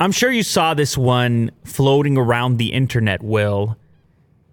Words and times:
I'm 0.00 0.12
sure 0.12 0.30
you 0.30 0.42
saw 0.42 0.74
this 0.74 0.98
one 0.98 1.50
floating 1.64 2.16
around 2.18 2.56
the 2.58 2.72
internet, 2.72 3.22
Will. 3.22 3.76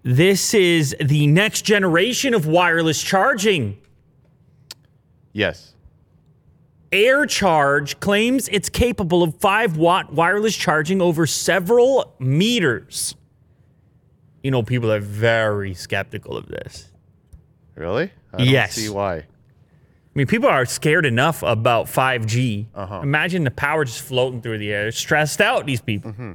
This 0.04 0.54
is 0.54 0.94
the 1.00 1.26
next 1.26 1.62
generation 1.62 2.32
of 2.34 2.46
wireless 2.46 3.02
charging. 3.02 3.78
Yes. 5.32 5.74
Air 6.92 7.24
Charge 7.26 7.98
claims 8.00 8.48
it's 8.48 8.68
capable 8.68 9.22
of 9.22 9.34
5 9.36 9.76
watt 9.78 10.12
wireless 10.12 10.54
charging 10.54 11.00
over 11.00 11.26
several 11.26 12.14
meters. 12.18 13.16
You 14.42 14.50
know, 14.50 14.62
people 14.62 14.92
are 14.92 15.00
very 15.00 15.72
skeptical 15.74 16.36
of 16.36 16.48
this. 16.48 16.88
Really? 17.76 18.10
I 18.32 18.38
don't 18.38 18.46
Yes. 18.46 18.74
see 18.74 18.88
why. 18.90 19.24
I 20.14 20.18
mean, 20.18 20.26
people 20.26 20.48
are 20.48 20.66
scared 20.66 21.06
enough 21.06 21.42
about 21.42 21.86
5G. 21.86 22.66
Uh-huh. 22.74 23.00
Imagine 23.02 23.44
the 23.44 23.50
power 23.50 23.86
just 23.86 24.02
floating 24.02 24.42
through 24.42 24.58
the 24.58 24.70
air. 24.70 24.82
They're 24.82 24.92
stressed 24.92 25.40
out, 25.40 25.64
these 25.64 25.80
people. 25.80 26.12
Mm-hmm. 26.12 26.32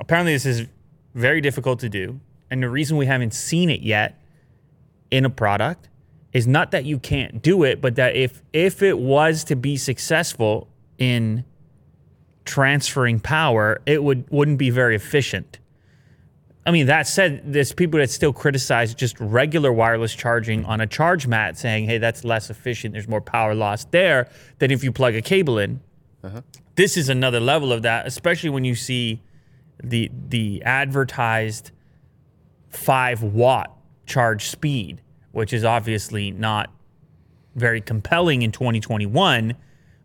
Apparently, 0.00 0.32
this 0.32 0.44
is 0.44 0.66
very 1.14 1.40
difficult 1.40 1.78
to 1.80 1.88
do. 1.88 2.20
And 2.50 2.60
the 2.62 2.68
reason 2.68 2.96
we 2.96 3.06
haven't 3.06 3.32
seen 3.32 3.70
it 3.70 3.82
yet 3.82 4.20
in 5.10 5.24
a 5.24 5.30
product 5.30 5.88
is 6.32 6.46
not 6.46 6.72
that 6.72 6.84
you 6.84 6.98
can't 6.98 7.42
do 7.42 7.62
it, 7.62 7.80
but 7.80 7.94
that 7.96 8.16
if 8.16 8.42
if 8.52 8.82
it 8.82 8.98
was 8.98 9.44
to 9.44 9.56
be 9.56 9.76
successful 9.76 10.68
in 10.98 11.44
transferring 12.44 13.20
power, 13.20 13.80
it 13.86 14.02
would 14.02 14.28
wouldn't 14.30 14.58
be 14.58 14.70
very 14.70 14.96
efficient. 14.96 15.58
I 16.68 16.70
mean, 16.70 16.84
that 16.88 17.06
said, 17.06 17.50
there's 17.50 17.72
people 17.72 17.98
that 17.98 18.10
still 18.10 18.34
criticize 18.34 18.94
just 18.94 19.18
regular 19.20 19.72
wireless 19.72 20.14
charging 20.14 20.66
on 20.66 20.82
a 20.82 20.86
charge 20.86 21.26
mat, 21.26 21.56
saying, 21.56 21.86
hey, 21.86 21.96
that's 21.96 22.24
less 22.24 22.50
efficient. 22.50 22.92
There's 22.92 23.08
more 23.08 23.22
power 23.22 23.54
loss 23.54 23.86
there 23.86 24.28
than 24.58 24.70
if 24.70 24.84
you 24.84 24.92
plug 24.92 25.14
a 25.14 25.22
cable 25.22 25.58
in. 25.58 25.80
Uh-huh. 26.22 26.42
This 26.74 26.98
is 26.98 27.08
another 27.08 27.40
level 27.40 27.72
of 27.72 27.80
that, 27.84 28.06
especially 28.06 28.50
when 28.50 28.64
you 28.64 28.74
see 28.74 29.22
the 29.82 30.10
the 30.28 30.62
advertised 30.62 31.70
five 32.68 33.22
watt 33.22 33.74
charge 34.04 34.50
speed, 34.50 35.00
which 35.32 35.54
is 35.54 35.64
obviously 35.64 36.32
not 36.32 36.70
very 37.54 37.80
compelling 37.80 38.42
in 38.42 38.52
2021. 38.52 39.54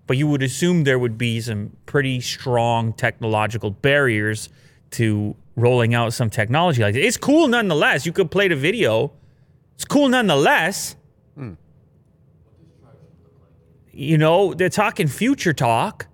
But 0.07 0.15
you 0.15 0.27
would 0.27 0.41
assume 0.41 0.85
there 0.85 0.97
would 0.97 1.17
be 1.17 1.41
some 1.41 1.75
pretty 1.85 2.21
strong 2.21 2.93
technological 2.93 3.71
barriers 3.71 4.47
to 4.91 5.35
rolling 5.55 5.93
out 5.93 6.13
some 6.13 6.29
technology 6.29 6.81
like 6.81 6.93
this. 6.93 7.05
It's 7.05 7.17
cool 7.17 7.47
nonetheless. 7.47 8.05
You 8.05 8.11
could 8.11 8.31
play 8.31 8.47
the 8.47 8.55
video. 8.55 9.11
It's 9.75 9.85
cool 9.85 10.09
nonetheless. 10.09 10.95
You 13.95 14.17
know, 14.17 14.55
they're 14.55 14.69
talking 14.69 15.07
future 15.07 15.53
talk. 15.53 16.07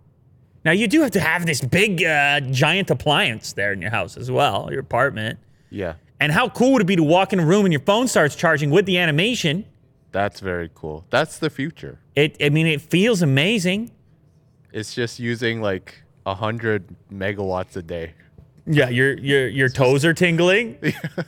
Now 0.66 0.72
you 0.72 0.88
do 0.88 1.02
have 1.02 1.12
to 1.12 1.22
have 1.22 1.46
this 1.46 1.62
big 1.62 2.04
uh, 2.04 2.42
giant 2.42 2.92
appliance 2.92 3.54
there 3.54 3.72
in 3.72 3.82
your 3.82 3.92
house 3.92 4.18
as 4.18 4.30
well, 4.30 4.68
your 4.70 4.82
apartment. 4.82 5.40
Yeah. 5.70 5.94
And 6.20 6.34
how 6.34 6.50
cool 6.50 6.74
would 6.74 6.82
it 6.82 6.86
be 6.86 6.98
to 6.98 7.04
walk 7.04 7.32
in 7.32 7.40
a 7.40 7.46
room 7.46 7.66
and 7.66 7.72
your 7.72 7.82
phone 7.82 8.10
starts 8.10 8.36
charging 8.36 8.70
with 8.70 8.86
the 8.86 8.98
animation? 8.98 9.66
That's 10.12 10.42
very 10.42 10.70
cool. 10.76 11.06
That's 11.10 11.38
the 11.38 11.50
future. 11.50 12.00
It, 12.16 12.36
I 12.42 12.50
mean, 12.50 12.68
it 12.68 12.82
feels 12.82 13.22
amazing. 13.22 13.92
It's 14.74 14.94
just 14.94 15.20
using 15.20 15.62
like 15.62 16.04
a 16.26 16.36
hundred 16.36 16.94
megawatts 17.12 17.78
a 17.78 17.82
day. 17.82 18.14
Yeah, 18.66 18.90
your 18.90 19.18
your 19.18 19.48
your 19.48 19.70
toes 19.70 20.06
are 20.06 20.14
tingling. 20.14 20.78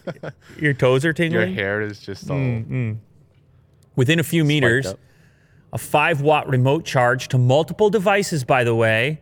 your 0.59 0.73
toes 0.73 1.05
are 1.05 1.13
tingling. 1.13 1.49
Your 1.49 1.55
hair 1.55 1.81
is 1.81 1.99
just 1.99 2.27
mm, 2.27 2.31
all 2.31 2.37
mm. 2.37 2.97
Within 3.95 4.19
a 4.19 4.23
few 4.23 4.45
meters, 4.45 4.87
up. 4.87 4.99
a 5.73 5.77
five 5.77 6.21
watt 6.21 6.47
remote 6.47 6.85
charge 6.85 7.27
to 7.29 7.37
multiple 7.37 7.89
devices. 7.89 8.43
By 8.43 8.63
the 8.63 8.75
way, 8.75 9.21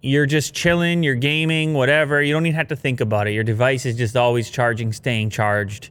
you're 0.00 0.26
just 0.26 0.54
chilling, 0.54 1.02
you're 1.02 1.14
gaming, 1.14 1.74
whatever. 1.74 2.22
You 2.22 2.34
don't 2.34 2.46
even 2.46 2.56
have 2.56 2.68
to 2.68 2.76
think 2.76 3.00
about 3.00 3.26
it. 3.26 3.32
Your 3.32 3.44
device 3.44 3.86
is 3.86 3.96
just 3.96 4.16
always 4.16 4.50
charging, 4.50 4.92
staying 4.92 5.30
charged. 5.30 5.90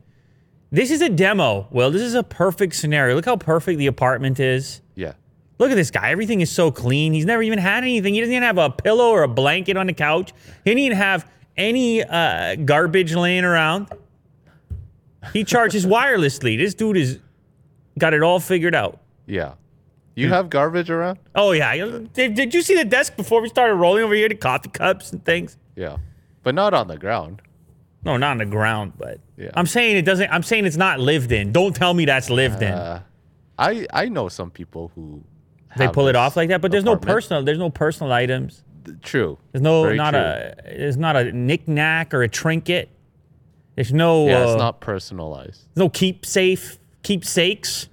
This 0.72 0.92
is 0.92 1.02
a 1.02 1.10
demo. 1.10 1.68
Well, 1.72 1.92
this 1.92 2.02
is 2.02 2.16
a 2.16 2.24
perfect 2.24 2.76
scenario. 2.76 3.16
Look 3.16 3.26
how 3.26 3.38
perfect 3.38 3.78
the 3.80 3.88
apartment 3.88 4.40
is. 4.40 4.82
Yeah. 4.96 5.14
Look 5.60 5.72
at 5.72 5.76
this 5.76 5.92
guy. 5.92 6.10
Everything 6.12 6.42
is 6.42 6.52
so 6.52 6.72
clean. 6.72 7.14
He's 7.14 7.26
never 7.26 7.44
even 7.44 7.60
had 7.60 7.84
anything. 7.84 8.14
He 8.14 8.20
doesn't 8.20 8.34
even 8.34 8.44
have 8.44 8.58
a 8.58 8.70
pillow 8.70 9.10
or 9.10 9.24
a 9.24 9.28
blanket 9.28 9.78
on 9.78 9.88
the 9.88 9.94
couch. 9.94 10.34
He 10.64 10.72
didn't 10.72 10.80
even 10.80 10.98
have 10.98 11.30
any 11.56 12.04
uh, 12.04 12.56
garbage 12.56 13.14
laying 13.14 13.44
around. 13.46 13.88
He 15.32 15.44
charges 15.44 15.86
wirelessly. 15.86 16.58
This 16.58 16.74
dude 16.74 16.98
is 16.98 17.20
got 17.98 18.14
it 18.14 18.22
all 18.24 18.40
figured 18.40 18.76
out. 18.76 19.00
Yeah. 19.26 19.54
You 20.16 20.30
have 20.30 20.50
garbage 20.50 20.90
around? 20.90 21.20
Oh 21.34 21.52
yeah. 21.54 21.74
Did, 22.14 22.36
did 22.36 22.54
you 22.54 22.62
see 22.62 22.76
the 22.76 22.86
desk 22.86 23.16
before 23.16 23.42
we 23.42 23.50
started 23.50 23.76
rolling 23.76 24.04
over 24.04 24.14
here? 24.14 24.30
The 24.30 24.36
coffee 24.36 24.70
cups 24.70 25.12
and 25.12 25.24
things. 25.24 25.58
Yeah. 25.76 25.98
But 26.44 26.56
not 26.56 26.74
on 26.74 26.88
the 26.88 26.98
ground. 26.98 27.42
No, 28.04 28.18
not 28.18 28.32
on 28.32 28.38
the 28.40 28.46
ground, 28.46 28.94
but 28.98 29.20
Yeah. 29.38 29.50
I'm 29.54 29.66
saying 29.66 29.96
it 29.98 30.02
doesn't. 30.04 30.30
I'm 30.30 30.44
saying 30.44 30.66
it's 30.66 30.76
not 30.78 31.00
lived 31.00 31.32
in. 31.32 31.52
Don't 31.52 31.76
tell 31.76 31.94
me 31.94 32.06
that's 32.06 32.30
lived 32.30 32.62
in. 32.62 32.74
Uh, 32.74 33.02
I 33.58 33.88
I 33.94 34.10
know 34.10 34.28
some 34.30 34.52
people 34.52 34.92
who 34.94 35.24
They 35.78 35.88
pull 35.88 36.08
it 36.08 36.16
off 36.16 36.36
like 36.36 36.50
that, 36.50 36.62
but 36.62 36.72
there's 36.72 36.84
no 36.84 36.96
personal. 36.96 37.44
There's 37.44 37.58
no 37.60 37.70
personal 37.70 38.12
items. 38.14 38.64
True. 39.02 39.38
There's 39.52 39.62
no 39.62 39.84
Very 39.84 39.98
not 39.98 40.12
true. 40.12 40.20
a. 40.20 40.56
There's 40.78 40.98
not 40.98 41.16
a 41.16 41.32
knickknack 41.32 42.14
or 42.14 42.22
a 42.24 42.28
trinket. 42.30 42.90
There's 43.76 43.94
no. 43.94 44.28
Yeah, 44.28 44.40
uh, 44.40 44.52
it's 44.52 44.58
not 44.60 44.82
personalized. 44.82 45.62
There's 45.74 45.86
no 45.86 45.90
keep 45.90 46.26
safe, 46.26 46.78
keepsakes. 47.02 47.88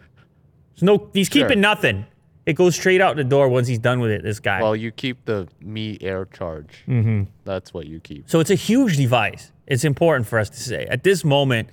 There's 0.75 0.83
no. 0.83 1.09
He's 1.15 1.29
keeping 1.29 1.61
nothing. 1.61 2.07
It 2.47 2.55
goes 2.55 2.75
straight 2.75 3.01
out 3.01 3.17
the 3.17 3.23
door 3.25 3.49
once 3.49 3.69
he's 3.69 3.79
done 3.79 4.01
with 4.01 4.11
it. 4.11 4.23
This 4.23 4.41
guy. 4.41 4.61
Well, 4.61 4.75
you 4.75 4.91
keep 4.91 5.25
the 5.27 5.47
Mi 5.61 5.97
Air 6.01 6.25
Charge. 6.27 6.83
Mm-hmm. 6.89 7.25
That's 7.45 7.73
what 7.73 7.87
you 7.87 8.01
keep. 8.01 8.29
so 8.29 8.41
it's 8.41 8.51
a 8.51 8.55
huge 8.57 8.97
device. 8.97 9.53
It's 9.67 9.85
important 9.85 10.27
for 10.27 10.39
us 10.39 10.51
to 10.51 10.59
say 10.59 10.87
at 10.87 11.05
this 11.05 11.25
moment 11.25 11.69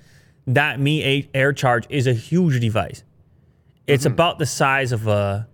that 0.46 0.80
Mi 0.80 1.28
Air 1.34 1.52
Charge 1.54 1.86
is 1.90 2.06
a 2.06 2.14
huge 2.14 2.60
device. 2.62 3.04
It's 3.88 4.04
Mm-hmm. 4.04 4.14
about 4.14 4.38
the 4.40 4.46
size 4.46 4.92
of 4.92 5.08
a 5.08 5.48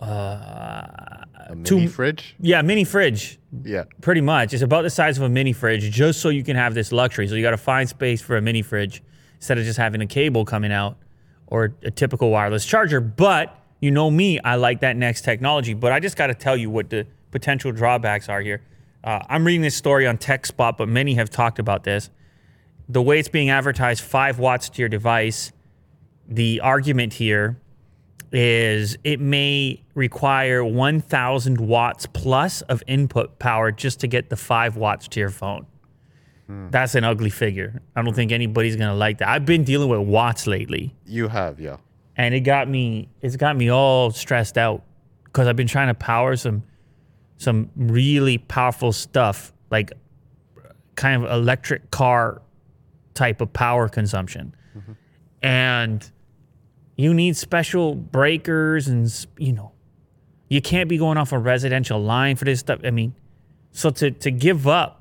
A 0.00 1.26
mini 1.50 1.62
Two- 1.64 1.88
fridge. 1.88 2.34
yeah 2.40 2.62
mini 2.62 2.84
fridge. 2.84 3.38
Yeah. 3.64 3.84
Pretty 4.00 4.20
much. 4.20 4.54
It's 4.54 4.62
about 4.62 4.82
the 4.82 4.90
size 4.90 5.16
of 5.18 5.24
a 5.24 5.28
mini 5.28 5.52
fridge 5.52 5.90
just 5.90 6.20
so 6.20 6.28
you 6.28 6.42
can 6.44 6.56
have 6.56 6.74
this 6.74 6.92
luxury. 6.92 7.26
So 7.28 7.34
you 7.34 7.42
got 7.42 7.50
to 7.50 7.56
find 7.56 7.88
space 7.88 8.22
for 8.22 8.36
a 8.36 8.40
mini 8.42 8.62
fridge 8.62 9.02
instead 9.36 9.58
of 9.58 9.64
just 9.64 9.78
having 9.78 10.00
a 10.00 10.06
cable 10.06 10.44
coming 10.44 10.72
out 10.72 10.96
or 11.46 11.74
a 11.82 11.90
typical 11.90 12.30
wireless 12.30 12.64
charger. 12.64 13.00
But 13.00 13.56
you 13.80 13.90
know 13.90 14.10
me, 14.10 14.38
I 14.40 14.54
like 14.56 14.80
that 14.80 14.96
next 14.96 15.22
technology. 15.22 15.74
But 15.74 15.92
I 15.92 16.00
just 16.00 16.16
got 16.16 16.28
to 16.28 16.34
tell 16.34 16.56
you 16.56 16.70
what 16.70 16.90
the 16.90 17.06
potential 17.30 17.72
drawbacks 17.72 18.28
are 18.28 18.40
here. 18.40 18.62
Uh, 19.02 19.20
I'm 19.28 19.44
reading 19.46 19.62
this 19.62 19.76
story 19.76 20.06
on 20.06 20.18
TechSpot, 20.18 20.76
but 20.76 20.88
many 20.88 21.14
have 21.14 21.30
talked 21.30 21.58
about 21.58 21.84
this. 21.84 22.10
The 22.88 23.00
way 23.02 23.18
it's 23.18 23.28
being 23.28 23.50
advertised, 23.50 24.02
five 24.02 24.38
watts 24.38 24.68
to 24.70 24.82
your 24.82 24.88
device. 24.88 25.52
The 26.28 26.60
argument 26.60 27.14
here 27.14 27.58
is 28.32 28.96
it 29.02 29.20
may 29.20 29.82
require 29.94 30.64
1000 30.64 31.60
watts 31.60 32.06
plus 32.06 32.62
of 32.62 32.82
input 32.86 33.38
power 33.38 33.72
just 33.72 34.00
to 34.00 34.06
get 34.06 34.30
the 34.30 34.36
5 34.36 34.76
watts 34.76 35.08
to 35.08 35.20
your 35.20 35.30
phone. 35.30 35.66
Hmm. 36.46 36.68
That's 36.70 36.94
an 36.94 37.04
ugly 37.04 37.30
figure. 37.30 37.82
I 37.96 38.02
don't 38.02 38.14
think 38.14 38.32
anybody's 38.32 38.76
going 38.76 38.88
to 38.90 38.94
like 38.94 39.18
that. 39.18 39.28
I've 39.28 39.46
been 39.46 39.64
dealing 39.64 39.88
with 39.88 40.00
watts 40.00 40.46
lately 40.46 40.94
You 41.06 41.28
have, 41.28 41.60
yeah. 41.60 41.76
and 42.16 42.34
it 42.34 42.40
got 42.40 42.68
me 42.68 43.08
it's 43.20 43.36
got 43.36 43.56
me 43.56 43.70
all 43.70 44.10
stressed 44.10 44.56
out 44.58 44.84
cuz 45.32 45.46
I've 45.46 45.56
been 45.56 45.66
trying 45.68 45.88
to 45.88 45.94
power 45.94 46.36
some 46.36 46.62
some 47.36 47.70
really 47.76 48.38
powerful 48.38 48.92
stuff 48.92 49.52
like 49.70 49.92
kind 50.94 51.24
of 51.24 51.30
electric 51.30 51.90
car 51.90 52.42
type 53.14 53.40
of 53.40 53.52
power 53.52 53.88
consumption. 53.88 54.54
Mm-hmm. 54.76 54.92
And 55.42 56.10
you 57.00 57.14
need 57.14 57.36
special 57.36 57.94
breakers 57.94 58.88
and 58.88 59.26
you 59.38 59.52
know 59.52 59.72
you 60.48 60.60
can't 60.60 60.88
be 60.88 60.98
going 60.98 61.16
off 61.16 61.32
a 61.32 61.38
residential 61.38 62.00
line 62.00 62.36
for 62.36 62.44
this 62.44 62.60
stuff. 62.60 62.80
I 62.84 62.90
mean, 62.90 63.14
so 63.72 63.90
to 63.90 64.10
to 64.10 64.30
give 64.30 64.66
up 64.66 65.00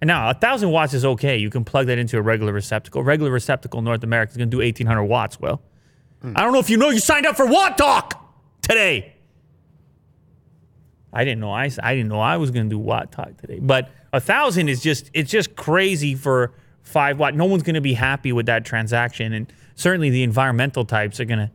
and 0.00 0.08
now 0.08 0.30
a 0.30 0.34
thousand 0.34 0.70
watts 0.70 0.94
is 0.94 1.04
okay. 1.04 1.36
You 1.36 1.50
can 1.50 1.64
plug 1.64 1.86
that 1.86 1.98
into 1.98 2.18
a 2.18 2.22
regular 2.22 2.52
receptacle. 2.52 3.02
Regular 3.02 3.30
receptacle 3.30 3.78
in 3.78 3.84
North 3.84 4.04
America 4.04 4.30
is 4.30 4.36
going 4.36 4.50
to 4.50 4.56
do 4.56 4.60
eighteen 4.60 4.86
hundred 4.86 5.04
watts. 5.04 5.40
Well, 5.40 5.60
hmm. 6.22 6.32
I 6.36 6.42
don't 6.42 6.52
know 6.52 6.60
if 6.60 6.70
you 6.70 6.76
know 6.76 6.90
you 6.90 7.00
signed 7.00 7.26
up 7.26 7.36
for 7.36 7.46
Watt 7.46 7.78
Talk 7.78 8.14
today. 8.62 9.14
I 11.12 11.24
didn't 11.24 11.40
know 11.40 11.50
I, 11.50 11.70
I 11.82 11.94
didn't 11.94 12.08
know 12.08 12.20
I 12.20 12.36
was 12.36 12.50
going 12.50 12.66
to 12.66 12.70
do 12.70 12.78
Watt 12.78 13.10
Talk 13.10 13.36
today. 13.38 13.58
But 13.60 13.90
a 14.12 14.20
thousand 14.20 14.68
is 14.68 14.82
just 14.82 15.10
it's 15.14 15.30
just 15.30 15.56
crazy 15.56 16.14
for 16.14 16.52
five 16.82 17.18
watt. 17.18 17.34
No 17.34 17.46
one's 17.46 17.62
going 17.62 17.74
to 17.74 17.80
be 17.80 17.94
happy 17.94 18.32
with 18.32 18.46
that 18.46 18.64
transaction, 18.64 19.32
and 19.32 19.52
certainly 19.78 20.10
the 20.10 20.22
environmental 20.24 20.84
types 20.84 21.20
are 21.20 21.24
going 21.24 21.38
to. 21.38 21.50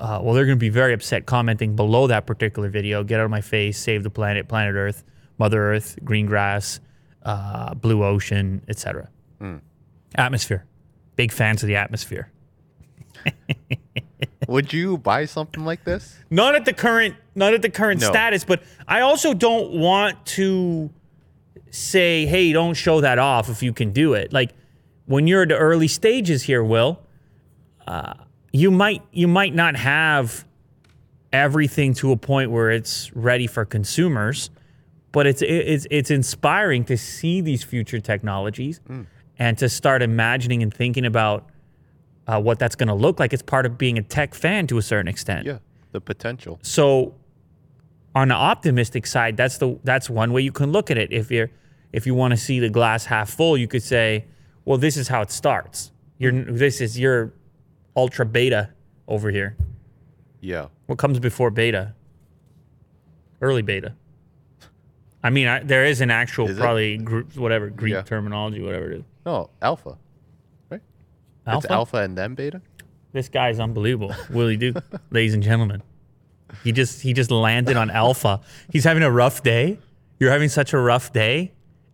Uh, 0.00 0.20
well, 0.22 0.32
they're 0.34 0.46
going 0.46 0.56
to 0.56 0.60
be 0.60 0.68
very 0.68 0.92
upset 0.94 1.26
commenting 1.26 1.74
below 1.76 2.06
that 2.06 2.24
particular 2.24 2.68
video. 2.68 3.02
Get 3.04 3.18
out 3.20 3.24
of 3.24 3.30
my 3.30 3.40
face, 3.40 3.76
save 3.78 4.02
the 4.04 4.10
planet, 4.10 4.46
planet 4.48 4.74
Earth, 4.76 5.02
Mother 5.38 5.72
Earth, 5.72 5.98
green 6.04 6.26
grass, 6.26 6.78
uh, 7.24 7.74
blue 7.74 8.04
ocean, 8.04 8.62
etc. 8.68 9.08
Atmosphere. 10.14 10.64
Big 11.16 11.32
fans 11.32 11.62
of 11.64 11.66
the 11.66 11.74
atmosphere. 11.76 12.30
Would 14.48 14.72
you 14.72 14.98
buy 14.98 15.24
something 15.26 15.64
like 15.64 15.84
this? 15.84 16.16
not 16.30 16.54
at 16.54 16.64
the 16.64 16.72
current 16.72 17.16
not 17.34 17.52
at 17.54 17.62
the 17.62 17.68
current 17.70 18.00
No. 18.00 18.08
status 18.08 18.44
but 18.44 18.62
i 18.86 19.00
also 19.00 19.34
don't 19.34 19.72
want 19.72 20.24
to 20.26 20.90
say 21.70 22.26
hey 22.26 22.52
don't 22.52 22.74
show 22.74 23.00
that 23.00 23.18
off 23.18 23.48
if 23.50 23.62
you 23.62 23.72
can 23.72 23.92
do 23.92 24.14
it 24.14 24.32
like 24.32 24.52
when 25.06 25.26
you're 25.26 25.42
at 25.42 25.48
the 25.48 25.56
early 25.56 25.88
stages 25.88 26.44
here 26.44 26.62
will 26.62 27.00
uh, 27.88 28.14
you 28.52 28.70
might 28.70 29.02
you 29.12 29.26
might 29.26 29.54
not 29.54 29.74
have 29.76 30.44
everything 31.32 31.94
to 31.94 32.12
a 32.12 32.16
point 32.16 32.50
where 32.50 32.70
it's 32.70 33.10
ready 33.14 33.46
for 33.46 33.64
consumers 33.64 34.50
but 35.12 35.26
it's 35.26 35.42
it's 35.42 35.86
it's 35.90 36.10
inspiring 36.10 36.84
to 36.84 36.96
see 36.96 37.40
these 37.40 37.64
future 37.64 38.00
technologies 38.00 38.80
and 39.38 39.56
to 39.58 39.68
start 39.68 40.02
imagining 40.02 40.62
and 40.62 40.72
thinking 40.72 41.06
about 41.06 41.48
uh, 42.26 42.40
what 42.40 42.58
that's 42.58 42.76
going 42.76 42.88
to 42.88 42.94
look 42.94 43.18
like. 43.18 43.32
It's 43.32 43.42
part 43.42 43.64
of 43.64 43.78
being 43.78 43.96
a 43.96 44.02
tech 44.02 44.34
fan 44.34 44.66
to 44.66 44.76
a 44.78 44.82
certain 44.82 45.08
extent. 45.08 45.46
Yeah, 45.46 45.58
the 45.92 46.00
potential. 46.00 46.58
so 46.62 47.14
on 48.14 48.28
the 48.28 48.34
optimistic 48.34 49.06
side 49.06 49.36
that's 49.36 49.58
the 49.58 49.78
that's 49.84 50.10
one 50.10 50.32
way 50.32 50.42
you 50.42 50.52
can 50.52 50.72
look 50.72 50.90
at 50.90 50.98
it. 50.98 51.12
If 51.12 51.30
you're 51.30 51.50
if 51.92 52.06
you 52.06 52.14
want 52.14 52.32
to 52.32 52.36
see 52.36 52.60
the 52.60 52.68
glass 52.68 53.06
half 53.06 53.30
full 53.30 53.56
you 53.56 53.66
could 53.68 53.82
say 53.82 54.26
well 54.66 54.78
this 54.78 54.96
is 54.96 55.08
how 55.08 55.22
it 55.22 55.30
starts. 55.30 55.90
You're 56.18 56.32
this 56.32 56.80
is 56.80 56.98
your 56.98 57.32
ultra 57.98 58.24
beta 58.24 58.70
over 59.08 59.30
here 59.30 59.56
Yeah. 60.40 60.66
what 60.86 60.98
comes 60.98 61.18
before 61.18 61.50
beta 61.50 61.94
early 63.42 63.62
beta 63.62 63.94
i 65.22 65.30
mean 65.30 65.46
I, 65.48 65.60
there 65.62 65.84
is 65.84 66.00
an 66.00 66.10
actual 66.10 66.48
Is 66.48 66.56
it? 66.58 66.60
probably 66.60 66.96
group 66.96 67.36
whatever 67.36 67.68
greek 67.70 67.94
Yeah. 67.94 68.02
terminology 68.02 68.62
whatever 68.62 68.90
it 68.92 68.98
is 69.00 69.04
No, 69.26 69.50
alpha. 69.60 69.96
Right? 70.70 70.80
It's 71.46 71.66
alpha 71.66 71.98
and 71.98 72.16
then 72.16 72.34
beta? 72.34 72.62
This 73.12 73.28
guy's 73.28 73.58
unbelievable. 73.58 74.14
Will 74.30 74.36
Willie 74.38 74.56
Duke, 74.56 74.82
ladies 75.10 75.34
and 75.34 75.42
gentlemen. 75.42 75.82
He 76.64 76.72
just 76.72 77.02
he 77.02 77.12
just 77.12 77.30
landed 77.30 77.76
on 77.76 77.90
alpha. 77.90 78.40
He's 78.72 78.84
having 78.84 79.02
a 79.02 79.10
rough 79.10 79.42
day. 79.42 79.78
You're 80.20 80.30
having 80.30 80.48
such 80.50 80.72
a 80.72 80.78
rough 80.78 81.12
day, 81.12 81.52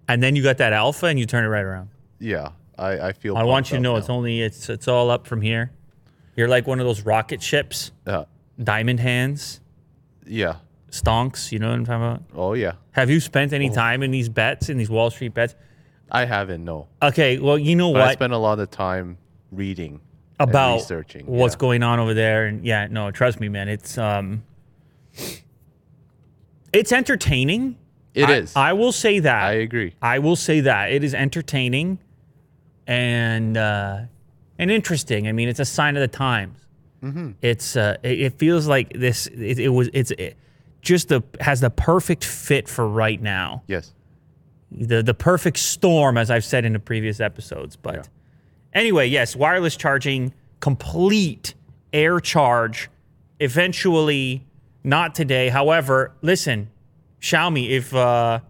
and 0.08 0.22
then 0.22 0.34
you 0.36 0.42
got 0.42 0.58
that 0.58 0.72
alpha 0.72 1.06
and 1.06 1.18
you 1.20 1.26
turn 1.26 1.44
it 1.44 1.48
right 1.48 1.64
around. 1.70 1.88
Yeah. 2.20 2.50
I, 2.78 2.90
I 3.08 3.12
feel 3.12 3.36
I 3.36 3.44
want 3.44 3.70
you 3.70 3.76
to 3.78 3.82
know 3.82 3.92
now. 3.94 3.98
it's 4.00 4.10
only 4.10 4.42
it's 4.42 4.68
it's 4.68 4.86
all 4.88 5.08
up 5.10 5.26
from 5.26 5.40
here. 5.40 5.70
You're 6.36 6.48
like 6.48 6.66
one 6.66 6.80
of 6.80 6.86
those 6.86 7.02
rocket 7.02 7.42
ships, 7.42 7.92
Yeah. 8.06 8.24
diamond 8.62 9.00
hands, 9.00 9.60
Yeah. 10.26 10.56
stonks. 10.90 11.52
You 11.52 11.58
know 11.60 11.68
what 11.68 11.74
I'm 11.76 11.84
talking 11.84 12.02
about? 12.06 12.22
Oh 12.34 12.54
yeah. 12.54 12.72
Have 12.92 13.10
you 13.10 13.20
spent 13.20 13.52
Oh. 13.52 13.56
any 13.56 13.70
time 13.70 14.02
in 14.02 14.10
these 14.10 14.28
bets, 14.28 14.68
in 14.68 14.76
these 14.78 14.90
Wall 14.90 15.10
Street 15.10 15.34
bets? 15.34 15.54
I 16.10 16.24
haven't, 16.26 16.64
no. 16.64 16.86
Okay, 17.02 17.38
well, 17.38 17.58
you 17.58 17.74
know 17.76 17.92
But 17.92 18.02
I 18.02 18.06
what? 18.06 18.12
spend 18.14 18.32
a 18.32 18.38
lot 18.38 18.58
of 18.60 18.70
time 18.70 19.18
reading 19.50 20.00
and 20.38 20.48
about 20.50 20.76
researching. 20.76 21.26
what's 21.26 21.54
yeah. 21.54 21.58
going 21.58 21.82
on 21.84 21.98
over 22.00 22.12
there 22.12 22.46
and 22.46 22.64
yeah 22.66 22.88
no 22.90 23.12
trust 23.12 23.38
me 23.38 23.48
man 23.48 23.68
it's 23.68 23.96
um 23.96 24.42
it's 26.72 26.90
entertaining 26.92 27.76
It 28.14 28.24
I, 28.28 28.34
is. 28.34 28.56
I 28.56 28.72
will 28.72 28.90
say 28.92 29.20
that 29.20 29.44
I 29.44 29.52
agree. 29.52 29.94
I 30.02 30.18
will 30.18 30.34
say 30.36 30.60
that 30.60 30.90
it 30.92 31.04
is 31.04 31.14
entertaining 31.14 31.98
and 32.86 33.56
uh 33.56 34.00
and 34.58 34.70
interesting 34.70 35.26
i 35.28 35.32
mean 35.32 35.48
it's 35.48 35.60
a 35.60 35.64
sign 35.64 35.96
of 35.96 36.00
the 36.00 36.08
times 36.08 36.58
Mm-hmm. 37.02 37.32
it's 37.42 37.76
uh 37.76 37.96
it, 38.02 38.38
feels 38.38 38.66
like 38.66 38.90
this 38.94 39.26
it, 39.26 39.58
it 39.58 39.68
was 39.68 39.90
it's 39.92 40.10
it 40.12 40.38
just 40.80 41.08
the 41.08 41.22
has 41.40 41.60
the 41.60 41.68
perfect 41.68 42.24
fit 42.24 42.66
for 42.66 42.88
right 42.88 43.20
now 43.20 43.62
Yes. 43.66 43.92
the 44.72 45.02
the 45.02 45.12
perfect 45.12 45.58
storm, 45.58 46.16
as 46.16 46.30
I've 46.30 46.44
said 46.46 46.64
in 46.64 46.72
the 46.72 46.78
previous 46.78 47.20
episodes. 47.20 47.76
But 47.76 47.94
Yeah. 47.94 48.02
anyway, 48.72 49.06
yes, 49.08 49.36
wireless 49.36 49.76
charging, 49.76 50.32
complete 50.60 51.52
air 51.92 52.20
charge. 52.20 52.88
Eventually, 53.38 54.46
not 54.82 55.14
today. 55.14 55.48
However, 55.50 56.12
listen, 56.22 56.70
Xiaomi, 57.20 57.68
if 57.70 57.94
uh, 57.94 58.40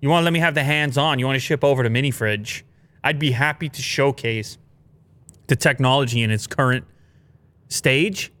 you 0.00 0.08
want 0.10 0.20
to 0.20 0.24
let 0.24 0.32
me 0.34 0.38
have 0.40 0.54
the 0.54 0.64
hands 0.64 0.98
on, 0.98 1.18
you 1.18 1.24
want 1.24 1.36
to 1.36 1.40
ship 1.40 1.64
over 1.64 1.82
to 1.82 1.88
Mini 1.90 2.10
Fridge, 2.10 2.64
I'd 3.02 3.18
be 3.18 3.30
happy 3.30 3.68
to 3.70 3.80
showcase 3.82 4.58
the 5.46 5.56
technology 5.56 6.22
in 6.22 6.30
its 6.30 6.46
current 6.46 6.84
stage 7.68 8.32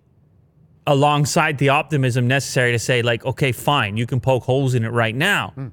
alongside 0.86 1.58
the 1.58 1.68
optimism 1.68 2.28
necessary 2.28 2.72
to 2.72 2.78
say 2.78 3.02
like 3.02 3.24
okay 3.24 3.50
fine 3.52 3.96
you 3.96 4.06
can 4.06 4.20
poke 4.20 4.44
holes 4.44 4.74
in 4.74 4.84
it 4.84 4.90
right 4.90 5.16
now 5.16 5.52
hmm. 5.54 5.68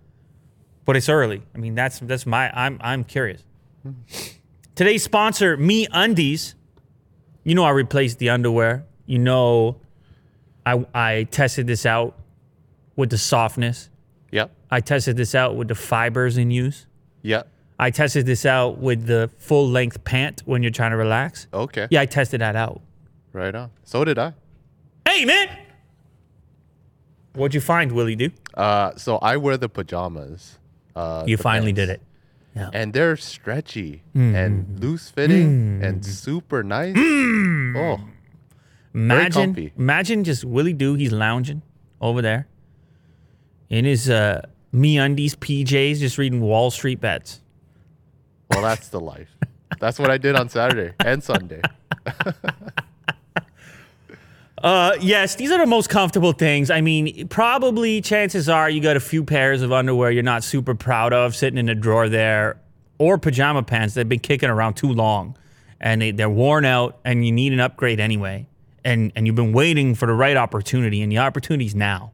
but 0.85 0.95
it's 0.95 1.09
early. 1.09 1.41
I 1.53 1.57
mean, 1.57 1.75
that's 1.75 1.99
that's 1.99 2.25
my 2.25 2.51
I'm 2.51 2.77
I'm 2.81 3.03
curious. 3.03 3.43
Today's 4.75 5.03
sponsor, 5.03 5.57
MeUndies. 5.57 6.55
You 7.43 7.55
know 7.55 7.63
I 7.63 7.71
replaced 7.71 8.19
the 8.19 8.29
underwear. 8.29 8.85
You 9.05 9.19
know 9.19 9.77
I 10.65 10.85
I 10.93 11.23
tested 11.29 11.67
this 11.67 11.85
out 11.85 12.17
with 12.95 13.09
the 13.09 13.17
softness. 13.17 13.89
Yep. 14.31 14.51
I 14.71 14.79
tested 14.79 15.15
this 15.15 15.35
out 15.35 15.55
with 15.55 15.67
the 15.67 15.75
fibers 15.75 16.37
in 16.37 16.49
use. 16.49 16.87
Yep. 17.21 17.47
I 17.79 17.89
tested 17.91 18.25
this 18.25 18.45
out 18.45 18.77
with 18.77 19.05
the 19.07 19.29
full 19.37 19.67
length 19.67 20.03
pant 20.03 20.41
when 20.45 20.61
you're 20.63 20.71
trying 20.71 20.91
to 20.91 20.97
relax. 20.97 21.47
Okay. 21.53 21.87
Yeah, 21.89 22.01
I 22.01 22.05
tested 22.05 22.41
that 22.41 22.55
out. 22.55 22.81
Right 23.33 23.53
on. 23.53 23.71
So 23.83 24.05
did 24.05 24.17
I. 24.19 24.33
Hey 25.07 25.25
man! 25.25 25.49
What'd 27.33 27.55
you 27.55 27.61
find, 27.61 27.91
Willie 27.91 28.15
Do? 28.15 28.29
Uh, 28.53 28.95
so 28.95 29.17
I 29.17 29.37
wear 29.37 29.57
the 29.57 29.69
pajamas. 29.69 30.59
Uh, 30.95 31.23
You 31.25 31.37
the 31.37 31.43
finally 31.43 31.73
pants. 31.73 31.87
did 31.87 31.89
it. 31.89 32.01
Yeah. 32.55 32.69
And 32.71 32.93
they're 32.93 33.17
stretchy 33.17 34.03
Mm. 34.15 34.35
and 34.35 34.79
loose 34.79 35.09
fitting 35.09 35.81
and 35.83 36.05
super 36.05 36.61
nice. 36.63 36.95
Mm. 36.95 37.75
Oh, 37.75 38.03
Imagine, 38.93 39.31
comfy. 39.55 39.73
imagine 39.75 40.23
just 40.23 40.45
Willie 40.45 40.73
Doo. 40.73 40.93
He's 40.93 41.11
lounging 41.11 41.63
over 41.99 42.21
there 42.21 42.47
in 43.71 43.85
his 43.85 44.07
uh, 44.07 44.43
MeUndies 44.71 45.35
PJs, 45.35 45.97
just 45.97 46.19
reading 46.19 46.41
Wall 46.41 46.69
Street 46.69 47.01
bets. 47.01 47.41
Well, 48.53 48.61
that's 48.61 48.89
the 48.89 48.99
life. 48.99 49.29
That's 49.79 49.99
what 49.99 50.09
I 50.09 50.17
did 50.17 50.35
on 50.35 50.49
Saturday 50.49 50.93
and 50.99 51.23
Sunday. 51.23 51.61
Uh, 54.63 54.95
yes, 55.01 55.35
these 55.35 55.51
are 55.51 55.57
the 55.57 55.65
most 55.65 55.89
comfortable 55.89 56.31
things. 56.31 56.71
I 56.71 56.79
mean, 56.79 57.27
probably 57.27 57.99
chances 57.99 58.47
are 58.47 58.69
you 58.69 58.79
got 58.79 58.95
a 58.95 59.01
few 59.01 59.25
pairs 59.25 59.61
of 59.61 59.73
underwear 59.73 60.09
you're 60.09 60.23
not 60.23 60.41
super 60.41 60.73
proud 60.73 61.11
of 61.11 61.35
sitting 61.35 61.59
in 61.59 61.67
a 61.67 61.75
drawer 61.75 62.07
there, 62.07 62.61
or 62.97 63.17
pajama 63.17 63.63
pants 63.63 63.93
that 63.95 64.01
have 64.01 64.09
been 64.09 64.19
kicking 64.19 64.49
around 64.49 64.75
too 64.75 64.87
long, 64.93 65.35
and 65.81 66.01
they, 66.01 66.11
they're 66.11 66.29
worn 66.29 66.63
out, 66.63 66.97
and 67.03 67.25
you 67.25 67.33
need 67.33 67.51
an 67.51 67.59
upgrade 67.59 67.99
anyway. 67.99 68.47
And 68.85 69.11
and 69.17 69.27
you've 69.27 69.35
been 69.35 69.51
waiting 69.51 69.95
for 69.95 70.05
the 70.05 70.13
right 70.13 70.37
opportunity, 70.37 71.01
and 71.01 71.11
the 71.11 71.17
opportunity's 71.17 71.75
now, 71.75 72.12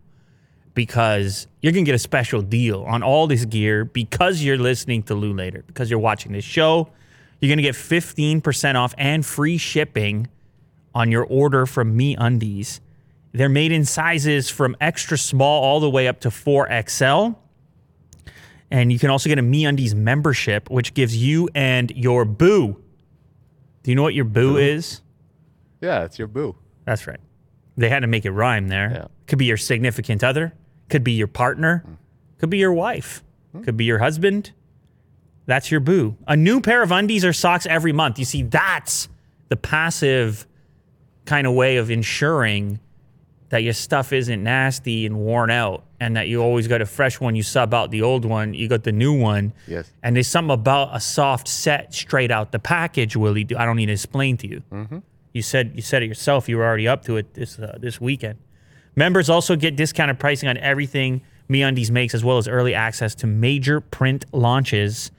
because 0.74 1.48
you're 1.62 1.74
gonna 1.74 1.86
get 1.86 1.96
a 1.96 2.00
special 2.00 2.42
deal 2.42 2.84
on 2.84 3.04
all 3.04 3.28
this 3.28 3.46
gear 3.46 3.86
because 3.86 4.42
you're 4.42 4.58
listening 4.58 5.04
to 5.04 5.16
Lou 5.16 5.34
later, 5.34 5.64
because 5.68 5.90
you're 5.90 6.00
watching 6.00 6.32
this 6.32 6.46
show. 6.46 6.90
You're 7.40 7.50
gonna 7.50 7.62
get 7.62 7.76
15% 7.76 8.76
off 8.76 8.94
and 8.98 9.26
free 9.26 9.58
shipping 9.58 10.28
on 10.94 11.12
your 11.12 11.24
order 11.26 11.66
from 11.66 11.98
MeUndies. 11.98 12.80
They're 13.32 13.50
made 13.50 13.72
in 13.72 13.86
sizes 13.86 14.50
from 14.50 14.76
extra 14.82 15.18
small 15.18 15.64
all 15.64 15.80
the 15.80 15.90
way 15.90 16.08
up 16.08 16.20
to 16.22 16.30
4XL. 16.30 17.36
And 18.72 18.92
you 18.92 19.00
can 19.00 19.10
also 19.10 19.30
get 19.30 19.40
a 19.40 19.44
MeUndies 19.44 19.96
membership, 19.96 20.70
which 20.70 20.94
gives 20.94 21.16
you 21.16 21.50
and 21.56 21.92
your 21.92 22.26
boo. 22.26 22.82
Do 23.84 23.92
you 23.92 23.96
know 23.96 24.04
what 24.04 24.14
your 24.14 24.26
boo 24.26 24.58
is? 24.58 25.02
Yeah, 25.82 26.04
it's 26.04 26.20
your 26.20 26.28
boo. 26.28 26.56
That's 26.86 27.08
right. 27.08 27.20
They 27.78 27.90
had 27.90 28.02
to 28.02 28.08
make 28.08 28.26
it 28.26 28.32
rhyme 28.32 28.68
there. 28.68 28.92
Yeah. 28.92 29.08
Could 29.28 29.40
be 29.40 29.46
your 29.46 29.58
significant 29.58 30.24
other, 30.24 30.54
could 30.90 31.04
be 31.04 31.14
your 31.14 31.28
partner, 31.28 31.84
could 32.38 32.50
be 32.50 32.58
your 32.58 32.74
wife, 32.74 33.24
could 33.64 33.78
be 33.78 33.86
your 33.86 34.00
husband. 34.00 34.52
That's 35.46 35.72
your 35.72 35.80
boo. 35.80 36.16
A 36.28 36.36
new 36.36 36.62
pair 36.62 36.84
of 36.84 36.92
undies 36.92 37.26
or 37.26 37.34
socks 37.34 37.66
every 37.66 37.92
month. 37.92 38.20
You 38.20 38.26
see, 38.26 38.44
that's 38.44 39.10
the 39.48 39.56
passive 39.58 40.46
kind 41.26 41.48
of 41.48 41.54
way 41.54 41.78
of 41.78 41.90
ensuring 41.90 42.80
that 43.50 43.64
your 43.64 43.74
stuff 43.74 44.14
isn't 44.14 44.44
nasty 44.44 45.08
and 45.08 45.18
worn 45.18 45.50
out 45.50 45.84
and 46.00 46.16
that 46.16 46.28
you 46.28 46.42
always 46.42 46.68
got 46.68 46.82
a 46.82 46.86
fresh 46.86 47.20
one. 47.20 47.36
You 47.36 47.42
sub 47.42 47.74
out 47.74 47.90
the 47.90 48.04
old 48.04 48.26
one, 48.26 48.54
you 48.54 48.68
got 48.68 48.84
the 48.84 48.92
new 48.92 49.14
one. 49.20 49.54
Yes. 49.68 49.92
And 50.04 50.16
there's 50.16 50.28
something 50.28 50.54
about 50.54 50.96
a 50.96 51.00
soft 51.00 51.48
set 51.48 51.94
straight 51.94 52.30
out 52.30 52.52
the 52.52 52.60
package, 52.60 53.16
Willie. 53.16 53.48
I 53.58 53.66
don't 53.66 53.76
need 53.78 53.88
to 53.88 53.94
explain 53.94 54.38
to 54.38 54.48
you. 54.48 54.64
You 55.34 55.42
said 55.42 55.72
you 55.76 55.82
said 55.82 56.04
it 56.04 56.08
yourself. 56.08 56.50
You 56.50 56.58
were 56.58 56.66
already 56.66 56.88
up 56.88 57.04
to 57.06 57.18
it 57.18 57.34
this 57.34 57.60
uh, 57.60 57.78
this 57.80 58.02
weekend. 58.02 58.40
Members 59.00 59.30
also 59.30 59.56
get 59.56 59.78
discounted 59.78 60.20
pricing 60.20 60.50
on 60.50 60.58
everything 60.58 61.22
MeUndies 61.50 61.90
makes, 61.90 62.14
as 62.14 62.22
well 62.22 62.38
as 62.38 62.50
early 62.50 62.74
access 62.74 63.16
to 63.16 63.28
major 63.28 63.80
print 63.80 64.26
launches. 64.34 65.10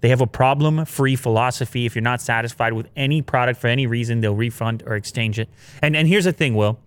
They 0.00 0.08
have 0.08 0.22
a 0.22 0.26
problem-free 0.26 1.16
philosophy. 1.16 1.84
If 1.84 1.94
you're 1.94 2.00
not 2.02 2.22
satisfied 2.22 2.72
with 2.72 2.88
any 2.96 3.20
product 3.20 3.60
for 3.60 3.66
any 3.66 3.86
reason, 3.86 4.22
they'll 4.22 4.34
refund 4.34 4.84
or 4.86 4.96
exchange 4.96 5.38
it. 5.38 5.50
And 5.82 5.94
and 5.94 6.08
here's 6.08 6.24
the 6.24 6.32
thing, 6.32 6.54
Will. 6.54 6.78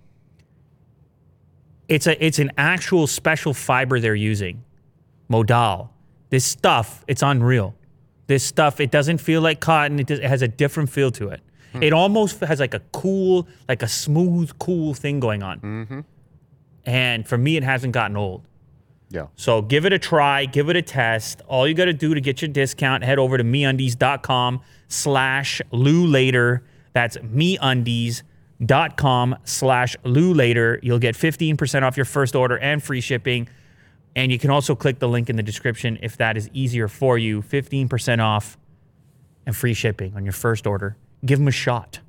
It's 1.88 2.08
a 2.08 2.26
it's 2.26 2.40
an 2.40 2.52
actual 2.58 3.06
special 3.06 3.54
fiber 3.54 4.00
they're 4.00 4.16
using, 4.16 4.64
modal. 5.28 5.94
This 6.32 6.46
stuff, 6.46 7.06
it's 7.08 7.22
unreal. 7.22 7.76
This 8.26 8.44
stuff, 8.44 8.80
it 8.80 8.90
doesn't 8.90 9.20
feel 9.20 9.42
like 9.42 9.60
cotton. 9.60 10.00
It, 10.00 10.08
does, 10.08 10.18
it 10.18 10.26
has 10.26 10.42
a 10.42 10.48
different 10.48 10.90
feel 10.90 11.12
to 11.12 11.30
it. 11.30 11.42
Hmm. 11.74 11.84
It 11.84 11.94
almost 11.94 12.40
has 12.40 12.60
like 12.60 12.74
a 12.74 12.82
cool, 12.92 13.48
like 13.68 13.84
a 13.84 13.88
smooth, 13.88 14.58
cool 14.58 14.96
thing 14.96 15.20
going 15.20 15.44
on. 15.44 15.60
Mm-hmm. 15.60 16.00
And 16.90 17.28
for 17.28 17.38
me, 17.38 17.56
it 17.56 17.62
hasn't 17.62 17.94
gotten 17.94 18.18
old. 18.18 18.48
Yeah. 19.12 19.28
So 19.36 19.62
give 19.62 19.86
it 19.86 19.94
a 19.94 20.00
try, 20.00 20.46
give 20.46 20.70
it 20.70 20.76
a 20.76 20.82
test. 20.82 21.44
All 21.48 21.68
you 21.68 21.76
got 21.76 21.86
to 21.86 21.94
do 21.94 22.16
to 22.16 22.22
get 22.22 22.42
your 22.42 22.50
discount, 22.50 23.04
head 23.04 23.20
over 23.20 23.38
to 23.38 23.44
meundies.com 23.44 24.62
slash 24.88 25.62
Lou 25.70 26.08
later. 26.08 26.64
That's 26.94 27.16
meundies.com 27.18 28.24
slash 29.44 29.98
Lou 30.04 30.34
later. 30.34 30.80
You'll 30.82 30.98
get 30.98 31.14
15% 31.14 31.84
off 31.84 31.96
your 31.96 32.08
first 32.08 32.36
order 32.36 32.58
and 32.58 32.82
free 32.82 33.02
shipping. 33.02 33.48
And 34.16 34.32
you 34.32 34.40
can 34.40 34.50
also 34.50 34.74
click 34.74 34.98
the 34.98 35.08
link 35.08 35.30
in 35.30 35.36
the 35.36 35.44
description 35.44 36.00
if 36.02 36.18
that 36.18 36.38
is 36.38 36.50
easier 36.54 36.88
for 36.88 37.20
you. 37.20 37.44
15% 37.44 38.18
off 38.20 38.58
and 39.46 39.56
free 39.56 39.76
shipping 39.76 40.16
on 40.16 40.24
your 40.24 40.34
first 40.34 40.66
order. 40.66 40.98
Give 41.24 41.38
them 41.38 41.48
a 41.48 41.52
shot. 41.52 42.00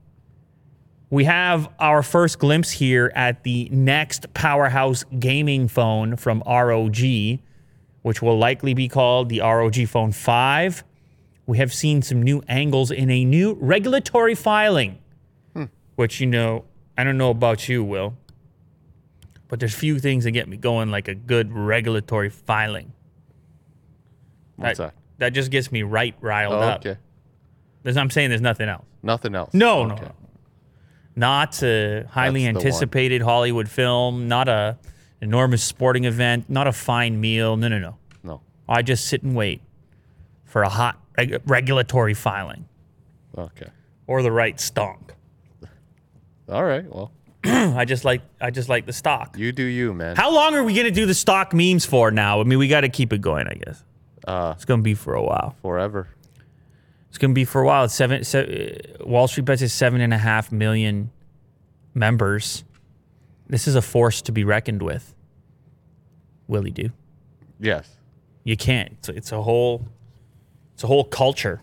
We 1.10 1.24
have 1.24 1.68
our 1.80 2.02
first 2.04 2.38
glimpse 2.38 2.70
here 2.70 3.10
at 3.16 3.42
the 3.42 3.68
next 3.72 4.32
powerhouse 4.32 5.04
gaming 5.18 5.66
phone 5.66 6.16
from 6.16 6.40
ROG, 6.46 6.96
which 8.02 8.22
will 8.22 8.38
likely 8.38 8.74
be 8.74 8.88
called 8.88 9.28
the 9.28 9.40
ROG 9.40 9.86
Phone 9.88 10.12
5. 10.12 10.84
We 11.46 11.58
have 11.58 11.74
seen 11.74 12.02
some 12.02 12.22
new 12.22 12.42
angles 12.46 12.92
in 12.92 13.10
a 13.10 13.24
new 13.24 13.54
regulatory 13.60 14.36
filing, 14.36 14.98
hmm. 15.52 15.64
which, 15.96 16.20
you 16.20 16.28
know, 16.28 16.64
I 16.96 17.02
don't 17.02 17.18
know 17.18 17.30
about 17.30 17.68
you, 17.68 17.82
Will, 17.82 18.14
but 19.48 19.58
there's 19.58 19.74
few 19.74 19.98
things 19.98 20.22
that 20.24 20.30
get 20.30 20.48
me 20.48 20.56
going 20.56 20.92
like 20.92 21.08
a 21.08 21.14
good 21.16 21.52
regulatory 21.52 22.28
filing. 22.30 22.92
What's 24.54 24.78
that? 24.78 24.94
That 25.18 25.30
just 25.32 25.50
gets 25.50 25.72
me 25.72 25.82
right 25.82 26.14
riled 26.20 26.54
Oh, 26.54 26.60
up. 26.60 26.80
okay. 26.86 26.98
There's, 27.82 27.96
I'm 27.96 28.10
saying 28.10 28.28
there's 28.28 28.40
nothing 28.40 28.68
else. 28.68 28.84
Nothing 29.02 29.34
else. 29.34 29.52
No, 29.54 29.84
no, 29.86 29.94
Okay. 29.94 30.04
no. 30.04 30.12
Not 31.16 31.62
a 31.62 32.06
highly 32.10 32.44
That's 32.44 32.56
anticipated 32.56 33.22
Hollywood 33.22 33.68
film, 33.68 34.28
not 34.28 34.48
a 34.48 34.78
enormous 35.20 35.62
sporting 35.62 36.04
event, 36.04 36.48
not 36.48 36.66
a 36.66 36.72
fine 36.72 37.20
meal. 37.20 37.56
No, 37.56 37.68
no, 37.68 37.78
no. 37.78 37.96
No. 38.22 38.40
I 38.68 38.82
just 38.82 39.06
sit 39.06 39.22
and 39.22 39.34
wait 39.34 39.60
for 40.44 40.62
a 40.62 40.68
hot 40.68 40.98
reg- 41.18 41.42
regulatory 41.46 42.14
filing 42.14 42.66
Okay. 43.36 43.68
or 44.06 44.22
the 44.22 44.32
right 44.32 44.56
stonk. 44.56 45.10
All 46.48 46.64
right. 46.64 46.84
Well, 46.92 47.12
I 47.44 47.84
just 47.84 48.04
like 48.04 48.22
I 48.40 48.50
just 48.50 48.68
like 48.68 48.86
the 48.86 48.92
stock. 48.92 49.36
you 49.38 49.52
do 49.52 49.62
you, 49.62 49.94
man. 49.94 50.16
How 50.16 50.30
long 50.32 50.54
are 50.54 50.64
we 50.64 50.74
gonna 50.74 50.90
do 50.90 51.06
the 51.06 51.14
stock 51.14 51.52
memes 51.54 51.84
for 51.86 52.10
now? 52.10 52.40
I 52.40 52.44
mean, 52.44 52.58
we 52.58 52.68
got 52.68 52.82
to 52.82 52.88
keep 52.88 53.12
it 53.12 53.20
going, 53.20 53.46
I 53.46 53.54
guess. 53.54 53.82
Uh, 54.26 54.52
It's 54.56 54.64
gonna 54.64 54.82
be 54.82 54.94
for 54.94 55.14
a 55.14 55.22
while. 55.22 55.54
forever. 55.62 56.08
It's 57.10 57.18
gonna 57.18 57.34
be 57.34 57.44
for 57.44 57.60
a 57.60 57.66
while. 57.66 57.84
It's 57.84 57.94
seven. 57.94 58.24
Se- 58.24 58.78
uh, 59.00 59.04
Wall 59.04 59.28
Street 59.28 59.44
bets 59.44 59.62
is 59.62 59.72
seven 59.72 60.00
and 60.00 60.14
a 60.14 60.18
half 60.18 60.50
million 60.50 61.10
members. 61.92 62.64
This 63.48 63.68
is 63.68 63.74
a 63.74 63.82
force 63.82 64.22
to 64.22 64.32
be 64.32 64.44
reckoned 64.44 64.80
with. 64.80 65.14
Will 66.46 66.62
he 66.62 66.70
do. 66.70 66.90
Yes. 67.58 67.88
You 68.44 68.56
can't. 68.56 68.92
It's, 68.92 69.08
it's 69.08 69.32
a 69.32 69.42
whole. 69.42 69.86
It's 70.74 70.84
a 70.84 70.86
whole 70.86 71.04
culture. 71.04 71.60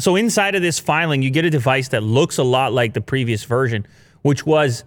So 0.00 0.16
inside 0.16 0.54
of 0.54 0.62
this 0.62 0.78
filing, 0.78 1.20
you 1.22 1.30
get 1.30 1.44
a 1.44 1.50
device 1.50 1.88
that 1.88 2.02
looks 2.02 2.38
a 2.38 2.42
lot 2.42 2.72
like 2.72 2.94
the 2.94 3.02
previous 3.02 3.44
version, 3.44 3.86
which 4.22 4.46
was, 4.46 4.84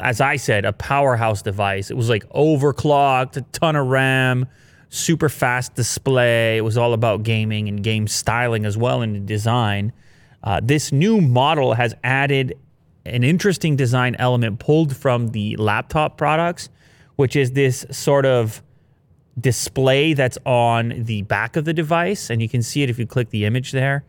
as 0.00 0.22
I 0.22 0.36
said, 0.36 0.64
a 0.64 0.72
powerhouse 0.72 1.42
device. 1.42 1.90
It 1.90 1.96
was 1.98 2.08
like 2.08 2.26
overclocked, 2.30 3.36
a 3.36 3.42
ton 3.52 3.76
of 3.76 3.86
RAM, 3.88 4.46
super 4.88 5.28
fast 5.28 5.74
display. 5.74 6.56
It 6.56 6.62
was 6.62 6.76
all 6.76 6.92
about 6.92 7.22
gaming 7.22 7.68
and 7.68 7.82
game 7.82 8.06
styling 8.06 8.64
as 8.64 8.76
well 8.76 9.02
in 9.02 9.12
the 9.12 9.20
design. 9.20 9.92
Uh, 10.42 10.60
this 10.62 10.92
new 10.92 11.20
model 11.20 11.74
has 11.74 11.94
added 12.04 12.58
an 13.04 13.24
interesting 13.24 13.76
design 13.76 14.16
element 14.18 14.58
pulled 14.58 14.96
from 14.96 15.28
the 15.28 15.56
laptop 15.56 16.16
products, 16.16 16.68
which 17.16 17.36
is 17.36 17.52
this 17.52 17.84
sort 17.90 18.26
of 18.26 18.62
display 19.38 20.14
that's 20.14 20.38
on 20.44 21.04
the 21.04 21.22
back 21.22 21.56
of 21.56 21.64
the 21.64 21.72
device, 21.72 22.30
and 22.30 22.42
you 22.42 22.48
can 22.48 22.62
see 22.62 22.82
it 22.82 22.90
if 22.90 22.98
you 22.98 23.06
click 23.06 23.30
the 23.30 23.44
image 23.44 23.72
there 23.72 24.04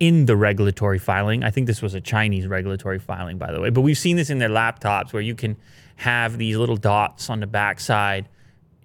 in 0.00 0.26
the 0.26 0.36
regulatory 0.36 0.98
filing. 0.98 1.44
I 1.44 1.50
think 1.50 1.66
this 1.66 1.80
was 1.80 1.94
a 1.94 2.00
Chinese 2.00 2.46
regulatory 2.46 2.98
filing, 2.98 3.38
by 3.38 3.52
the 3.52 3.60
way, 3.60 3.70
but 3.70 3.82
we've 3.82 3.98
seen 3.98 4.16
this 4.16 4.30
in 4.30 4.38
their 4.38 4.48
laptops 4.48 5.12
where 5.12 5.22
you 5.22 5.34
can 5.34 5.56
have 5.96 6.38
these 6.38 6.56
little 6.56 6.76
dots 6.76 7.30
on 7.30 7.40
the 7.40 7.46
backside. 7.46 8.28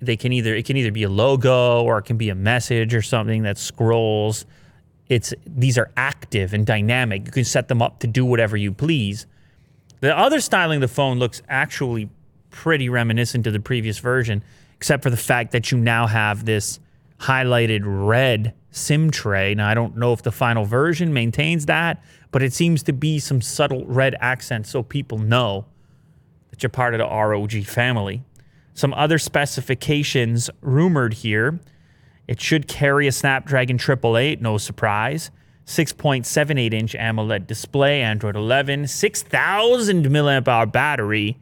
They 0.02 0.16
can 0.16 0.32
either 0.32 0.56
it 0.56 0.66
can 0.66 0.78
either 0.78 0.92
be 0.92 1.04
a 1.04 1.10
logo 1.10 1.84
or 1.84 1.98
it 1.98 2.04
can 2.04 2.18
be 2.18 2.30
a 2.30 2.36
message 2.36 2.94
or 2.94 3.02
something 3.02 3.44
that 3.44 3.58
scrolls. 3.58 4.46
It's 5.08 5.34
these 5.46 5.78
are 5.78 5.92
active 5.98 6.54
and 6.54 6.66
dynamic. 6.66 7.26
You 7.26 7.32
can 7.32 7.44
set 7.44 7.68
them 7.68 7.82
up 7.82 8.00
to 8.00 8.08
do 8.08 8.26
whatever 8.26 8.56
you 8.56 8.72
please. 8.72 9.26
The 10.02 10.18
other 10.18 10.40
styling 10.40 10.78
of 10.78 10.82
the 10.90 10.94
phone 10.94 11.20
looks 11.20 11.42
actually 11.50 12.10
pretty 12.52 12.90
reminiscent 12.90 13.44
to 13.44 13.52
the 13.52 13.60
previous 13.60 14.00
version, 14.00 14.44
except 14.76 15.04
for 15.04 15.10
the 15.10 15.18
fact 15.18 15.52
that 15.52 15.72
you 15.72 15.78
now 15.78 16.08
have 16.08 16.46
this 16.46 16.80
highlighted 17.20 17.82
red 17.84 18.54
SIM 18.72 19.12
tray. 19.12 19.56
Now, 19.56 19.68
I 19.68 19.74
don't 19.74 19.98
know 19.98 20.14
if 20.14 20.22
the 20.22 20.32
final 20.32 20.64
version 20.64 21.14
maintains 21.14 21.66
that, 21.66 22.02
but 22.32 22.42
it 22.44 22.54
seems 22.54 22.84
to 22.84 22.94
be 22.94 23.20
some 23.20 23.42
subtle 23.42 23.86
red 23.86 24.16
accent 24.20 24.68
so 24.68 24.84
people 24.84 25.18
know 25.18 25.66
that 26.52 26.64
you're 26.64 26.70
part 26.70 26.94
of 26.94 27.00
the 27.00 27.06
ROG 27.06 27.64
family. 27.66 28.24
Some 28.80 28.94
other 28.94 29.20
specifications 29.20 30.50
rumored 30.62 31.16
here. 31.16 31.60
It 32.30 32.40
should 32.40 32.70
carry 32.70 33.08
a 33.08 33.12
Snapdragon 33.12 33.76
888, 33.76 34.42
no 34.42 34.58
surprise. 34.58 35.32
6.78 35.66 36.74
inch 36.74 36.96
AMOLED 36.96 37.46
display, 37.46 38.02
Android 38.02 38.38
11, 38.38 38.88
6,000 38.88 40.06
milliamp 40.06 40.48
hour 40.48 40.66
battery, 40.66 41.38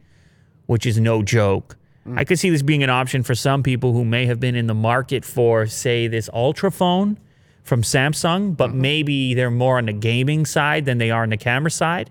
which 0.66 0.84
is 0.84 0.98
no 0.98 1.22
joke. 1.22 1.76
I 2.16 2.24
could 2.24 2.40
see 2.40 2.50
this 2.50 2.62
being 2.62 2.82
an 2.82 2.90
option 2.90 3.22
for 3.22 3.36
some 3.36 3.62
people 3.62 3.92
who 3.92 4.04
may 4.04 4.26
have 4.26 4.40
been 4.40 4.56
in 4.56 4.66
the 4.66 4.74
market 4.74 5.24
for, 5.24 5.66
say, 5.66 6.08
this 6.08 6.28
Ultra 6.34 6.72
phone 6.72 7.20
from 7.62 7.82
Samsung, 7.82 8.56
but 8.56 8.70
mm-hmm. 8.70 8.80
maybe 8.80 9.34
they're 9.34 9.48
more 9.48 9.78
on 9.78 9.86
the 9.86 9.92
gaming 9.92 10.44
side 10.44 10.86
than 10.86 10.98
they 10.98 11.12
are 11.12 11.22
on 11.22 11.30
the 11.30 11.36
camera 11.36 11.70
side. 11.70 12.10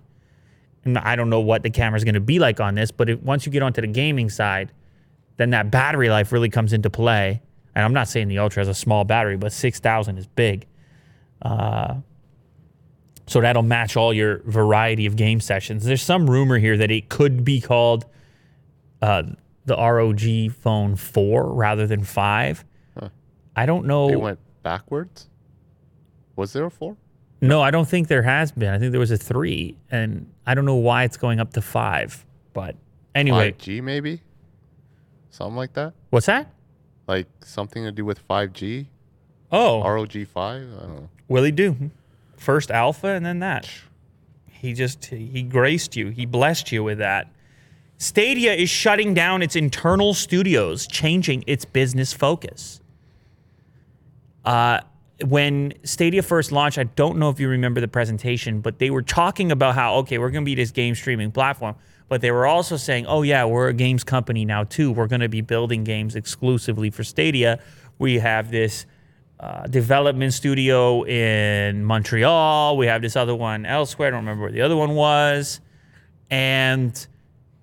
And 0.86 0.98
I 0.98 1.18
don't 1.18 1.30
know 1.30 1.42
what 1.42 1.64
the 1.64 1.70
camera 1.70 1.98
is 1.98 2.06
going 2.06 2.14
to 2.14 2.22
be 2.22 2.40
like 2.40 2.62
on 2.62 2.76
this, 2.76 2.92
but 2.92 3.10
if, 3.10 3.22
once 3.22 3.46
you 3.46 3.52
get 3.52 3.62
onto 3.62 3.82
the 3.82 3.88
gaming 3.88 4.30
side, 4.30 4.72
then 5.38 5.52
that 5.52 5.72
battery 5.72 6.10
life 6.10 6.32
really 6.32 6.50
comes 6.50 6.74
into 6.74 6.90
play. 6.90 7.42
And 7.76 7.86
I'm 7.86 7.94
not 7.94 8.08
saying 8.08 8.28
the 8.28 8.40
Ultra 8.40 8.62
has 8.62 8.68
a 8.68 8.74
small 8.74 9.04
battery, 9.06 9.38
but 9.38 9.54
6,000 9.54 10.18
is 10.18 10.28
big. 10.28 10.66
Uh, 11.42 11.96
so 13.28 13.42
that'll 13.42 13.62
match 13.64 13.96
all 13.96 14.14
your 14.14 14.40
variety 14.46 15.06
of 15.06 15.16
game 15.16 15.40
sessions. 15.40 15.84
There's 15.84 16.02
some 16.02 16.30
rumor 16.30 16.58
here 16.58 16.78
that 16.78 16.90
it 16.90 17.10
could 17.10 17.44
be 17.44 17.62
called 17.62 18.06
uh, 19.02 19.24
the 19.66 19.76
ROG 19.76 20.52
Phone 20.54 20.96
4 20.96 21.54
rather 21.54 21.86
than 21.86 22.04
5. 22.04 22.66
I 23.58 23.66
don't 23.66 23.88
know. 23.88 24.10
It 24.10 24.22
went 24.22 24.40
backwards. 24.62 25.30
Was 26.36 26.54
there 26.54 26.66
a 26.66 26.70
four? 26.72 26.96
No, 27.42 27.62
I 27.62 27.72
don't 27.72 27.88
think 27.88 28.08
there 28.08 28.22
has 28.22 28.52
been. 28.52 28.72
I 28.72 28.78
think 28.78 28.92
there 28.92 29.00
was 29.00 29.10
a 29.10 29.18
3, 29.18 29.76
and 29.90 30.32
I 30.46 30.54
don't 30.54 30.66
know 30.66 30.76
why 30.76 31.04
it's 31.04 31.18
going 31.18 31.40
up 31.40 31.54
to 31.54 31.62
5. 31.62 32.26
But 32.54 32.76
anyway, 33.16 33.54
5G 33.54 33.82
maybe? 33.82 34.22
Something 35.38 35.56
like 35.56 35.74
that? 35.74 35.94
what's 36.10 36.26
that? 36.26 36.52
Like 37.06 37.28
something 37.44 37.84
to 37.84 37.92
do 37.92 38.04
with 38.04 38.28
5G? 38.28 38.88
Oh, 39.52 39.84
ROG 39.84 40.12
5? 40.12 40.36
I 40.36 40.82
don't 40.82 40.96
know. 40.96 41.10
Willie 41.28 41.52
do. 41.52 41.92
First 42.38 42.72
alpha 42.72 43.10
and 43.10 43.24
then 43.24 43.38
that. 43.40 43.70
He 44.50 44.74
just 44.74 45.06
he 45.06 45.44
graced 45.44 45.96
you. 45.96 46.10
He 46.10 46.26
blessed 46.26 46.72
you 46.72 46.84
with 46.84 46.98
that. 46.98 47.32
Stadia 48.00 48.52
is 48.54 48.72
shutting 48.72 49.14
down 49.14 49.44
its 49.44 49.56
internal 49.56 50.16
studios, 50.16 50.88
changing 50.88 51.44
its 51.46 51.66
business 51.66 52.14
focus. 52.14 52.82
Uh, 54.44 54.80
when 55.24 55.74
Stadia 55.84 56.24
first 56.24 56.52
launched, 56.52 56.80
I 56.80 56.86
don't 56.86 57.20
know 57.20 57.30
if 57.30 57.40
you 57.40 57.48
remember 57.48 57.80
the 57.80 57.88
presentation, 57.88 58.62
but 58.62 58.80
they 58.80 58.90
were 58.90 59.04
talking 59.04 59.52
about 59.52 59.76
how 59.76 59.98
okay, 59.98 60.18
we're 60.18 60.32
going 60.32 60.44
to 60.44 60.50
be 60.50 60.56
this 60.56 60.72
game 60.72 60.96
streaming 60.96 61.32
platform, 61.32 61.76
but 62.10 62.22
they 62.22 62.32
were 62.32 62.46
also 62.46 62.78
saying, 62.78 63.06
"Oh 63.08 63.22
yeah, 63.22 63.46
we're 63.46 63.68
a 63.70 63.74
games 63.74 64.04
company 64.04 64.46
now 64.46 64.64
too. 64.64 64.92
We're 64.92 65.08
going 65.08 65.22
to 65.22 65.30
be 65.30 65.42
building 65.42 65.84
games 65.84 66.16
exclusively 66.16 66.90
for 66.90 67.04
Stadia. 67.04 67.60
We 68.00 68.20
have 68.20 68.52
this 68.52 68.86
uh, 69.40 69.68
development 69.68 70.34
studio 70.34 71.04
in 71.06 71.84
Montreal. 71.84 72.78
We 72.78 72.88
have 72.88 73.02
this 73.02 73.16
other 73.16 73.36
one 73.36 73.66
elsewhere. 73.66 74.08
I 74.08 74.12
don't 74.12 74.22
remember 74.22 74.44
where 74.44 74.52
the 74.52 74.62
other 74.62 74.76
one 74.76 74.96
was. 74.96 75.60
And 76.30 77.08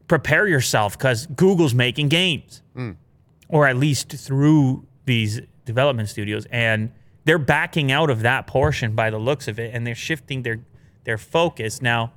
prepare 0.09 0.47
yourself 0.47 0.97
because 0.97 1.27
Google's 1.27 1.75
making 1.75 2.09
games, 2.09 2.63
or 3.49 3.67
at 3.67 3.77
least 3.77 4.11
through 4.13 4.87
these 5.05 5.41
development 5.65 6.09
studios, 6.09 6.47
and 6.51 6.91
they're 7.25 7.39
backing 7.39 7.91
out 7.91 8.11
of 8.11 8.21
that 8.21 8.47
portion 8.47 8.95
by 8.95 9.11
the 9.11 9.19
looks 9.19 9.49
of 9.49 9.59
it, 9.59 9.75
and 9.75 9.87
they're 9.87 9.95
shifting 9.95 10.43
their 10.43 10.61
their 11.05 11.19
focus 11.19 11.83
now. 11.83 12.13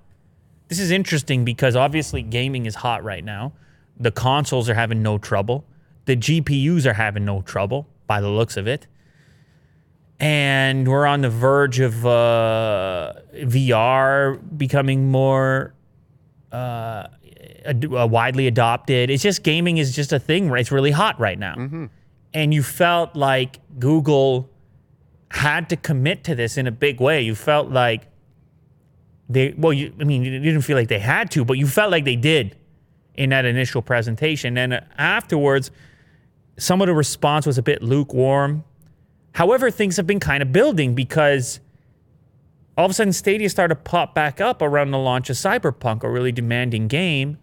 This 0.67 0.79
is 0.79 0.91
interesting 0.91 1.45
because 1.45 1.75
obviously 1.75 2.21
gaming 2.21 2.65
is 2.65 2.75
hot 2.75 3.03
right 3.03 3.23
now. 3.23 3.53
The 3.99 4.11
consoles 4.11 4.69
are 4.69 4.73
having 4.73 5.01
no 5.01 5.17
trouble. 5.17 5.65
The 6.05 6.15
GPUs 6.15 6.85
are 6.85 6.93
having 6.93 7.25
no 7.25 7.41
trouble 7.41 7.87
by 8.05 8.21
the 8.21 8.29
looks 8.29 8.57
of 8.57 8.67
it 8.67 8.87
and 10.19 10.87
we're 10.87 11.05
on 11.05 11.21
the 11.21 11.29
verge 11.29 11.79
of 11.79 12.05
uh, 12.05 13.13
VR 13.35 14.39
becoming 14.57 15.11
more 15.11 15.73
uh, 16.51 17.07
ad- 17.65 17.85
uh, 17.93 18.07
widely 18.09 18.47
adopted. 18.47 19.09
It's 19.09 19.21
just 19.21 19.43
gaming 19.43 19.77
is 19.77 19.95
just 19.95 20.11
a 20.11 20.19
thing. 20.19 20.49
right? 20.49 20.61
It's 20.61 20.71
really 20.71 20.91
hot 20.91 21.19
right 21.19 21.37
now, 21.37 21.89
and 22.33 22.53
you 22.53 22.63
felt 22.63 23.15
like 23.15 23.59
Google 23.79 24.49
had 25.29 25.69
to 25.69 25.75
commit 25.77 26.23
to 26.23 26.35
this 26.35 26.57
in 26.57 26.65
a 26.67 26.71
big 26.71 26.99
way. 26.99 27.21
You 27.21 27.35
felt 27.35 27.69
like 27.69 28.07
they 29.29 29.53
well, 29.57 29.73
you, 29.73 29.93
I 29.99 30.03
mean, 30.03 30.23
you 30.23 30.39
didn't 30.39 30.61
feel 30.61 30.77
like 30.77 30.87
they 30.87 30.99
had 30.99 31.31
to, 31.31 31.43
but 31.43 31.57
you 31.57 31.67
felt 31.67 31.91
like 31.91 32.05
they 32.05 32.15
did 32.15 32.55
in 33.15 33.31
that 33.31 33.45
initial 33.45 33.81
presentation, 33.81 34.57
and 34.57 34.73
uh, 34.73 34.81
afterwards, 34.97 35.71
some 36.57 36.81
of 36.81 36.87
the 36.87 36.93
response 36.93 37.45
was 37.45 37.57
a 37.57 37.63
bit 37.63 37.81
lukewarm. 37.81 38.63
However, 39.33 39.69
things 39.69 39.97
have 39.97 40.07
been 40.07 40.19
kind 40.19 40.41
of 40.41 40.51
building 40.51 40.95
because 40.95 41.59
all 42.77 42.85
of 42.85 42.91
a 42.91 42.93
sudden 42.93 43.13
Stadia 43.13 43.49
started 43.49 43.75
to 43.75 43.81
pop 43.81 44.13
back 44.13 44.39
up 44.39 44.61
around 44.61 44.91
the 44.91 44.97
launch 44.97 45.29
of 45.29 45.35
Cyberpunk, 45.35 46.03
a 46.03 46.09
really 46.09 46.31
demanding 46.31 46.87
game. 46.87 47.37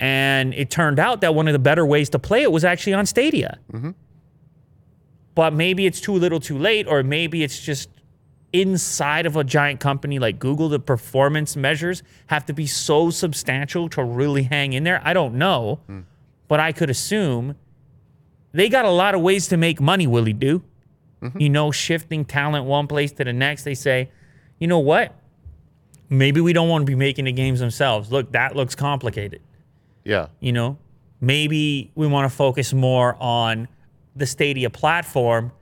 And 0.00 0.54
it 0.54 0.70
turned 0.70 0.98
out 0.98 1.20
that 1.20 1.34
one 1.34 1.48
of 1.48 1.52
the 1.52 1.58
better 1.58 1.84
ways 1.84 2.08
to 2.10 2.18
play 2.18 2.42
it 2.42 2.52
was 2.52 2.64
actually 2.64 2.94
on 2.94 3.04
Stadia. 3.04 3.58
Mm-hmm. 3.72 3.90
But 5.34 5.52
maybe 5.52 5.86
it's 5.86 6.00
too 6.00 6.14
little 6.14 6.40
too 6.40 6.58
late, 6.58 6.86
or 6.86 7.02
maybe 7.02 7.42
it's 7.42 7.60
just 7.60 7.90
inside 8.52 9.26
of 9.26 9.36
a 9.36 9.44
giant 9.44 9.80
company 9.80 10.18
like 10.18 10.38
Google, 10.38 10.68
the 10.68 10.78
performance 10.78 11.54
measures 11.56 12.02
have 12.28 12.46
to 12.46 12.52
be 12.52 12.66
so 12.66 13.10
substantial 13.10 13.88
to 13.90 14.02
really 14.02 14.44
hang 14.44 14.72
in 14.72 14.84
there. 14.84 15.00
I 15.04 15.12
don't 15.12 15.34
know. 15.34 15.80
But 16.48 16.60
I 16.60 16.72
could 16.72 16.88
assume 16.88 17.56
they 18.52 18.70
got 18.70 18.86
a 18.86 18.90
lot 18.90 19.14
of 19.14 19.20
ways 19.20 19.48
to 19.48 19.58
make 19.58 19.80
money, 19.80 20.06
Willie 20.06 20.32
do. 20.32 20.62
Mm-hmm. 21.22 21.40
You 21.40 21.50
know, 21.50 21.70
shifting 21.70 22.24
talent 22.24 22.64
one 22.64 22.86
place 22.86 23.12
to 23.12 23.24
the 23.24 23.32
next. 23.32 23.64
They 23.64 23.74
say, 23.74 24.10
you 24.58 24.66
know 24.66 24.78
what? 24.78 25.14
Maybe 26.08 26.40
we 26.40 26.54
don't 26.54 26.68
want 26.70 26.82
to 26.82 26.86
be 26.86 26.94
making 26.94 27.26
the 27.26 27.32
games 27.32 27.60
themselves. 27.60 28.10
Look, 28.10 28.32
that 28.32 28.56
looks 28.56 28.74
complicated. 28.74 29.42
Yeah. 30.04 30.28
You 30.40 30.52
know, 30.52 30.78
maybe 31.20 31.90
we 31.94 32.06
want 32.06 32.30
to 32.30 32.34
focus 32.34 32.72
more 32.72 33.14
on 33.20 33.68
the 34.16 34.24
Stadia 34.24 34.70
platform. 34.70 35.52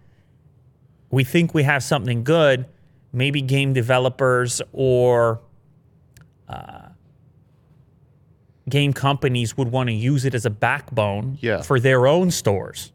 We 1.10 1.24
think 1.24 1.52
we 1.52 1.64
have 1.64 1.82
something 1.82 2.22
good. 2.22 2.66
Maybe 3.16 3.40
game 3.40 3.72
developers 3.72 4.60
or 4.74 5.40
uh, 6.50 6.88
game 8.68 8.92
companies 8.92 9.56
would 9.56 9.68
want 9.72 9.88
to 9.88 9.94
use 9.94 10.26
it 10.26 10.34
as 10.34 10.44
a 10.44 10.50
backbone 10.50 11.38
Yeah. 11.40 11.62
for 11.62 11.80
their 11.80 12.06
own 12.06 12.30
stores 12.30 12.92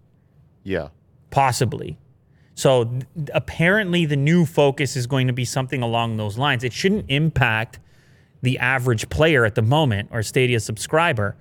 Yeah. 0.63 0.89
possibly. 1.31 1.97
So 2.53 2.83
th- 2.83 3.03
apparently, 3.33 4.05
the 4.05 4.15
new 4.15 4.45
focus 4.45 4.95
is 4.95 5.07
going 5.07 5.25
to 5.25 5.33
be 5.33 5.43
something 5.45 5.81
along 5.81 6.17
those 6.17 6.37
lines. 6.37 6.63
It 6.63 6.71
shouldn't 6.73 7.05
impact 7.07 7.79
the 8.43 8.59
average 8.59 9.09
player 9.09 9.43
at 9.43 9.55
the 9.55 9.61
moment 9.63 10.09
or 10.11 10.21
Stadia 10.21 10.59
subscriber. 10.59 11.35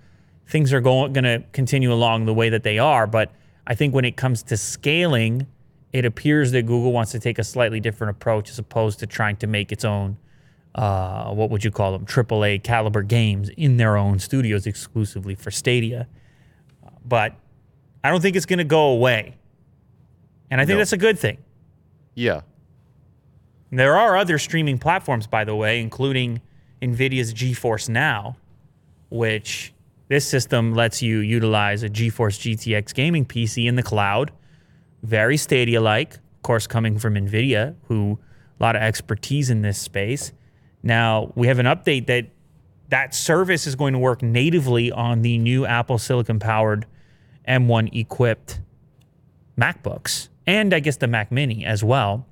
Things 0.46 0.72
are 0.72 0.80
going 0.80 1.12
going 1.12 1.24
to 1.24 1.44
continue 1.52 1.92
along 1.92 2.24
the 2.24 2.32
way 2.34 2.48
that 2.48 2.62
they 2.62 2.78
are, 2.78 3.06
but 3.06 3.30
I 3.66 3.74
think 3.74 3.92
when 3.94 4.06
it 4.06 4.16
comes 4.16 4.42
to 4.44 4.56
scaling, 4.56 5.46
it 5.92 6.04
appears 6.04 6.52
that 6.52 6.62
Google 6.62 6.92
wants 6.92 7.12
to 7.12 7.18
take 7.18 7.38
a 7.38 7.44
slightly 7.44 7.80
different 7.80 8.12
approach 8.12 8.50
as 8.50 8.58
opposed 8.58 8.98
to 9.00 9.06
trying 9.06 9.36
to 9.36 9.46
make 9.46 9.72
its 9.72 9.84
own 9.84 10.16
uh, 10.74 11.30
what 11.32 11.50
would 11.50 11.64
you 11.64 11.70
call 11.72 11.90
them 11.92 12.06
AAA 12.06 12.62
caliber 12.62 13.02
games 13.02 13.48
in 13.56 13.76
their 13.76 13.96
own 13.96 14.20
studios 14.20 14.66
exclusively 14.66 15.34
for 15.34 15.50
Stadia. 15.50 16.06
But 17.04 17.34
I 18.04 18.10
don't 18.10 18.20
think 18.20 18.36
it's 18.36 18.46
going 18.46 18.58
to 18.58 18.64
go 18.64 18.90
away. 18.90 19.36
And 20.48 20.60
I 20.60 20.64
think 20.64 20.74
No. 20.76 20.78
that's 20.78 20.92
a 20.92 20.96
good 20.96 21.18
thing. 21.18 21.38
Yeah. 22.14 22.42
There 23.72 23.96
are 23.96 24.16
other 24.16 24.38
streaming 24.38 24.78
platforms, 24.78 25.26
by 25.26 25.44
the 25.44 25.54
way, 25.56 25.80
including 25.80 26.40
NVIDIA's 26.82 27.34
GeForce 27.34 27.88
Now, 27.88 28.36
which 29.10 29.72
this 30.08 30.26
system 30.26 30.74
lets 30.74 31.02
you 31.02 31.18
utilize 31.18 31.82
a 31.82 31.88
GeForce 31.88 32.38
GTX 32.38 32.94
gaming 32.94 33.24
PC 33.24 33.66
in 33.66 33.74
the 33.76 33.82
cloud. 33.82 34.32
Very 35.02 35.36
Stadia 35.36 35.80
like, 35.80 36.14
of 36.14 36.42
course, 36.42 36.66
coming 36.66 36.98
from 36.98 37.14
NVIDIA, 37.14 37.74
who 37.88 38.18
a 38.58 38.62
lot 38.62 38.76
of 38.76 38.82
expertise 38.82 39.50
in 39.50 39.62
this 39.62 39.78
space. 39.78 40.32
Now, 40.82 41.32
we 41.34 41.46
have 41.46 41.58
an 41.58 41.66
update 41.66 42.06
that 42.06 42.26
that 42.88 43.14
service 43.14 43.66
is 43.66 43.76
going 43.76 43.92
to 43.92 43.98
work 43.98 44.22
natively 44.22 44.90
on 44.90 45.22
the 45.22 45.38
new 45.38 45.64
Apple 45.64 45.98
Silicon 45.98 46.38
powered 46.38 46.86
M1 47.48 47.94
equipped 47.94 48.60
MacBooks 49.58 50.28
and 50.46 50.74
I 50.74 50.80
guess 50.80 50.96
the 50.96 51.06
Mac 51.06 51.30
Mini 51.30 51.64
as 51.64 51.84
well. 51.84 52.26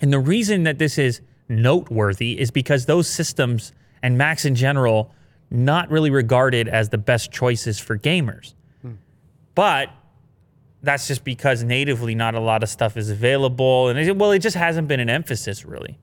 And 0.00 0.12
the 0.12 0.18
reason 0.18 0.62
that 0.62 0.78
this 0.78 0.98
is 0.98 1.20
noteworthy 1.48 2.40
is 2.40 2.50
because 2.50 2.86
those 2.86 3.08
systems 3.08 3.72
and 4.02 4.16
Macs 4.16 4.44
in 4.44 4.54
general 4.54 5.12
not 5.50 5.90
really 5.90 6.10
regarded 6.10 6.68
as 6.68 6.88
the 6.88 6.98
best 6.98 7.30
choices 7.30 7.78
for 7.78 7.98
gamers. 7.98 8.54
Hmm. 8.82 8.92
But 9.54 9.90
that's 10.84 11.08
just 11.08 11.24
because 11.24 11.62
natively 11.62 12.14
not 12.14 12.34
a 12.34 12.40
lot 12.40 12.62
of 12.62 12.68
stuff 12.68 12.96
is 12.96 13.10
available 13.10 13.88
and 13.88 13.98
it, 13.98 14.16
well 14.16 14.30
it 14.30 14.40
just 14.40 14.56
hasn't 14.56 14.88
been 14.88 15.00
an 15.00 15.10
emphasis 15.10 15.64
really. 15.64 15.98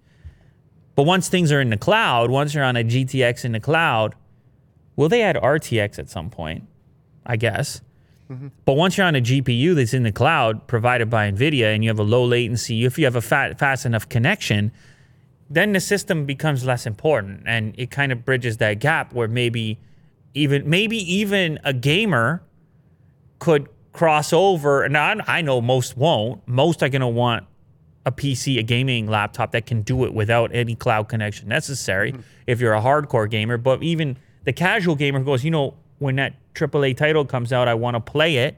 But 0.96 1.04
once 1.04 1.30
things 1.30 1.52
are 1.52 1.62
in 1.62 1.70
the 1.70 1.78
cloud, 1.78 2.30
once 2.30 2.54
you're 2.54 2.66
on 2.66 2.76
a 2.76 2.84
GTX 2.84 3.46
in 3.46 3.54
the 3.54 3.60
cloud, 3.60 4.14
will 4.96 5.08
they 5.08 5.22
add 5.22 5.38
RTX 5.38 5.98
at 6.00 6.10
some 6.10 6.30
point? 6.30 6.68
I 7.26 7.38
guess. 7.38 7.82
Mm-hmm. 8.30 8.48
But 8.66 8.74
once 8.74 8.98
you're 8.98 9.08
on 9.08 9.16
a 9.16 9.22
GPU 9.22 9.76
that's 9.76 9.94
in 9.94 10.04
the 10.04 10.12
cloud 10.12 10.68
provided 10.68 11.10
by 11.10 11.30
NVIDIA 11.30 11.74
and 11.74 11.84
you 11.84 11.90
have 11.90 12.00
a 12.00 12.04
low 12.04 12.24
latency, 12.24 12.86
if 12.86 12.98
you 12.98 13.06
have 13.06 13.16
a 13.16 13.22
fat, 13.22 13.60
fast 13.60 13.86
enough 13.86 14.08
connection, 14.08 14.72
then 15.50 15.74
the 15.74 15.82
system 15.82 16.26
becomes 16.26 16.66
less 16.66 16.86
important 16.86 17.44
and 17.46 17.76
it 17.78 17.92
kind 17.92 18.12
of 18.12 18.24
bridges 18.24 18.58
that 18.58 18.80
gap 18.80 19.14
where 19.14 19.28
maybe 19.28 19.78
even 20.34 20.70
maybe 20.70 20.98
even 20.98 21.60
a 21.66 21.74
gamer 21.74 22.42
could 23.40 23.68
cross 23.94 24.34
over. 24.34 24.84
And 24.84 24.98
I, 24.98 25.16
I 25.28 25.42
know 25.42 25.62
most 25.62 25.98
won't. 25.98 26.48
Most 26.48 26.82
are 26.84 26.90
going 26.90 27.02
to 27.02 27.08
want 27.08 27.46
a 28.06 28.12
PC, 28.12 28.58
a 28.58 28.64
gaming 28.64 29.08
laptop 29.08 29.52
that 29.52 29.66
can 29.66 29.82
do 29.82 30.06
it 30.06 30.14
without 30.14 30.54
any 30.54 30.76
cloud 30.76 31.08
connection 31.08 31.48
necessary 31.48 32.12
hmm. 32.12 32.22
if 32.48 32.60
you're 32.60 32.74
a 32.74 32.82
hardcore 32.82 33.30
gamer. 33.30 33.58
But 33.58 33.84
even 33.84 34.18
the 34.44 34.54
casual 34.54 34.96
gamer 34.96 35.22
goes, 35.22 35.44
you 35.44 35.52
know, 35.52 35.76
when 36.00 36.16
that 36.16 36.34
AAA 36.56 36.98
title 36.98 37.26
comes 37.26 37.54
out, 37.54 37.68
I 37.68 37.76
want 37.76 37.96
to 37.96 38.00
play 38.00 38.38
it, 38.38 38.58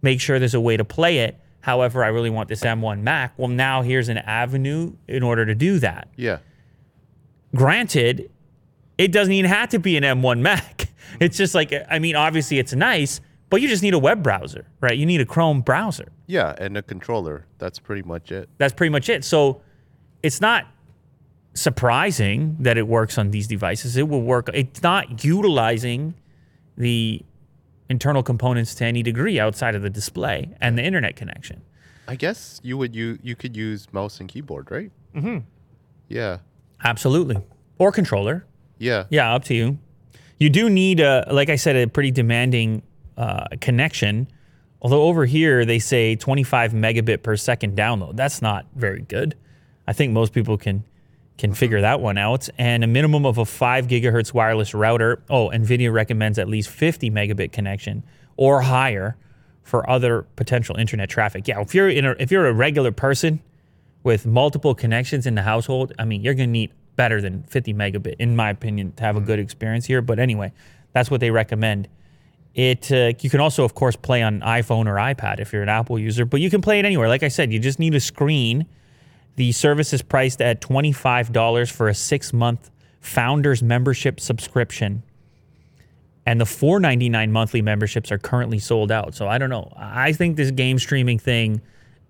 make 0.00 0.20
sure 0.20 0.38
there's 0.38 0.54
a 0.54 0.60
way 0.60 0.76
to 0.76 0.84
play 0.84 1.18
it. 1.18 1.38
However, 1.60 2.02
I 2.02 2.08
really 2.08 2.30
want 2.30 2.48
this 2.48 2.60
M1 2.60 3.02
Mac. 3.02 3.34
Well, 3.36 3.48
now 3.48 3.82
here's 3.82 4.08
an 4.08 4.18
avenue 4.18 4.94
in 5.06 5.22
order 5.22 5.44
to 5.44 5.54
do 5.54 5.78
that. 5.80 6.08
Yeah. 6.16 6.38
Granted, 7.54 8.30
it 8.96 9.12
doesn't 9.12 9.32
even 9.32 9.50
have 9.50 9.68
to 9.70 9.78
be 9.78 9.96
an 9.96 10.04
M1 10.04 10.40
Mac. 10.40 10.86
It's 11.20 11.38
just 11.38 11.54
like, 11.54 11.72
I 11.90 11.98
mean, 11.98 12.16
obviously 12.16 12.58
it's 12.58 12.74
nice, 12.74 13.22
but 13.50 13.60
you 13.60 13.68
just 13.68 13.82
need 13.82 13.94
a 13.94 13.98
web 13.98 14.22
browser, 14.22 14.66
right? 14.80 14.96
You 14.96 15.06
need 15.06 15.20
a 15.20 15.26
Chrome 15.26 15.62
browser. 15.62 16.12
Yeah. 16.26 16.54
And 16.58 16.76
a 16.76 16.82
controller. 16.82 17.46
That's 17.58 17.78
pretty 17.78 18.02
much 18.02 18.30
it. 18.30 18.48
That's 18.58 18.72
pretty 18.72 18.90
much 18.90 19.08
it. 19.08 19.24
So 19.24 19.62
it's 20.22 20.40
not 20.40 20.66
surprising 21.54 22.56
that 22.60 22.78
it 22.78 22.86
works 22.86 23.18
on 23.18 23.30
these 23.30 23.46
devices. 23.46 23.96
It 23.96 24.08
will 24.08 24.22
work. 24.22 24.48
It's 24.54 24.82
not 24.82 25.24
utilizing 25.24 26.14
the 26.76 27.22
internal 27.88 28.22
components 28.22 28.74
to 28.76 28.84
any 28.84 29.02
degree 29.02 29.40
outside 29.40 29.74
of 29.74 29.82
the 29.82 29.90
display 29.90 30.50
and 30.60 30.78
the 30.78 30.82
internet 30.82 31.16
connection. 31.16 31.62
I 32.06 32.16
guess 32.16 32.60
you 32.62 32.78
would 32.78 32.94
you 32.94 33.18
you 33.22 33.34
could 33.34 33.56
use 33.56 33.92
mouse 33.92 34.20
and 34.20 34.28
keyboard, 34.28 34.70
right? 34.70 34.90
Mm-hmm. 35.14 35.38
Yeah. 36.08 36.38
Absolutely. 36.84 37.38
Or 37.78 37.92
controller. 37.92 38.46
Yeah. 38.78 39.04
Yeah, 39.10 39.34
up 39.34 39.44
to 39.44 39.54
you. 39.54 39.78
You 40.38 40.48
do 40.50 40.70
need 40.70 41.00
a, 41.00 41.26
like 41.30 41.48
I 41.48 41.56
said, 41.56 41.76
a 41.76 41.88
pretty 41.88 42.12
demanding 42.12 42.82
uh, 43.18 43.46
connection. 43.60 44.28
Although 44.80 45.02
over 45.02 45.26
here 45.26 45.64
they 45.64 45.80
say 45.80 46.16
25 46.16 46.72
megabit 46.72 47.22
per 47.22 47.36
second 47.36 47.76
download. 47.76 48.16
That's 48.16 48.40
not 48.40 48.64
very 48.74 49.02
good. 49.02 49.34
I 49.86 49.92
think 49.92 50.12
most 50.12 50.32
people 50.32 50.56
can 50.56 50.84
can 51.36 51.54
figure 51.54 51.80
that 51.80 52.00
one 52.00 52.18
out. 52.18 52.48
And 52.58 52.82
a 52.82 52.86
minimum 52.86 53.24
of 53.24 53.38
a 53.38 53.44
five 53.44 53.86
gigahertz 53.86 54.34
wireless 54.34 54.74
router. 54.74 55.22
Oh, 55.30 55.50
NVIDIA 55.50 55.92
recommends 55.92 56.38
at 56.38 56.48
least 56.48 56.68
50 56.68 57.10
megabit 57.10 57.52
connection 57.52 58.02
or 58.36 58.60
higher 58.60 59.16
for 59.62 59.88
other 59.88 60.22
potential 60.34 60.76
internet 60.76 61.08
traffic. 61.08 61.46
Yeah, 61.46 61.60
if 61.60 61.74
you're 61.74 61.88
in 61.88 62.04
a, 62.06 62.16
if 62.18 62.32
you're 62.32 62.46
a 62.46 62.52
regular 62.52 62.90
person 62.90 63.40
with 64.02 64.26
multiple 64.26 64.74
connections 64.74 65.26
in 65.26 65.34
the 65.34 65.42
household, 65.42 65.92
I 65.98 66.04
mean, 66.04 66.22
you're 66.22 66.34
gonna 66.34 66.46
need 66.48 66.72
better 66.96 67.20
than 67.20 67.44
50 67.44 67.74
megabit, 67.74 68.16
in 68.18 68.34
my 68.34 68.50
opinion, 68.50 68.92
to 68.94 69.04
have 69.04 69.16
a 69.16 69.20
good 69.20 69.38
experience 69.38 69.86
here. 69.86 70.02
But 70.02 70.18
anyway, 70.18 70.52
that's 70.92 71.10
what 71.10 71.20
they 71.20 71.30
recommend. 71.30 71.88
It 72.58 72.90
uh, 72.90 73.12
you 73.20 73.30
can 73.30 73.38
also, 73.38 73.62
of 73.62 73.76
course, 73.76 73.94
play 73.94 74.20
on 74.20 74.40
iPhone 74.40 74.86
or 74.88 74.96
iPad 74.96 75.38
if 75.38 75.52
you're 75.52 75.62
an 75.62 75.68
Apple 75.68 75.96
user, 75.96 76.24
but 76.24 76.40
you 76.40 76.50
can 76.50 76.60
play 76.60 76.80
it 76.80 76.84
anywhere. 76.84 77.06
Like 77.06 77.22
I 77.22 77.28
said, 77.28 77.52
you 77.52 77.60
just 77.60 77.78
need 77.78 77.94
a 77.94 78.00
screen. 78.00 78.66
The 79.36 79.52
service 79.52 79.92
is 79.92 80.02
priced 80.02 80.42
at 80.42 80.60
$25 80.60 81.70
for 81.70 81.86
a 81.86 81.94
six 81.94 82.32
month 82.32 82.72
founders 83.00 83.62
membership 83.62 84.18
subscription. 84.18 85.04
And 86.26 86.40
the 86.40 86.44
$4.99 86.44 87.30
monthly 87.30 87.62
memberships 87.62 88.10
are 88.10 88.18
currently 88.18 88.58
sold 88.58 88.90
out. 88.90 89.14
So 89.14 89.28
I 89.28 89.38
don't 89.38 89.50
know. 89.50 89.72
I 89.76 90.12
think 90.12 90.36
this 90.36 90.50
game 90.50 90.80
streaming 90.80 91.20
thing 91.20 91.60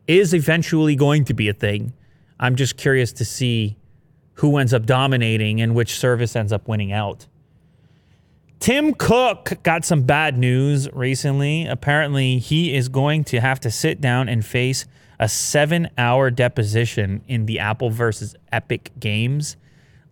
is 0.07 0.33
eventually 0.33 0.97
going 0.97 1.27
to 1.27 1.35
be 1.35 1.51
a 1.51 1.53
thing. 1.53 1.93
I'm 2.41 2.57
just 2.57 2.79
curious 2.79 3.13
to 3.13 3.27
see 3.27 3.77
who 4.33 4.57
ends 4.57 4.73
up 4.73 4.87
dominating 4.87 5.61
and 5.61 5.75
which 5.75 5.99
service 5.99 6.35
ends 6.35 6.55
up 6.55 6.67
winning 6.67 6.91
out. 6.91 7.27
Tim 8.61 8.93
Cook 8.95 9.63
got 9.63 9.85
some 9.85 10.03
bad 10.03 10.37
news 10.37 10.89
recently. 10.93 11.67
Apparently, 11.67 12.39
he 12.39 12.75
is 12.75 12.89
going 12.89 13.25
to 13.25 13.41
have 13.41 13.61
to 13.61 13.71
sit 13.71 14.01
down 14.01 14.29
and 14.29 14.45
face 14.45 14.85
a 15.21 15.29
seven 15.29 15.89
hour 15.97 16.31
deposition 16.31 17.23
in 17.29 17.47
the 17.47 17.59
Apple 17.59 17.91
versus 17.91 18.35
Epic 18.53 18.91
Games 18.99 19.57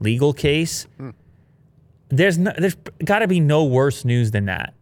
legal 0.01 0.33
case. 0.33 0.87
Hmm. 0.99 1.11
There's 2.09 2.39
no, 2.39 2.53
there's 2.57 2.77
got 3.05 3.21
to 3.21 3.29
be 3.29 3.41
no 3.41 3.65
worse 3.65 4.05
news 4.05 4.31
than 4.31 4.47
that. 4.47 4.75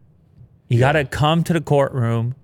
You 0.67 0.79
got 0.79 0.93
to 0.93 1.05
come 1.05 1.43
to 1.43 1.53
the 1.53 1.61
courtroom 1.61 2.35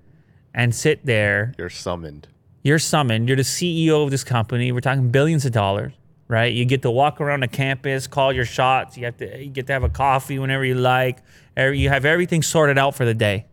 and 0.53 0.73
sit 0.73 1.05
there. 1.05 1.53
You're 1.57 1.69
summoned. 1.69 2.27
You're 2.63 2.79
summoned. 2.79 3.27
You're 3.27 3.37
the 3.37 3.43
CEO 3.43 4.03
of 4.03 4.11
this 4.11 4.23
company. 4.23 4.71
We're 4.71 4.81
talking 4.81 5.09
billions 5.09 5.45
of 5.45 5.51
dollars, 5.51 5.93
right? 6.31 6.51
You 6.53 6.63
get 6.65 6.81
to 6.83 6.89
walk 6.91 7.19
around 7.19 7.41
the 7.43 7.47
campus, 7.49 8.07
call 8.07 8.31
your 8.31 8.45
shots. 8.45 8.97
You 8.97 9.05
have 9.05 9.17
to 9.17 9.43
you 9.43 9.49
get 9.49 9.67
to 9.67 9.73
have 9.73 9.83
a 9.83 9.89
coffee 9.89 10.39
whenever 10.39 10.63
you 10.65 10.75
like. 10.75 11.17
Every- 11.57 11.79
You 11.79 11.89
have 11.89 12.05
everything 12.05 12.41
sorted 12.41 12.77
out 12.77 12.95
for 12.95 13.03
the 13.05 13.13
day 13.13 13.45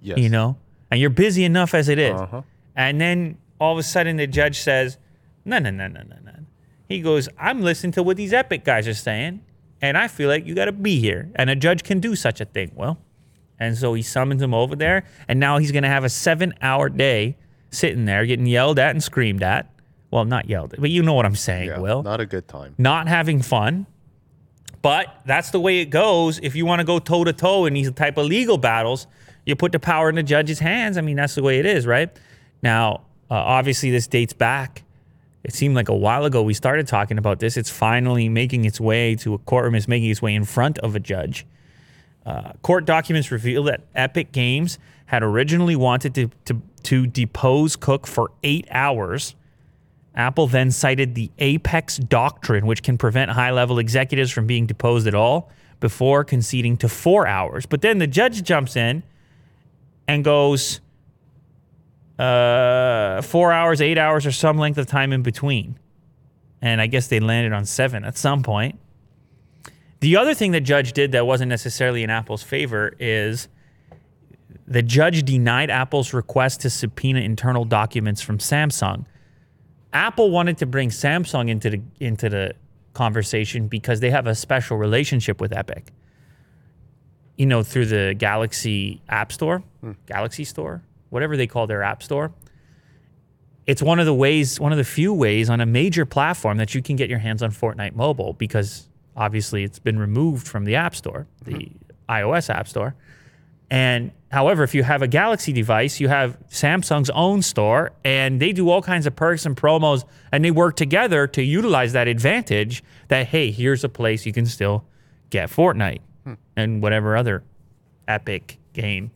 Yes. 0.00 0.18
you 0.18 0.28
know, 0.28 0.56
and 0.90 1.00
you're 1.00 1.10
busy 1.10 1.44
enough 1.44 1.74
as 1.74 1.88
it 1.88 1.98
is. 1.98 2.18
Uh-huh. 2.20 2.42
And 2.76 3.00
then 3.00 3.38
all 3.60 3.72
of 3.72 3.78
a 3.78 3.82
sudden 3.82 4.16
the 4.16 4.26
judge 4.26 4.58
says, 4.60 4.98
no, 5.44 5.58
no, 5.58 5.70
no, 5.70 5.88
no, 5.88 6.00
no, 6.02 6.16
no. 6.24 6.32
He 6.88 7.00
goes, 7.00 7.28
I'm 7.38 7.60
listening 7.62 7.92
to 7.92 8.02
what 8.02 8.16
these 8.16 8.32
epic 8.32 8.64
guys 8.64 8.86
are 8.86 8.94
saying, 8.94 9.40
and 9.80 9.96
I 9.98 10.06
feel 10.08 10.28
like 10.28 10.46
you 10.46 10.54
got 10.54 10.66
to 10.66 10.72
be 10.72 11.00
here. 11.00 11.30
And 11.34 11.50
a 11.50 11.56
judge 11.56 11.82
can 11.84 11.98
do 12.00 12.14
such 12.14 12.40
a 12.40 12.44
thing. 12.44 12.70
Well, 12.74 12.98
and 13.58 13.76
so 13.76 13.94
he 13.94 14.02
summons 14.02 14.42
him 14.42 14.54
over 14.54 14.76
there, 14.76 15.04
and 15.28 15.38
now 15.40 15.58
he's 15.58 15.72
going 15.72 15.82
to 15.84 15.88
have 15.88 16.04
a 16.04 16.08
seven 16.08 16.52
hour 16.62 16.88
day 16.88 17.36
sitting 17.70 18.04
there 18.04 18.26
getting 18.26 18.46
yelled 18.46 18.78
at 18.78 18.90
and 18.90 19.02
screamed 19.02 19.42
at. 19.42 19.68
Well, 20.12 20.24
not 20.26 20.48
yelled 20.48 20.74
but 20.78 20.90
you 20.90 21.02
know 21.02 21.14
what 21.14 21.24
I'm 21.26 21.34
saying, 21.34 21.68
Yeah. 21.68 21.78
Will 21.80 22.02
Not 22.02 22.20
a 22.20 22.26
good 22.26 22.46
time. 22.46 22.74
not 22.78 23.08
having 23.08 23.42
fun. 23.42 23.86
But 24.82 25.06
that's 25.24 25.50
the 25.50 25.60
way 25.60 25.78
it 25.80 25.86
goes. 25.86 26.38
If 26.42 26.54
you 26.56 26.66
want 26.66 26.80
to 26.80 26.84
go 26.84 26.98
toe 26.98 27.22
to 27.24 27.32
toe 27.32 27.66
in 27.66 27.74
these 27.74 27.90
type 27.92 28.16
of 28.18 28.26
legal 28.26 28.58
battles, 28.58 29.06
you 29.46 29.54
put 29.56 29.70
the 29.72 29.78
power 29.78 30.08
in 30.08 30.16
the 30.16 30.24
judge's 30.24 30.58
hands. 30.58 30.98
I 30.98 31.02
mean, 31.02 31.16
that's 31.16 31.36
the 31.36 31.42
way 31.42 31.60
it 31.60 31.66
is, 31.66 31.86
right? 31.86 32.10
Now, 32.62 33.02
uh, 33.30 33.34
obviously, 33.34 33.90
this 33.92 34.08
dates 34.08 34.32
back. 34.32 34.82
It 35.44 35.54
seemed 35.54 35.76
like 35.76 35.88
a 35.88 35.94
while 35.96 36.24
ago 36.24 36.42
we 36.42 36.52
started 36.54 36.86
talking 36.88 37.16
about 37.16 37.38
this. 37.38 37.56
It's 37.56 37.70
finally 37.70 38.28
making 38.28 38.64
its 38.64 38.80
way 38.80 39.14
to 39.16 39.34
a 39.34 39.38
courtroom. 39.38 39.76
It's 39.76 39.88
making 39.88 40.10
its 40.10 40.20
way 40.20 40.34
in 40.34 40.44
front 40.44 40.78
of 40.78 40.94
a 40.96 41.00
judge. 41.00 41.46
Uh, 42.26 42.52
court 42.62 42.84
documents 42.84 43.30
reveal 43.30 43.62
that 43.64 43.82
Epic 43.94 44.32
Games 44.32 44.78
had 45.06 45.22
originally 45.22 45.76
wanted 45.76 46.14
to, 46.16 46.30
to, 46.46 46.60
to 46.84 47.06
depose 47.06 47.76
Cook 47.76 48.06
for 48.06 48.30
eight 48.42 48.66
hours. 48.70 49.34
Apple 50.14 50.46
then 50.46 50.70
cited 50.70 51.14
the 51.14 51.30
Apex 51.38 51.96
Doctrine, 51.96 52.66
which 52.66 52.82
can 52.82 52.98
prevent 52.98 53.30
high 53.30 53.50
level 53.50 53.78
executives 53.78 54.30
from 54.30 54.46
being 54.46 54.66
deposed 54.66 55.06
at 55.06 55.14
all, 55.14 55.50
before 55.80 56.22
conceding 56.24 56.76
to 56.78 56.88
four 56.88 57.26
hours. 57.26 57.66
But 57.66 57.80
then 57.80 57.98
the 57.98 58.06
judge 58.06 58.42
jumps 58.42 58.76
in 58.76 59.02
and 60.06 60.22
goes, 60.22 60.80
uh, 62.18 63.22
four 63.22 63.52
hours, 63.52 63.80
eight 63.80 63.98
hours, 63.98 64.26
or 64.26 64.32
some 64.32 64.58
length 64.58 64.78
of 64.78 64.86
time 64.86 65.12
in 65.12 65.22
between. 65.22 65.78
And 66.60 66.80
I 66.80 66.86
guess 66.86 67.08
they 67.08 67.18
landed 67.18 67.52
on 67.52 67.64
seven 67.64 68.04
at 68.04 68.16
some 68.16 68.42
point. 68.42 68.78
The 70.00 70.16
other 70.16 70.34
thing 70.34 70.52
the 70.52 70.60
judge 70.60 70.92
did 70.92 71.12
that 71.12 71.26
wasn't 71.26 71.48
necessarily 71.48 72.02
in 72.02 72.10
Apple's 72.10 72.42
favor 72.42 72.94
is 72.98 73.48
the 74.66 74.82
judge 74.82 75.24
denied 75.24 75.70
Apple's 75.70 76.12
request 76.12 76.60
to 76.62 76.70
subpoena 76.70 77.20
internal 77.20 77.64
documents 77.64 78.20
from 78.20 78.38
Samsung. 78.38 79.06
Apple 79.92 80.30
wanted 80.30 80.58
to 80.58 80.66
bring 80.66 80.88
Samsung 80.90 81.48
into 81.48 81.70
the 81.70 81.82
into 82.00 82.28
the 82.28 82.54
conversation 82.94 83.68
because 83.68 84.00
they 84.00 84.10
have 84.10 84.26
a 84.26 84.34
special 84.34 84.76
relationship 84.76 85.40
with 85.40 85.52
Epic. 85.52 85.92
You 87.36 87.46
know, 87.46 87.62
through 87.62 87.86
the 87.86 88.14
Galaxy 88.16 89.00
App 89.08 89.32
Store, 89.32 89.62
hmm. 89.80 89.92
Galaxy 90.06 90.44
Store, 90.44 90.82
whatever 91.10 91.36
they 91.36 91.46
call 91.46 91.66
their 91.66 91.82
App 91.82 92.02
Store. 92.02 92.32
It's 93.66 93.80
one 93.80 94.00
of 94.00 94.06
the 94.06 94.14
ways, 94.14 94.58
one 94.58 94.72
of 94.72 94.78
the 94.78 94.84
few 94.84 95.14
ways 95.14 95.48
on 95.48 95.60
a 95.60 95.66
major 95.66 96.04
platform 96.04 96.56
that 96.56 96.74
you 96.74 96.82
can 96.82 96.96
get 96.96 97.08
your 97.08 97.20
hands 97.20 97.42
on 97.42 97.52
Fortnite 97.52 97.94
Mobile 97.94 98.32
because 98.32 98.88
obviously 99.16 99.62
it's 99.62 99.78
been 99.78 99.98
removed 99.98 100.48
from 100.48 100.64
the 100.64 100.74
App 100.74 100.96
Store, 100.96 101.26
the 101.44 101.52
mm-hmm. 101.52 102.12
iOS 102.12 102.50
App 102.50 102.66
Store. 102.66 102.96
And 103.72 104.12
however, 104.30 104.64
if 104.64 104.74
you 104.74 104.82
have 104.82 105.00
a 105.00 105.08
Galaxy 105.08 105.50
device, 105.50 105.98
you 105.98 106.08
have 106.08 106.36
Samsung's 106.50 107.08
own 107.08 107.40
store, 107.40 107.92
and 108.04 108.38
they 108.38 108.52
do 108.52 108.68
all 108.68 108.82
kinds 108.82 109.06
of 109.06 109.16
perks 109.16 109.46
and 109.46 109.56
promos, 109.56 110.04
and 110.30 110.44
they 110.44 110.50
work 110.50 110.76
together 110.76 111.26
to 111.28 111.42
utilize 111.42 111.94
that 111.94 112.06
advantage. 112.06 112.84
That 113.08 113.28
hey, 113.28 113.50
here's 113.50 113.82
a 113.82 113.88
place 113.88 114.26
you 114.26 114.32
can 114.34 114.44
still 114.44 114.84
get 115.30 115.48
Fortnite 115.48 116.00
hmm. 116.22 116.34
and 116.54 116.82
whatever 116.82 117.16
other 117.16 117.44
epic 118.06 118.58
game 118.74 119.10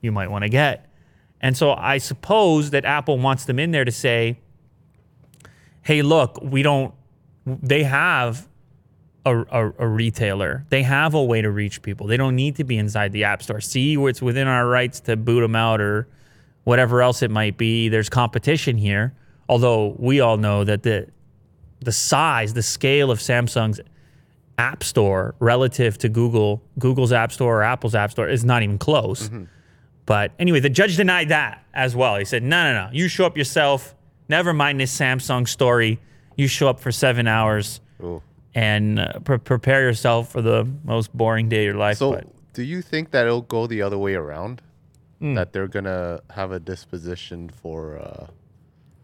you 0.00 0.10
might 0.10 0.32
want 0.32 0.42
to 0.42 0.48
get. 0.48 0.92
And 1.40 1.56
so 1.56 1.72
I 1.72 1.98
suppose 1.98 2.70
that 2.70 2.84
Apple 2.84 3.18
wants 3.18 3.44
them 3.44 3.60
in 3.60 3.70
there 3.70 3.84
to 3.84 3.92
say, 3.92 4.40
hey, 5.82 6.02
look, 6.02 6.40
we 6.42 6.64
don't, 6.64 6.92
they 7.46 7.84
have 7.84 8.48
a, 9.24 9.38
a, 9.38 9.72
a 9.78 9.86
retailer. 9.86 10.64
They 10.68 10.82
have 10.82 11.14
a 11.14 11.22
way 11.22 11.42
to 11.42 11.50
reach 11.50 11.82
people. 11.82 12.06
They 12.06 12.16
don't 12.16 12.36
need 12.36 12.56
to 12.56 12.64
be 12.64 12.76
inside 12.76 13.12
the 13.12 13.24
App 13.24 13.42
Store. 13.42 13.60
See, 13.60 13.94
it's 13.94 14.22
within 14.22 14.48
our 14.48 14.66
rights 14.66 15.00
to 15.00 15.16
boot 15.16 15.40
them 15.40 15.54
out 15.54 15.80
or 15.80 16.08
whatever 16.64 17.02
else 17.02 17.22
it 17.22 17.30
might 17.30 17.56
be. 17.56 17.88
There's 17.88 18.08
competition 18.08 18.76
here. 18.76 19.14
Although 19.48 19.96
we 19.98 20.20
all 20.20 20.36
know 20.36 20.64
that 20.64 20.82
the 20.82 21.08
the 21.80 21.92
size, 21.92 22.54
the 22.54 22.62
scale 22.62 23.10
of 23.10 23.18
Samsung's 23.18 23.80
App 24.56 24.84
Store 24.84 25.34
relative 25.40 25.98
to 25.98 26.08
Google, 26.08 26.62
Google's 26.78 27.12
App 27.12 27.32
Store 27.32 27.58
or 27.58 27.62
Apple's 27.64 27.94
App 27.94 28.12
Store 28.12 28.28
is 28.28 28.44
not 28.44 28.62
even 28.62 28.78
close. 28.78 29.28
Mm-hmm. 29.28 29.44
But 30.06 30.32
anyway, 30.38 30.60
the 30.60 30.70
judge 30.70 30.96
denied 30.96 31.30
that 31.30 31.64
as 31.74 31.96
well. 31.96 32.16
He 32.16 32.24
said, 32.24 32.42
no, 32.42 32.72
no, 32.72 32.86
no. 32.86 32.92
You 32.92 33.08
show 33.08 33.26
up 33.26 33.36
yourself. 33.36 33.94
Never 34.28 34.52
mind 34.52 34.80
this 34.80 34.96
Samsung 34.96 35.48
story. 35.48 36.00
You 36.36 36.46
show 36.46 36.68
up 36.68 36.80
for 36.80 36.92
seven 36.92 37.26
hours 37.26 37.80
Ooh. 38.02 38.22
And 38.54 38.98
uh, 38.98 39.18
pre- 39.20 39.38
prepare 39.38 39.82
yourself 39.82 40.30
for 40.30 40.42
the 40.42 40.68
most 40.84 41.16
boring 41.16 41.48
day 41.48 41.66
of 41.66 41.72
your 41.72 41.74
life. 41.74 41.98
So, 41.98 42.12
but 42.12 42.26
do 42.52 42.62
you 42.62 42.82
think 42.82 43.10
that 43.12 43.26
it'll 43.26 43.42
go 43.42 43.66
the 43.66 43.82
other 43.82 43.98
way 43.98 44.14
around? 44.14 44.62
Hmm. 45.20 45.34
That 45.34 45.52
they're 45.52 45.68
gonna 45.68 46.20
have 46.30 46.52
a 46.52 46.58
disposition 46.60 47.48
for 47.48 47.98
uh, 47.98 48.26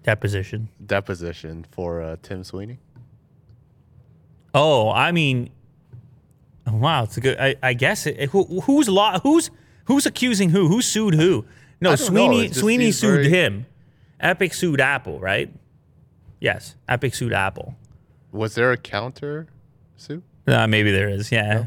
deposition. 0.03 0.69
deposition 0.85 1.65
for 1.71 2.03
uh, 2.03 2.17
Tim 2.23 2.45
Sweeney? 2.45 2.79
Oh, 4.55 4.91
I 4.91 5.13
mean, 5.13 5.51
wow, 6.67 7.05
it's 7.05 7.17
a 7.17 7.21
good. 7.21 7.39
I, 7.39 7.55
I 7.63 7.75
guess 7.75 8.07
it, 8.07 8.31
who, 8.31 8.61
who's 8.63 8.89
law? 8.89 9.21
Who's 9.21 9.51
who's 9.85 10.07
accusing 10.07 10.51
who? 10.51 10.69
Who 10.69 10.83
sued 10.83 11.15
who? 11.15 11.45
No, 11.81 11.93
I 11.93 11.97
don't 11.97 12.13
know. 12.13 12.27
Sweeney 12.27 12.53
Sweeney 12.53 12.93
sued 12.93 13.23
very- 13.23 13.29
him. 13.29 13.67
Epic 14.21 14.53
sued 14.53 14.81
Apple, 14.81 15.21
right? 15.21 15.53
Yes, 16.41 16.75
Epic 16.89 17.15
sued 17.15 17.33
Apple. 17.33 17.77
Was 18.33 18.55
there 18.55 18.73
a 18.73 18.77
counter 18.77 19.47
suit? 19.97 20.23
Uh, 20.47 20.67
maybe 20.67 20.91
there 20.91 21.09
is. 21.09 21.31
Yeah. 21.33 21.65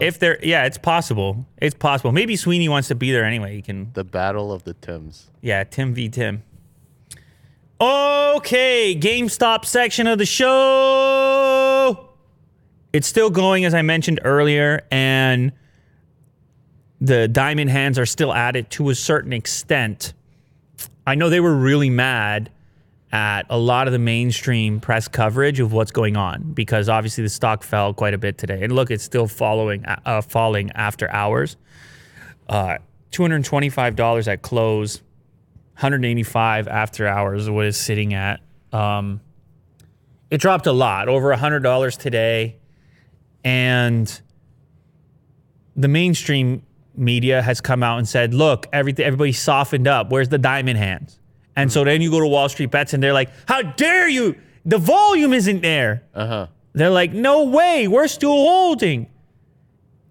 If 0.00 0.18
there, 0.18 0.38
yeah, 0.42 0.64
it's 0.64 0.78
possible. 0.78 1.46
It's 1.58 1.74
possible. 1.74 2.12
Maybe 2.12 2.36
Sweeney 2.36 2.68
wants 2.68 2.88
to 2.88 2.94
be 2.94 3.12
there 3.12 3.24
anyway. 3.24 3.54
He 3.54 3.62
can 3.62 3.92
The 3.92 4.04
battle 4.04 4.50
of 4.52 4.64
the 4.64 4.74
Tims. 4.74 5.30
Yeah, 5.42 5.64
Tim 5.64 5.92
v. 5.94 6.08
Tim. 6.08 6.42
Okay, 7.80 8.96
GameStop 8.98 9.64
section 9.64 10.06
of 10.06 10.18
the 10.18 10.24
show. 10.26 12.08
It's 12.92 13.08
still 13.08 13.28
going, 13.28 13.64
as 13.64 13.74
I 13.74 13.82
mentioned 13.82 14.20
earlier, 14.22 14.86
and 14.90 15.52
the 17.00 17.26
diamond 17.26 17.70
hands 17.70 17.98
are 17.98 18.06
still 18.06 18.32
at 18.32 18.54
it 18.54 18.70
to 18.70 18.90
a 18.90 18.94
certain 18.94 19.32
extent. 19.32 20.14
I 21.06 21.16
know 21.16 21.28
they 21.28 21.40
were 21.40 21.56
really 21.56 21.90
mad 21.90 22.50
at 23.12 23.44
a 23.50 23.58
lot 23.58 23.86
of 23.86 23.92
the 23.92 23.98
mainstream 23.98 24.80
press 24.80 25.06
coverage 25.06 25.60
of 25.60 25.72
what's 25.72 25.90
going 25.90 26.16
on 26.16 26.52
because 26.54 26.88
obviously 26.88 27.22
the 27.22 27.30
stock 27.30 27.62
fell 27.62 27.92
quite 27.92 28.14
a 28.14 28.18
bit 28.18 28.38
today. 28.38 28.62
And 28.62 28.72
look, 28.72 28.90
it's 28.90 29.04
still 29.04 29.28
following, 29.28 29.84
uh, 29.84 30.22
falling 30.22 30.70
after 30.72 31.10
hours. 31.10 31.56
Uh, 32.48 32.78
$225 33.12 34.28
at 34.28 34.40
close, 34.40 35.02
185 35.74 36.68
after 36.68 37.06
hours, 37.06 37.50
what 37.50 37.66
is 37.66 37.76
sitting 37.76 38.14
at. 38.14 38.40
Um, 38.72 39.20
it 40.30 40.40
dropped 40.40 40.66
a 40.66 40.72
lot, 40.72 41.08
over 41.08 41.34
$100 41.34 41.98
today. 41.98 42.56
And 43.44 44.20
the 45.76 45.88
mainstream 45.88 46.62
media 46.96 47.42
has 47.42 47.60
come 47.60 47.82
out 47.82 47.98
and 47.98 48.08
said, 48.08 48.32
look, 48.32 48.66
everything, 48.72 49.04
everybody 49.04 49.32
softened 49.32 49.86
up. 49.86 50.10
Where's 50.10 50.30
the 50.30 50.38
diamond 50.38 50.78
hands? 50.78 51.18
And 51.56 51.70
so 51.72 51.84
then 51.84 52.00
you 52.00 52.10
go 52.10 52.20
to 52.20 52.26
Wall 52.26 52.48
Street 52.48 52.70
Bets 52.70 52.94
and 52.94 53.02
they're 53.02 53.12
like, 53.12 53.30
how 53.46 53.62
dare 53.62 54.08
you? 54.08 54.36
The 54.64 54.78
volume 54.78 55.32
isn't 55.32 55.60
there. 55.62 56.02
Uh 56.14 56.26
huh. 56.26 56.46
They're 56.72 56.90
like, 56.90 57.12
no 57.12 57.44
way, 57.44 57.86
we're 57.88 58.08
still 58.08 58.30
holding. 58.32 59.08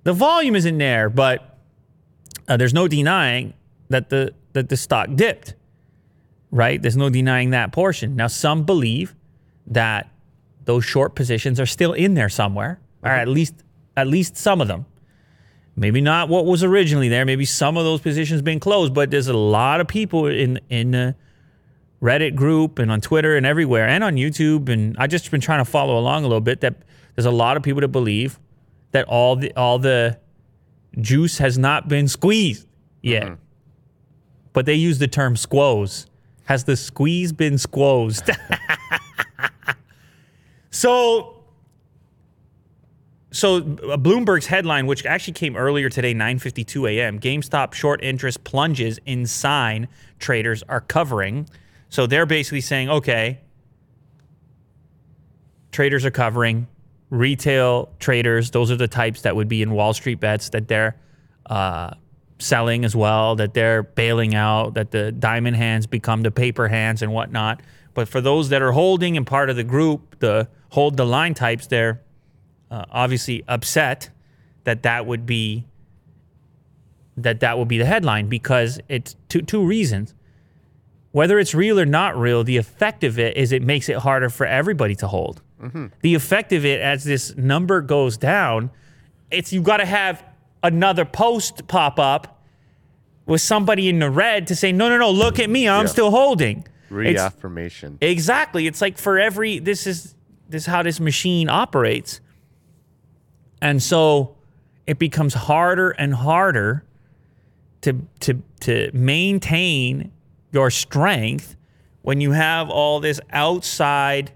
The 0.04 0.13
volume 0.13 0.56
isn't 0.56 0.77
there, 0.77 1.10
but 1.10 1.58
uh, 2.47 2.58
there's 2.58 2.73
no 2.73 2.88
denying 2.88 3.54
that 3.89 4.10
the 4.10 4.34
that 4.54 4.69
the 4.69 4.77
stock 4.77 5.10
dipped. 5.15 5.56
right? 6.51 6.82
There's 6.82 6.97
no 6.97 7.10
denying 7.10 7.51
that 7.51 7.71
portion. 7.71 8.15
Now, 8.15 8.27
some 8.27 8.63
believe 8.63 9.15
that 9.67 10.10
those 10.65 10.84
short 10.86 11.15
positions 11.15 11.60
are 11.60 11.65
still 11.65 11.93
in 11.93 12.13
there 12.13 12.30
somewhere, 12.30 12.80
or 13.04 13.10
at 13.10 13.27
least 13.27 13.56
at 13.97 14.08
least 14.08 14.38
some 14.38 14.62
of 14.62 14.67
them. 14.67 14.86
Maybe 15.75 16.01
not 16.01 16.27
what 16.30 16.45
was 16.45 16.63
originally 16.63 17.08
there. 17.10 17.25
Maybe 17.25 17.45
some 17.45 17.77
of 17.77 17.86
those 17.86 18.01
positions 18.01 18.41
been 18.41 18.60
closed, 18.60 18.93
but 18.93 19.10
there's 19.10 19.27
a 19.30 19.34
lot 19.38 19.80
of 19.82 19.88
people 19.88 20.27
in 20.27 20.60
in 20.69 20.91
the 20.91 21.15
Reddit 22.02 22.36
group 22.36 22.80
and 22.80 22.92
on 22.92 23.00
Twitter 23.00 23.38
and 23.38 23.46
everywhere 23.46 23.88
and 23.88 24.04
on 24.04 24.16
YouTube 24.16 24.70
and 24.70 24.96
I 24.98 25.08
just 25.08 25.30
been 25.30 25.42
trying 25.42 25.60
to 25.64 25.70
follow 25.70 26.00
along 26.00 26.24
a 26.24 26.28
little 26.28 26.42
bit 26.42 26.62
that 26.62 26.76
there's 27.16 27.26
a 27.26 27.32
lot 27.32 27.58
of 27.58 27.64
people 27.64 27.82
that 27.82 27.90
believe 27.90 28.40
that 28.92 29.06
all 29.08 29.36
the 29.36 29.56
all 29.56 29.80
the 29.80 30.18
juice 31.00 31.38
has 31.38 31.58
not 31.58 31.88
been 31.88 32.08
squeezed 32.08 32.68
yet. 33.02 33.38
But 34.54 34.66
they 34.66 34.74
use 34.74 35.00
the 35.00 35.08
term 35.08 35.38
squoze. 35.38 36.08
Has 36.46 36.66
the 36.66 36.76
squeeze 36.76 37.32
been 37.32 37.54
squozed? 37.54 38.36
so 40.72 41.42
so 43.32 43.58
uh, 43.58 43.62
Bloomberg's 43.98 44.48
headline, 44.48 44.88
which 44.88 45.06
actually 45.06 45.34
came 45.34 45.56
earlier 45.56 45.90
today, 45.90 46.14
9:52 46.14 46.92
a.m. 46.92 47.20
GameStop 47.20 47.74
short 47.74 48.04
interest 48.04 48.44
plunges 48.44 49.00
in 49.06 49.26
sign 49.26 49.88
traders 50.20 50.64
are 50.68 50.82
covering. 50.82 51.48
So 51.91 52.08
they're 52.08 52.25
basically 52.25 52.62
saying, 52.62 52.89
okay, 52.89 53.41
traders 55.71 56.06
are 56.06 56.12
covering. 56.12 56.67
Retail 57.10 57.91
traders, 57.99 58.51
those 58.51 58.71
are 58.71 58.77
the 58.77 58.88
types 58.88 59.23
that 59.23 59.36
would 59.36 59.49
be 59.49 59.62
in 59.62 59.71
Wall 59.71 59.93
Street 59.93 60.21
bets 60.21 60.49
that 60.51 60.69
they're 60.69 60.95
uh, 61.47 61.93
selling 62.39 62.86
as 62.86 62.95
well, 62.95 63.36
that 63.36 63.54
they're 63.54 63.84
bailing 63.84 64.34
out, 64.34 64.75
that 64.75 64.91
the 64.91 65.12
diamond 65.12 65.58
hands 65.58 65.86
become 65.86 66.21
the 66.21 66.32
paper 66.32 66.69
hands 66.69 67.01
and 67.01 67.12
whatnot. 67.12 67.62
But 67.93 68.08
for 68.08 68.21
those 68.21 68.47
that 68.49 68.62
are 68.62 68.71
holding 68.71 69.17
and 69.17 69.27
part 69.27 69.49
of 69.49 69.58
the 69.58 69.65
group, 69.65 70.19
the 70.19 70.47
hold 70.69 70.95
the 70.95 71.06
line 71.06 71.34
types, 71.34 71.67
they're 71.67 72.01
uh, 72.71 72.86
obviously 72.89 73.43
upset 73.49 74.10
that 74.63 74.84
that 74.84 75.06
would 75.06 75.25
be 75.25 75.65
that 77.17 77.41
that 77.41 77.58
would 77.58 77.67
be 77.67 77.77
the 77.77 77.86
headline 77.86 78.30
because 78.30 78.80
it's 78.88 79.17
two 79.27 79.41
two 79.41 79.65
reasons. 79.65 80.13
Whether 81.12 81.39
it's 81.39 81.54
real 81.54 81.80
or 81.80 81.86
not 81.86 82.17
real, 82.17 82.43
the 82.43 82.58
effect 82.58 83.04
of 83.04 83.19
it 83.19 83.36
is 83.36 83.52
it 83.52 83.62
makes 83.62 83.89
it 83.89 83.97
harder 83.97 84.30
for 84.30 84.45
everybody 84.45 84.95
to 84.95 85.08
hold. 85.08 85.41
Mm-hmm. 85.62 85.88
The 86.02 86.15
effect 86.15 86.54
of 86.54 86.65
it 86.65 86.80
as 86.80 87.04
this 87.04 87.36
number 87.36 87.82
goes 87.82 88.17
down, 88.17 88.71
it's 89.30 89.52
you 89.52 89.62
got 89.62 89.78
to 89.78 89.86
have 89.86 90.24
another 90.63 91.04
post 91.06 91.67
pop 91.67 92.00
up 92.00 92.41
with 93.26 93.41
somebody 93.41 93.89
in 93.89 94.00
the 94.00 94.10
red 94.10 94.47
to 94.47 94.56
say, 94.56 94.71
no, 94.71 94.89
no, 94.89 94.97
no, 94.97 95.12
look 95.12 95.39
at 95.39 95.50
me, 95.50 95.67
I'm 95.67 95.84
Yeah. 95.86 95.91
still 95.91 96.12
holding. 96.12 96.60
It's- 96.60 96.67
Reaffirmation. 96.91 97.97
Exactly. 98.02 98.67
It's 98.67 98.82
like 98.82 98.97
for 98.97 99.17
every 99.19 99.60
this 99.60 99.88
is 99.88 100.13
this 100.50 100.63
is 100.63 100.65
how 100.65 100.84
this 100.84 101.00
machine 101.00 101.47
operates. 101.50 102.19
And 103.62 103.82
so 103.82 104.36
it 104.88 105.00
becomes 105.00 105.34
harder 105.34 105.91
and 105.91 106.13
harder 106.13 106.84
to 107.82 108.06
to 108.21 108.41
to 108.62 108.91
maintain 108.93 110.12
your 110.52 110.70
strength 110.70 111.56
when 112.02 112.22
you 112.22 112.32
have 112.32 112.70
all 112.70 113.00
this 113.00 113.20
outside 113.32 114.32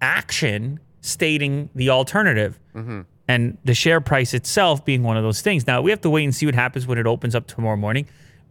action 0.00 0.80
stating 1.00 1.70
the 1.74 1.90
alternative. 1.90 2.58
Mm-hmm. 2.74 3.02
And 3.28 3.58
the 3.64 3.74
share 3.74 4.00
price 4.00 4.34
itself 4.34 4.84
being 4.84 5.02
one 5.02 5.16
of 5.16 5.24
those 5.24 5.42
things. 5.42 5.66
Now 5.66 5.82
we 5.82 5.90
have 5.90 6.00
to 6.02 6.10
wait 6.10 6.24
and 6.24 6.34
see 6.34 6.46
what 6.46 6.54
happens 6.54 6.86
when 6.86 6.96
it 6.96 7.06
opens 7.06 7.34
up 7.34 7.46
tomorrow 7.46 7.76
morning. 7.76 8.06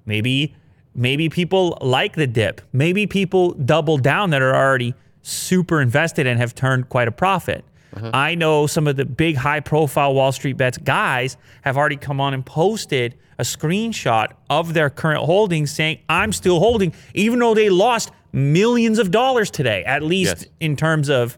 Maybe 0.05 0.53
maybe 0.93 1.29
people 1.29 1.77
like 1.81 2.15
the 2.15 2.27
dip. 2.27 2.61
Maybe 2.73 3.07
people 3.07 3.53
double 3.53 3.97
down 3.97 4.31
that 4.31 4.41
are 4.41 4.55
already 4.55 4.93
super 5.21 5.81
invested 5.81 6.27
and 6.27 6.39
have 6.39 6.53
turned 6.53 6.89
quite 6.89 7.07
a 7.07 7.11
profit. 7.11 7.63
I 7.95 8.35
know 8.35 8.67
some 8.67 8.87
of 8.87 8.95
the 8.95 9.05
big 9.05 9.35
high 9.37 9.59
profile 9.61 10.13
Wall 10.13 10.31
Street 10.31 10.57
bets 10.57 10.77
guys 10.77 11.37
have 11.61 11.77
already 11.77 11.95
come 11.97 12.19
on 12.19 12.33
and 12.33 12.45
posted 12.45 13.15
a 13.39 13.43
screenshot 13.43 14.33
of 14.49 14.73
their 14.73 14.89
current 14.89 15.23
holdings 15.23 15.71
saying, 15.71 15.99
I'm 16.09 16.31
still 16.33 16.59
holding, 16.59 16.93
even 17.13 17.39
though 17.39 17.53
they 17.53 17.69
lost 17.69 18.11
millions 18.31 18.99
of 18.99 19.11
dollars 19.11 19.49
today, 19.51 19.83
at 19.85 20.03
least 20.03 20.37
Yes. 20.41 20.45
in 20.59 20.75
terms 20.75 21.09
of 21.09 21.37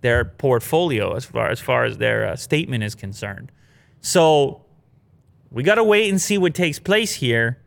their 0.00 0.24
portfolio 0.24 1.14
as 1.14 1.24
far 1.24 1.48
as 1.50 1.60
far 1.60 1.84
as 1.84 1.98
their 1.98 2.26
uh, 2.26 2.36
statement 2.36 2.84
is 2.84 2.94
concerned. 2.94 3.50
So 4.00 4.62
we 5.50 5.62
got 5.62 5.74
to 5.76 5.84
wait 5.84 6.08
and 6.08 6.20
see 6.20 6.38
what 6.38 6.54
takes 6.54 6.78
place 6.78 7.14
here, 7.14 7.58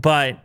but 0.00 0.38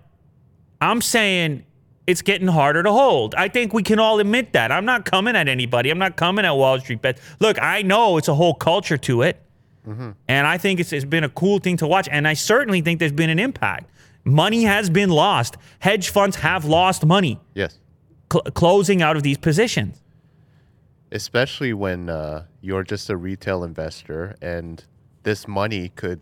I'm 0.80 1.02
saying 1.02 1.64
it's 2.08 2.22
getting 2.22 2.48
harder 2.48 2.84
to 2.84 2.92
hold. 2.92 3.34
I 3.36 3.48
think 3.48 3.74
we 3.74 3.84
can 3.84 4.00
all 4.00 4.20
admit 4.20 4.54
that. 4.54 4.72
I'm 4.72 4.86
not 4.86 5.06
coming 5.06 5.36
at 5.36 5.48
anybody. 5.48 5.90
I'm 5.90 5.98
not 6.00 6.16
coming 6.18 6.44
at 6.46 6.52
Wall 6.52 6.80
Street 6.80 7.02
bets. 7.02 7.22
Look, 7.40 7.62
I 7.62 7.82
know 7.82 8.18
it's 8.18 8.28
a 8.28 8.34
whole 8.36 8.54
culture 8.54 8.98
to 8.98 9.22
it. 9.22 9.40
And 9.86 10.48
I 10.48 10.58
think 10.58 10.80
it's, 10.80 10.94
it's 10.94 11.04
been 11.04 11.26
a 11.26 11.30
cool 11.30 11.60
thing 11.60 11.76
to 11.78 11.88
watch. 11.88 12.08
And 12.10 12.26
I 12.26 12.36
certainly 12.36 12.80
think 12.80 13.00
there's 13.00 13.12
been 13.12 13.30
an 13.30 13.38
impact. 13.40 13.90
Money 14.24 14.64
has 14.64 14.90
been 14.90 15.10
lost. 15.10 15.58
Hedge 15.80 16.08
funds 16.10 16.38
have 16.38 16.64
lost 16.64 17.06
money 17.06 17.42
Yes. 17.54 17.80
cl- 18.32 18.44
closing 18.54 19.02
out 19.02 19.18
of 19.18 19.24
these 19.24 19.38
positions. 19.38 20.02
Especially 21.12 21.74
when 21.74 22.10
uh, 22.10 22.46
you're 22.62 22.84
just 22.84 23.10
a 23.10 23.18
retail 23.18 23.64
investor 23.66 24.36
and 24.42 24.84
this 25.24 25.48
money 25.48 25.90
could 25.90 26.22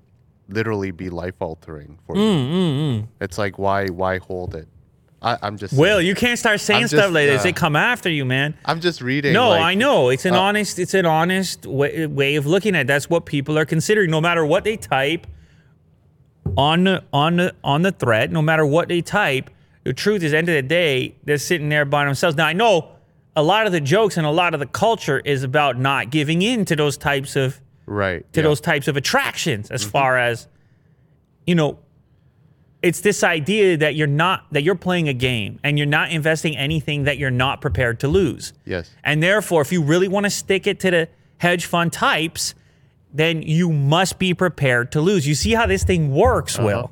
literally 0.50 0.92
be 0.92 1.10
life 1.10 1.36
altering 1.40 1.98
for 2.06 2.16
Mm, 2.16 2.96
you. 3.02 3.08
It's 3.22 3.38
like 3.38 3.58
why 3.60 3.88
why 3.88 4.18
hold 4.18 4.54
it? 4.56 4.68
I, 5.24 5.38
I'm 5.44 5.58
just 5.58 5.74
Will, 5.78 5.98
saying. 5.98 6.08
you 6.08 6.16
can't 6.16 6.40
start 6.40 6.60
saying 6.60 6.82
I'm 6.84 6.88
stuff 6.88 7.00
just, 7.02 7.14
like 7.14 7.28
this. 7.28 7.42
uh, 7.42 7.44
They 7.44 7.54
come 7.54 7.76
after 7.76 8.10
you, 8.10 8.26
man. 8.26 8.56
I'm 8.66 8.80
just 8.82 9.02
reading. 9.02 9.34
No, 9.34 9.50
like- 9.50 9.62
I 9.62 9.76
know. 9.76 10.10
It's 10.10 10.26
an 10.26 10.34
uh, 10.34 10.40
honest. 10.42 10.80
It's 10.80 10.94
an 10.96 11.06
honest 11.06 11.66
way, 11.68 12.08
way 12.08 12.36
of 12.38 12.48
looking 12.48 12.76
at. 12.76 12.82
It. 12.82 12.88
That's 12.88 13.10
what 13.10 13.26
people 13.26 13.58
are 13.58 13.66
considering. 13.66 14.10
No 14.10 14.20
matter 14.20 14.44
what 14.46 14.64
they 14.64 14.78
type 14.78 15.28
on 16.58 16.86
the 16.86 17.04
on 17.14 17.36
the 17.38 17.54
on 17.64 17.84
the 17.84 17.92
thread, 17.92 18.32
no 18.32 18.42
matter 18.42 18.66
what 18.66 18.88
they 18.90 19.02
type, 19.02 19.50
the 19.84 19.94
truth 19.94 20.24
is, 20.24 20.34
end 20.34 20.50
of 20.50 20.56
the 20.56 20.62
day, 20.62 21.16
they're 21.24 21.38
sitting 21.38 21.70
there 21.70 21.86
by 21.86 22.04
themselves. 22.06 22.36
Now 22.36 22.48
I 22.48 22.54
know 22.54 22.90
a 23.36 23.44
lot 23.44 23.66
of 23.66 23.72
the 23.72 23.80
jokes 23.82 24.18
and 24.18 24.26
a 24.26 24.32
lot 24.32 24.54
of 24.54 24.60
the 24.60 24.66
culture 24.66 25.20
is 25.20 25.44
about 25.44 25.78
not 25.78 26.10
giving 26.10 26.42
in 26.42 26.66
to 26.66 26.76
those 26.76 26.98
types 26.98 27.36
of 27.36 27.62
Right. 27.86 28.32
to 28.34 28.40
yeah. 28.40 28.44
those 28.44 28.62
types 28.62 28.88
of 28.88 28.96
attractions 28.98 29.70
as 29.70 29.84
far 29.84 30.18
as 30.18 30.48
you 31.46 31.56
know 31.56 31.78
it's 32.82 33.02
this 33.02 33.24
idea 33.24 33.78
that 33.78 33.96
you're 33.96 34.08
not 34.08 34.46
that 34.52 34.64
you're 34.64 34.76
playing 34.76 35.08
a 35.08 35.14
game 35.14 35.60
and 35.64 35.78
you're 35.78 35.88
not 35.88 36.12
investing 36.12 36.58
anything 36.58 37.04
that 37.04 37.18
you're 37.18 37.30
not 37.30 37.62
prepared 37.62 38.00
to 38.00 38.08
lose 38.08 38.54
Yes. 38.66 38.92
and 39.04 39.22
therefore 39.22 39.62
if 39.62 39.72
you 39.72 39.82
really 39.84 40.08
want 40.08 40.26
to 40.26 40.30
stick 40.30 40.68
it 40.68 40.80
to 40.82 40.92
the 40.92 41.10
hedge 41.38 41.66
fund 41.66 41.94
types 41.94 42.56
then 43.14 43.42
you 43.42 43.72
must 43.72 44.20
be 44.20 44.34
prepared 44.34 44.92
to 44.94 45.02
lose 45.02 45.28
you 45.28 45.36
see 45.36 45.54
how 45.54 45.66
this 45.66 45.84
thing 45.84 46.14
works 46.14 46.58
uh-huh. 46.58 46.66
will 46.66 46.92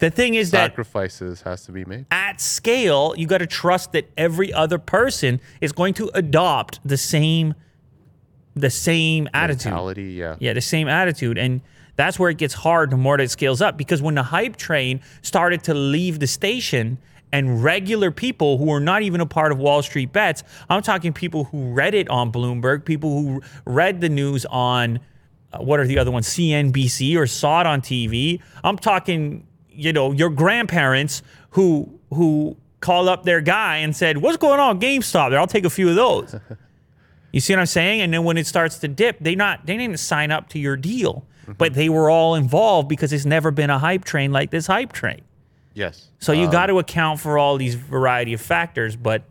the 0.00 0.10
thing 0.10 0.34
is 0.34 0.50
that 0.50 0.70
Sacrifices 0.70 1.42
has 1.42 1.64
to 1.66 1.72
be 1.72 1.84
made. 1.84 2.06
at 2.10 2.40
scale, 2.40 3.14
you 3.16 3.26
got 3.28 3.38
to 3.38 3.46
trust 3.46 3.92
that 3.92 4.10
every 4.16 4.52
other 4.52 4.76
person 4.76 5.40
is 5.60 5.70
going 5.72 5.94
to 5.94 6.10
adopt 6.14 6.80
the 6.84 6.96
same 6.96 7.54
the 8.56 8.70
same 8.70 9.28
attitude. 9.32 9.66
Mentality, 9.66 10.12
yeah. 10.12 10.36
Yeah, 10.40 10.52
the 10.52 10.60
same 10.60 10.88
attitude. 10.88 11.38
And 11.38 11.60
that's 11.96 12.18
where 12.18 12.30
it 12.30 12.38
gets 12.38 12.54
hard 12.54 12.90
the 12.90 12.96
more 12.96 13.16
that 13.16 13.24
it 13.24 13.30
scales 13.30 13.60
up. 13.60 13.76
Because 13.76 14.02
when 14.02 14.14
the 14.14 14.22
hype 14.22 14.56
train 14.56 15.00
started 15.22 15.62
to 15.64 15.74
leave 15.74 16.18
the 16.18 16.26
station 16.26 16.98
and 17.32 17.62
regular 17.62 18.10
people 18.10 18.58
who 18.58 18.72
are 18.72 18.80
not 18.80 19.02
even 19.02 19.20
a 19.20 19.26
part 19.26 19.52
of 19.52 19.58
Wall 19.58 19.82
Street 19.82 20.12
bets, 20.12 20.42
I'm 20.68 20.82
talking 20.82 21.12
people 21.12 21.44
who 21.44 21.72
read 21.72 21.94
it 21.94 22.08
on 22.08 22.32
Bloomberg, 22.32 22.84
people 22.84 23.20
who 23.20 23.42
read 23.64 24.00
the 24.00 24.08
news 24.08 24.44
on 24.46 25.00
uh, 25.52 25.58
what 25.58 25.78
are 25.80 25.86
the 25.86 25.98
other 25.98 26.10
ones, 26.10 26.28
CNBC 26.28 27.16
or 27.16 27.26
saw 27.26 27.60
it 27.60 27.66
on 27.66 27.80
TV. 27.80 28.40
I'm 28.62 28.76
talking, 28.76 29.46
you 29.70 29.92
know, 29.92 30.12
your 30.12 30.30
grandparents 30.30 31.22
who 31.50 32.00
who 32.10 32.56
called 32.80 33.08
up 33.08 33.24
their 33.24 33.40
guy 33.40 33.78
and 33.78 33.94
said, 33.94 34.18
"What's 34.18 34.36
going 34.36 34.60
on, 34.60 34.80
GameStop?" 34.80 35.30
There, 35.30 35.38
I'll 35.38 35.46
take 35.46 35.64
a 35.64 35.70
few 35.70 35.88
of 35.88 35.94
those. 35.94 36.34
You 37.34 37.40
see 37.40 37.52
what 37.52 37.58
I'm 37.58 37.66
saying? 37.66 38.00
And 38.00 38.14
then 38.14 38.22
when 38.22 38.38
it 38.38 38.46
starts 38.46 38.78
to 38.78 38.86
dip, 38.86 39.18
they 39.18 39.34
not 39.34 39.66
they 39.66 39.76
didn't 39.76 39.98
sign 39.98 40.30
up 40.30 40.48
to 40.50 40.58
your 40.60 40.76
deal, 40.76 41.26
but 41.58 41.74
they 41.74 41.88
were 41.88 42.10
all 42.10 42.34
involved 42.34 42.88
because 42.88 43.12
it's 43.12 43.24
never 43.24 43.50
been 43.50 43.70
a 43.70 43.78
hype 43.78 44.04
train 44.04 44.32
like 44.32 44.50
this 44.50 44.66
hype 44.66 44.92
train. 44.92 45.20
Yes. 45.74 46.10
So 46.18 46.32
you 46.32 46.46
Um, 46.46 46.52
got 46.52 46.66
to 46.66 46.78
account 46.78 47.20
for 47.20 47.36
all 47.38 47.56
these 47.56 47.74
variety 47.74 48.32
of 48.32 48.40
factors. 48.40 48.96
But 48.96 49.22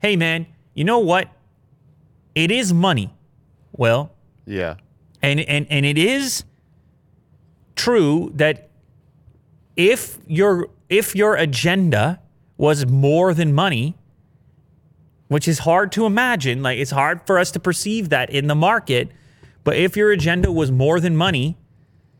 hey, 0.00 0.16
man, 0.16 0.46
you 0.74 0.84
know 0.84 0.98
what? 1.00 1.28
It 2.34 2.50
is 2.50 2.72
money. 2.72 3.12
Well, 3.72 4.12
Yeah. 4.46 4.74
and 5.22 5.40
and 5.40 5.66
and 5.68 5.84
it 5.84 5.98
is 5.98 6.44
true 7.76 8.32
that 8.36 8.68
if 9.76 10.18
your 10.26 10.68
if 10.88 11.14
your 11.14 11.36
agenda 11.36 12.20
was 12.56 12.86
more 12.86 13.32
than 13.34 13.52
money, 13.54 13.94
which 15.28 15.48
is 15.48 15.60
hard 15.60 15.90
to 15.92 16.04
imagine, 16.06 16.62
like 16.62 16.78
it's 16.78 16.90
hard 16.90 17.20
for 17.26 17.38
us 17.38 17.50
to 17.52 17.60
perceive 17.60 18.08
that 18.10 18.30
in 18.30 18.46
the 18.48 18.54
market, 18.54 19.10
but 19.64 19.76
if 19.76 19.96
your 19.96 20.10
agenda 20.12 20.50
was 20.52 20.70
more 20.70 21.00
than 21.00 21.16
money, 21.16 21.56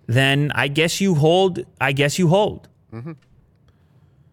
then 0.07 0.51
I 0.55 0.69
guess 0.69 1.01
you 1.01 1.15
hold. 1.15 1.61
I 1.81 1.93
guess 1.93 2.19
you 2.19 2.29
hold. 2.29 2.69
Mm-hmm. 2.93 3.13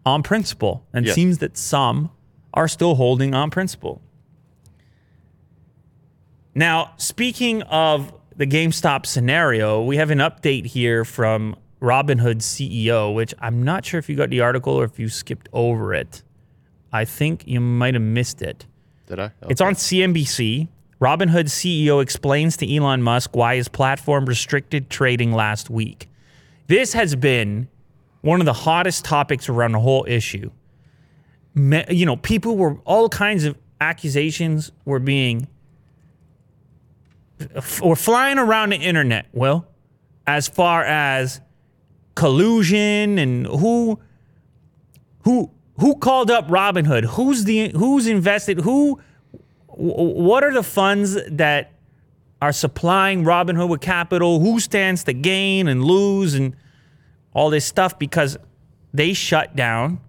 on 0.04 0.22
principle. 0.22 0.84
And 0.92 1.04
it 1.04 1.08
Yes. 1.08 1.14
seems 1.14 1.38
that 1.38 1.56
some 1.56 2.10
are 2.54 2.66
still 2.66 2.94
holding 2.96 3.34
on 3.34 3.50
principle. 3.50 4.00
Now, 6.54 6.92
speaking 6.96 7.62
of 7.62 8.12
the 8.36 8.46
GameStop 8.46 9.06
scenario, 9.06 9.82
we 9.82 9.96
have 9.96 10.10
an 10.10 10.18
update 10.18 10.66
here 10.66 11.04
from 11.04 11.56
Robinhood's 11.80 12.46
CEO, 12.46 13.14
which 13.14 13.32
I'm 13.38 13.62
not 13.62 13.84
sure 13.84 13.98
if 13.98 14.08
you 14.08 14.16
got 14.16 14.30
the 14.30 14.40
article 14.40 14.74
or 14.74 14.84
if 14.84 14.98
you 14.98 15.08
skipped 15.08 15.48
over 15.52 15.94
it. 15.94 16.22
I 16.92 17.04
think 17.04 17.46
you 17.46 17.60
might 17.60 17.94
have 17.94 18.02
missed 18.02 18.42
it. 18.42 18.66
Did 19.06 19.20
I? 19.20 19.30
It's 19.48 19.60
on 19.60 19.74
CNBC. 19.74 20.68
Robinhood 21.00 21.44
CEO 21.46 22.02
explains 22.02 22.56
to 22.56 22.74
Elon 22.74 23.02
Musk 23.02 23.36
why 23.36 23.56
his 23.56 23.68
platform 23.68 24.26
restricted 24.26 24.90
trading 24.90 25.32
last 25.32 25.70
week. 25.70 26.08
This 26.66 26.92
has 26.92 27.14
been 27.14 27.68
one 28.22 28.40
of 28.40 28.46
the 28.46 28.52
hottest 28.52 29.04
topics 29.04 29.48
around 29.48 29.72
the 29.72 29.80
whole 29.80 30.04
issue. 30.08 30.50
You 31.54 32.06
know, 32.06 32.16
people 32.16 32.56
were 32.56 32.78
all 32.84 33.08
kinds 33.08 33.44
of 33.44 33.56
accusations 33.80 34.72
were 34.84 34.98
being 34.98 35.46
were 37.82 37.96
flying 37.96 38.38
around 38.38 38.70
the 38.70 38.76
internet. 38.76 39.26
Well, 39.32 39.66
as 40.26 40.48
far 40.48 40.84
as 40.84 41.40
collusion 42.14 43.18
and 43.18 43.46
who 43.46 43.98
who 45.22 45.50
who 45.78 45.94
called 45.96 46.30
up 46.30 46.48
Robinhood? 46.48 47.04
Who's 47.04 47.44
the 47.44 47.70
who's 47.70 48.06
invested? 48.06 48.60
Who 48.60 48.96
wh- 48.96 49.00
what 49.78 50.42
are 50.42 50.52
the 50.52 50.62
funds 50.62 51.16
that 51.30 51.72
are 52.42 52.52
supplying 52.52 53.24
Robinhood 53.24 53.68
with 53.68 53.80
capital? 53.80 54.40
Who 54.40 54.60
stands 54.60 55.04
to 55.04 55.12
gain 55.12 55.68
and 55.68 55.84
lose 55.84 56.34
and 56.34 56.56
all 57.32 57.50
this 57.50 57.64
stuff 57.64 57.98
because 57.98 58.36
they 58.92 59.12
shut 59.12 59.54
down 59.54 60.00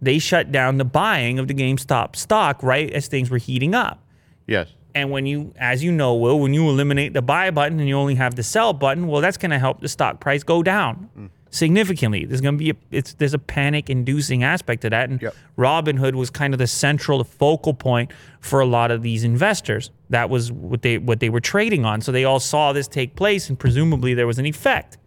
they 0.00 0.18
shut 0.18 0.52
down 0.52 0.78
the 0.78 0.84
buying 0.84 1.38
of 1.38 1.48
the 1.48 1.54
GameStop 1.54 2.16
stock 2.16 2.62
right 2.62 2.90
as 2.92 3.08
things 3.08 3.30
were 3.30 3.38
heating 3.38 3.74
up. 3.74 4.02
Yes. 4.46 4.68
And 4.94 5.10
when 5.10 5.26
you, 5.26 5.52
as 5.58 5.82
you 5.82 5.92
know, 5.92 6.14
Will, 6.14 6.38
when 6.38 6.54
you 6.54 6.68
eliminate 6.68 7.12
the 7.12 7.22
buy 7.22 7.50
button 7.50 7.80
and 7.80 7.88
you 7.88 7.96
only 7.96 8.14
have 8.14 8.34
the 8.34 8.42
sell 8.42 8.72
button, 8.72 9.08
well, 9.08 9.20
that's 9.20 9.36
going 9.36 9.50
to 9.50 9.58
help 9.58 9.80
the 9.80 9.88
stock 9.88 10.20
price 10.20 10.42
go 10.42 10.62
down 10.62 11.10
mm. 11.18 11.30
Significantly. 11.50 12.24
There's 12.24 12.40
going 12.40 12.58
to 12.58 12.64
be 12.64 12.70
a, 12.70 12.74
it's 12.90 13.14
there's 13.14 13.34
a 13.34 13.38
panic-inducing 13.38 14.42
aspect 14.42 14.82
to 14.82 14.90
that, 14.90 15.08
and 15.10 15.22
Yep. 15.22 15.34
Robinhood 15.58 16.14
was 16.14 16.30
kind 16.30 16.52
of 16.52 16.58
the 16.58 16.66
central 16.66 17.22
focal 17.24 17.74
point 17.74 18.12
for 18.40 18.60
a 18.60 18.66
lot 18.66 18.90
of 18.90 19.02
these 19.02 19.24
investors. 19.24 19.90
That 20.10 20.30
was 20.30 20.52
what 20.52 20.82
they 20.82 20.98
what 20.98 21.20
they 21.20 21.30
were 21.30 21.40
trading 21.40 21.84
on. 21.84 22.00
So 22.00 22.12
they 22.12 22.24
all 22.24 22.40
saw 22.40 22.72
this 22.72 22.88
take 22.88 23.16
place, 23.16 23.48
and 23.48 23.58
presumably 23.58 24.14
there 24.14 24.26
was 24.26 24.38
an 24.38 24.46
effect. 24.46 24.98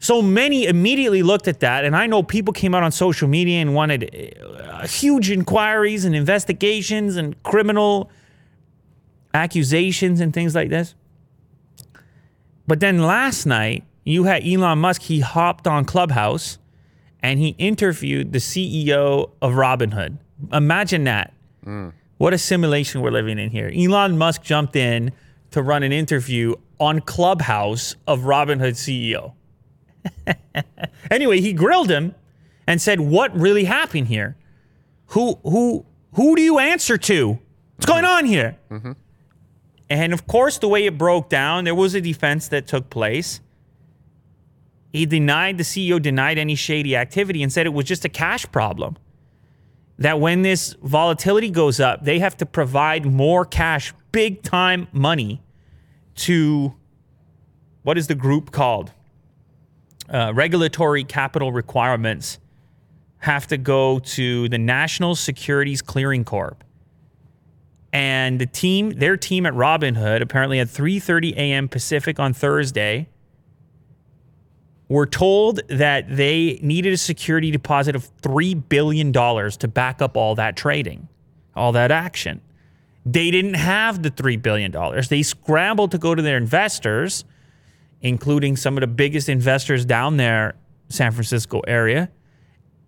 So 0.00 0.20
many 0.20 0.66
immediately 0.66 1.22
looked 1.22 1.48
at 1.48 1.60
that, 1.60 1.84
and 1.84 1.96
I 1.96 2.06
know 2.06 2.22
people 2.22 2.52
came 2.52 2.74
out 2.74 2.82
on 2.82 2.92
social 2.92 3.26
media 3.26 3.60
and 3.60 3.74
wanted 3.74 4.36
uh, 4.60 4.86
huge 4.86 5.30
inquiries 5.30 6.04
and 6.04 6.14
investigations 6.14 7.16
and 7.16 7.42
criminal 7.42 8.10
accusations 9.32 10.20
and 10.20 10.32
things 10.32 10.54
like 10.54 10.68
this. 10.68 10.94
But 12.66 12.80
then 12.80 12.98
last 13.02 13.46
night, 13.46 13.84
you 14.04 14.24
had 14.24 14.46
Elon 14.46 14.78
Musk, 14.78 15.02
he 15.02 15.20
hopped 15.20 15.66
on 15.66 15.84
Clubhouse 15.84 16.58
and 17.20 17.40
he 17.40 17.48
interviewed 17.58 18.32
the 18.32 18.38
CEO 18.38 19.30
of 19.40 19.54
Robinhood. 19.54 20.18
Imagine 20.52 21.04
that. 21.04 21.32
Mm. 21.64 21.92
What 22.18 22.34
a 22.34 22.38
simulation 22.38 23.00
we're 23.00 23.10
living 23.10 23.38
in 23.38 23.50
here. 23.50 23.72
Elon 23.74 24.18
Musk 24.18 24.42
jumped 24.42 24.76
in 24.76 25.10
to 25.50 25.62
run 25.62 25.82
an 25.82 25.92
interview 25.92 26.54
on 26.78 27.00
Clubhouse 27.00 27.96
of 28.06 28.20
Robinhood 28.20 28.74
CEO. 28.74 29.32
anyway, 31.10 31.40
he 31.40 31.52
grilled 31.52 31.90
him 31.90 32.14
and 32.66 32.80
said, 32.80 33.00
"What 33.00 33.34
really 33.34 33.64
happened 33.64 34.08
here? 34.08 34.36
Who 35.08 35.38
who 35.42 35.86
who 36.14 36.36
do 36.36 36.42
you 36.42 36.58
answer 36.58 36.98
to? 36.98 37.38
What's 37.76 37.86
going 37.86 38.04
mm-hmm. 38.04 38.18
on 38.18 38.24
here?" 38.26 38.56
Mm-hmm. 38.70 38.92
And 39.88 40.12
of 40.12 40.26
course, 40.26 40.58
the 40.58 40.68
way 40.68 40.86
it 40.86 40.98
broke 40.98 41.28
down, 41.28 41.64
there 41.64 41.74
was 41.74 41.94
a 41.94 42.00
defense 42.00 42.48
that 42.48 42.66
took 42.66 42.90
place. 42.90 43.40
He 44.94 45.06
denied 45.06 45.58
the 45.58 45.64
CEO 45.64 46.00
denied 46.00 46.38
any 46.38 46.54
shady 46.54 46.94
activity 46.94 47.42
and 47.42 47.52
said 47.52 47.66
it 47.66 47.72
was 47.72 47.84
just 47.84 48.04
a 48.04 48.08
cash 48.08 48.46
problem. 48.52 48.96
That 49.98 50.20
when 50.20 50.42
this 50.42 50.76
volatility 50.84 51.50
goes 51.50 51.80
up, 51.80 52.04
they 52.04 52.20
have 52.20 52.36
to 52.36 52.46
provide 52.46 53.04
more 53.04 53.44
cash, 53.44 53.92
big 54.12 54.44
time 54.44 54.86
money 54.92 55.42
to 56.18 56.74
what 57.82 57.98
is 57.98 58.06
the 58.06 58.14
group 58.14 58.52
called? 58.52 58.92
Uh, 60.08 60.30
regulatory 60.32 61.02
capital 61.02 61.50
requirements 61.50 62.38
have 63.18 63.48
to 63.48 63.56
go 63.56 63.98
to 63.98 64.48
the 64.48 64.58
National 64.58 65.16
Securities 65.16 65.82
Clearing 65.82 66.24
Corp. 66.24 66.62
And 67.92 68.40
the 68.40 68.46
team, 68.46 68.90
their 68.90 69.16
team 69.16 69.44
at 69.44 69.54
Robinhood, 69.54 70.22
apparently 70.22 70.60
at 70.60 70.68
3:30 70.68 71.32
a.m. 71.32 71.68
Pacific 71.68 72.20
on 72.20 72.32
Thursday, 72.32 73.08
were 74.94 75.06
told 75.06 75.60
that 75.66 76.16
they 76.16 76.56
needed 76.62 76.92
a 76.92 76.96
security 76.96 77.50
deposit 77.50 77.96
of 77.96 78.08
$3 78.22 78.68
billion 78.68 79.12
to 79.12 79.68
back 79.68 80.00
up 80.00 80.16
all 80.16 80.36
that 80.36 80.56
trading, 80.56 81.08
all 81.56 81.72
that 81.72 81.90
action. 81.90 82.40
They 83.04 83.32
didn't 83.32 83.54
have 83.54 84.04
the 84.04 84.10
$3 84.12 84.40
billion. 84.40 84.72
They 85.10 85.24
scrambled 85.24 85.90
to 85.90 85.98
go 85.98 86.14
to 86.14 86.22
their 86.22 86.36
investors, 86.36 87.24
including 88.02 88.56
some 88.56 88.76
of 88.76 88.82
the 88.82 88.86
biggest 88.86 89.28
investors 89.28 89.84
down 89.84 90.16
there, 90.16 90.54
San 90.90 91.10
Francisco 91.10 91.58
area. 91.66 92.08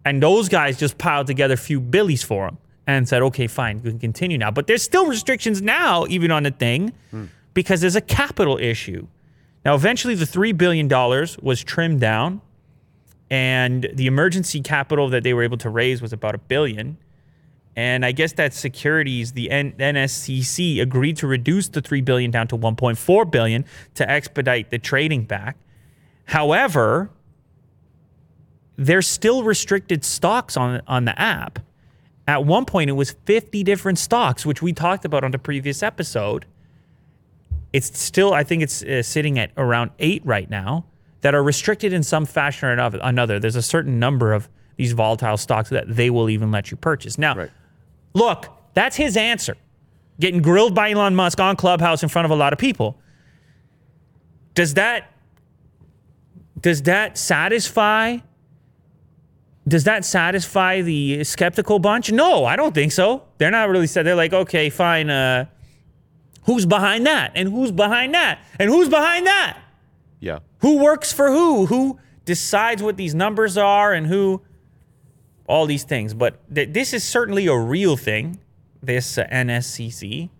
And 0.05 0.23
those 0.23 0.49
guys 0.49 0.79
just 0.79 0.99
piled 0.99 1.27
together 1.27 1.55
a 1.55 1.59
few 1.59 1.81
billies 1.81 2.23
for 2.23 2.47
them 2.47 2.59
and 2.87 3.09
said, 3.09 3.21
okay, 3.21 3.49
fine, 3.49 3.83
we 3.83 3.91
can 3.91 3.99
continue 3.99 4.39
now. 4.39 4.53
But 4.53 4.69
there's 4.69 4.85
still 4.85 5.07
restrictions 5.07 5.61
now, 5.61 6.07
even 6.09 6.31
on 6.31 6.45
the 6.45 6.53
thing, 6.53 6.93
hmm. 7.11 7.25
because 7.53 7.81
there's 7.81 7.97
a 7.97 8.01
capital 8.01 8.59
issue. 8.59 9.09
Now, 9.67 9.75
eventually, 9.75 10.15
the 10.15 10.25
$3 10.25 10.57
billion 10.57 10.87
was 11.43 11.65
trimmed 11.65 12.01
down, 12.01 12.41
and 13.29 13.91
the 13.93 14.07
emergency 14.07 14.61
capital 14.61 15.09
that 15.09 15.25
they 15.25 15.35
were 15.35 15.43
able 15.43 15.57
to 15.57 15.69
raise 15.69 16.01
was 16.01 16.13
about 16.13 16.37
a 16.37 16.39
billion. 16.39 16.99
And 17.75 18.07
I 18.07 18.13
guess 18.13 18.33
that 18.35 18.55
securities, 18.55 19.33
the 19.33 19.49
NSCC 19.49 20.81
agreed 20.81 21.17
to 21.17 21.27
reduce 21.27 21.69
the 21.69 21.83
3 21.83 22.01
billion 22.03 22.31
down 22.31 22.47
to 22.47 22.57
1.4 22.57 23.29
billion 23.29 23.65
to 23.95 24.09
expedite 24.09 24.71
the 24.71 24.79
trading 24.79 25.25
back. 25.25 25.57
However, 26.27 27.11
there's 28.77 29.09
still 29.09 29.43
restricted 29.43 30.05
stocks 30.05 30.57
on 30.57 30.81
on 30.87 31.07
the 31.07 31.21
app. 31.21 31.59
At 32.29 32.45
one 32.45 32.67
point, 32.67 32.89
it 32.89 32.93
was 32.93 33.17
50 33.25 33.65
different 33.65 33.99
stocks, 33.99 34.47
which 34.47 34.63
we 34.63 34.73
talked 34.73 35.05
about 35.05 35.25
on 35.25 35.33
the 35.33 35.41
previous 35.41 35.83
episode. 35.83 36.47
It's 37.77 37.99
still, 37.99 38.33
I 38.33 38.43
think 38.43 38.63
it's 38.63 38.83
uh, 38.83 39.03
sitting 39.03 39.39
at 39.39 39.51
around 39.59 39.91
eight 39.99 40.23
right 40.25 40.49
now 40.49 40.87
that 41.21 41.35
are 41.35 41.43
restricted 41.43 41.93
in 41.93 42.03
some 42.03 42.25
fashion 42.25 42.69
or 42.71 42.73
another-. 42.73 43.39
There's 43.39 43.55
a 43.55 43.61
certain 43.61 43.99
number 43.99 44.33
of 44.33 44.49
these 44.77 44.93
volatile 44.93 45.37
stocks 45.37 45.69
that 45.69 45.85
they 45.87 46.09
will 46.09 46.31
even 46.31 46.51
let 46.51 46.71
you 46.71 46.79
purchase. 46.79 47.19
Now, 47.19 47.35
Right. 47.35 47.51
look, 48.15 48.49
that's 48.73 48.97
his 48.97 49.15
answer. 49.15 49.57
Getting 50.19 50.41
grilled 50.41 50.75
by 50.75 50.91
Elon 50.93 51.15
Musk 51.15 51.39
on 51.39 51.55
Clubhouse 51.57 52.03
in 52.03 52.09
front 52.09 52.25
of 52.25 52.31
a 52.31 52.35
lot 52.35 52.55
of 52.55 52.59
people. 52.59 52.97
Does 54.55 54.73
that 54.75 55.13
does 56.59 56.81
that 56.85 57.19
satisfy 57.19 58.19
does 59.69 59.85
that 59.85 60.07
satisfy 60.07 60.81
the 60.81 61.25
skeptical 61.25 61.79
bunch? 61.79 62.11
No, 62.11 62.47
I 62.47 62.57
don't 62.57 62.75
think 62.75 62.93
so. 62.93 63.25
They're 63.37 63.51
not 63.51 63.69
really 63.69 63.87
said. 63.87 64.07
They're 64.07 64.15
like, 64.15 64.33
okay, 64.33 64.71
fine. 64.71 65.11
Uh, 65.11 65.45
who's 66.47 66.65
behind 66.65 67.07
that? 67.07 67.33
And 67.35 67.49
who's 67.51 67.71
behind 67.71 68.15
that? 68.15 68.41
And 68.59 68.71
who's 68.71 68.89
behind 68.89 69.27
that? 69.27 69.59
Yeah. 70.21 70.39
Who 70.61 70.79
works 70.79 71.13
for 71.13 71.29
who? 71.29 71.67
Who 71.67 71.99
decides 72.25 72.83
what 72.83 72.97
these 72.97 73.15
numbers 73.15 73.57
are 73.57 73.93
and 73.93 74.07
who? 74.07 74.43
All 75.49 75.67
these 75.67 75.85
things. 75.85 76.15
But 76.15 76.43
th- 76.53 76.73
this 76.73 76.93
is 76.93 77.05
certainly 77.05 77.47
a 77.47 77.57
real 77.57 77.97
thing, 77.97 78.41
this 78.83 79.19
uh, 79.19 79.27
NSCC. 79.31 80.31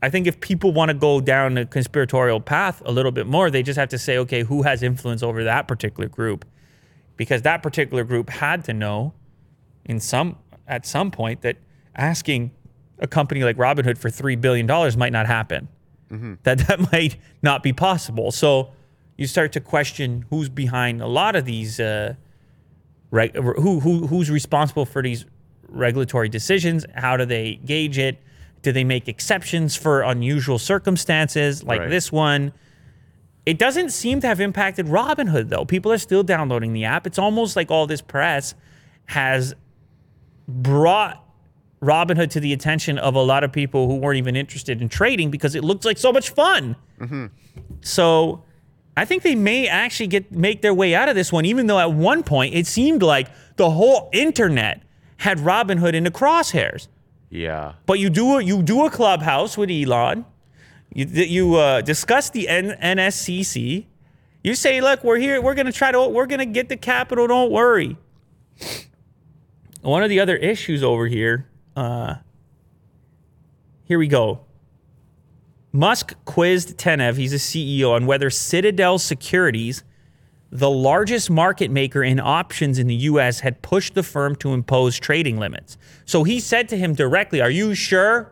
I 0.00 0.10
think 0.10 0.26
if 0.26 0.40
people 0.40 0.72
want 0.72 0.90
to 0.90 0.94
go 0.94 1.20
down 1.20 1.54
the 1.54 1.64
conspiratorial 1.64 2.40
path 2.40 2.82
a 2.84 2.92
little 2.92 3.12
bit 3.12 3.26
more, 3.26 3.50
they 3.50 3.62
just 3.62 3.78
have 3.78 3.88
to 3.90 3.98
say, 3.98 4.18
okay, 4.18 4.42
who 4.42 4.62
has 4.62 4.82
influence 4.82 5.22
over 5.22 5.44
that 5.44 5.66
particular 5.66 6.08
group? 6.08 6.44
Because 7.16 7.42
that 7.42 7.62
particular 7.62 8.04
group 8.04 8.28
had 8.28 8.64
to 8.64 8.72
know 8.72 9.14
in 9.84 10.00
some 10.00 10.36
at 10.66 10.86
some 10.86 11.10
point 11.10 11.42
that 11.42 11.56
asking 11.94 12.50
a 12.98 13.06
company 13.06 13.42
like 13.44 13.56
Robinhood 13.56 13.98
for 13.98 14.10
three 14.10 14.36
billion 14.36 14.66
dollars 14.66 14.96
might 14.96 15.12
not 15.12 15.26
happen. 15.26 15.68
That 16.44 16.58
that 16.68 16.78
might 16.92 17.16
not 17.42 17.62
be 17.64 17.72
possible. 17.72 18.30
So 18.30 18.70
you 19.16 19.26
start 19.26 19.52
to 19.52 19.60
question 19.60 20.24
who's 20.30 20.48
behind 20.48 21.02
a 21.02 21.06
lot 21.08 21.34
of 21.34 21.44
these. 21.44 21.80
Uh, 21.80 22.14
reg- 23.10 23.34
who 23.36 23.80
who 23.80 24.06
who's 24.06 24.30
responsible 24.30 24.86
for 24.86 25.02
these 25.02 25.24
regulatory 25.68 26.28
decisions? 26.28 26.86
How 26.94 27.16
do 27.16 27.24
they 27.24 27.56
gauge 27.64 27.98
it? 27.98 28.18
Do 28.62 28.70
they 28.70 28.84
make 28.84 29.08
exceptions 29.08 29.74
for 29.76 30.02
unusual 30.02 30.58
circumstances 30.58 31.64
like 31.64 31.80
Right. 31.80 31.90
this 31.90 32.12
one? 32.12 32.52
It 33.44 33.58
doesn't 33.58 33.90
seem 33.90 34.20
to 34.20 34.26
have 34.28 34.40
impacted 34.40 34.86
Robinhood 34.86 35.48
though. 35.48 35.64
People 35.64 35.90
are 35.92 35.98
still 35.98 36.22
downloading 36.22 36.72
the 36.72 36.84
app. 36.84 37.06
It's 37.08 37.18
almost 37.18 37.56
like 37.56 37.70
all 37.72 37.86
this 37.88 38.00
press 38.00 38.54
has 39.06 39.54
brought 40.48 41.23
Robinhood 41.84 42.30
to 42.30 42.40
the 42.40 42.52
attention 42.52 42.98
of 42.98 43.14
a 43.14 43.22
lot 43.22 43.44
of 43.44 43.52
people 43.52 43.86
who 43.86 43.96
weren't 43.96 44.18
even 44.18 44.36
interested 44.36 44.80
in 44.82 44.88
trading 44.88 45.30
because 45.30 45.54
it 45.54 45.62
looked 45.64 45.84
like 45.84 45.98
so 45.98 46.12
much 46.12 46.30
fun. 46.30 46.76
So 47.82 48.42
I 48.96 49.04
think 49.04 49.22
they 49.22 49.34
may 49.34 49.68
actually 49.68 50.06
get 50.06 50.32
make 50.32 50.62
their 50.62 50.74
way 50.74 50.94
out 50.94 51.08
of 51.08 51.14
this 51.14 51.32
one, 51.32 51.44
even 51.44 51.66
though 51.66 51.78
at 51.78 51.92
one 51.92 52.22
point 52.22 52.54
it 52.54 52.66
seemed 52.66 53.02
like 53.02 53.28
the 53.56 53.70
whole 53.70 54.08
internet 54.12 54.82
had 55.18 55.38
Robinhood 55.38 55.94
in 55.94 56.04
the 56.04 56.10
crosshairs. 56.10 56.88
Yeah. 57.30 57.74
But 57.86 57.98
you 57.98 58.10
do 58.10 58.38
a, 58.38 58.42
you 58.42 58.62
do 58.62 58.84
a 58.86 58.90
clubhouse 58.90 59.56
with 59.58 59.70
Elon. 59.70 60.24
You 60.92 61.06
you 61.06 61.54
uh, 61.56 61.80
discuss 61.80 62.30
the 62.30 62.48
N- 62.48 62.76
NSCC. 62.80 63.86
You 64.42 64.54
say, 64.54 64.80
look, 64.80 65.02
we're 65.02 65.18
here. 65.18 65.40
We're 65.42 65.54
gonna 65.54 65.72
try 65.72 65.90
to. 65.90 66.06
We're 66.08 66.26
gonna 66.26 66.46
get 66.46 66.68
the 66.68 66.76
capital. 66.76 67.26
Don't 67.26 67.50
worry. 67.50 67.96
One 69.82 70.02
of 70.02 70.08
the 70.10 70.20
other 70.20 70.36
issues 70.36 70.82
over 70.82 71.06
here. 71.08 71.46
Uh, 71.76 72.16
here 73.84 73.98
we 73.98 74.08
go. 74.08 74.40
Musk 75.72 76.14
quizzed 76.24 76.78
Tenev, 76.78 77.16
he's 77.16 77.32
a 77.32 77.36
CEO, 77.36 77.90
on 77.90 78.06
whether 78.06 78.30
Citadel 78.30 78.98
Securities, 78.98 79.82
the 80.50 80.70
largest 80.70 81.30
market 81.30 81.68
maker 81.68 82.04
in 82.04 82.20
options 82.20 82.78
in 82.78 82.86
the 82.86 82.94
US, 82.94 83.40
had 83.40 83.60
pushed 83.60 83.94
the 83.94 84.04
firm 84.04 84.36
to 84.36 84.52
impose 84.52 85.00
trading 85.00 85.36
limits. 85.36 85.76
So 86.04 86.22
he 86.22 86.38
said 86.38 86.68
to 86.68 86.76
him 86.76 86.94
directly, 86.94 87.40
"Are 87.40 87.50
you 87.50 87.74
sure 87.74 88.30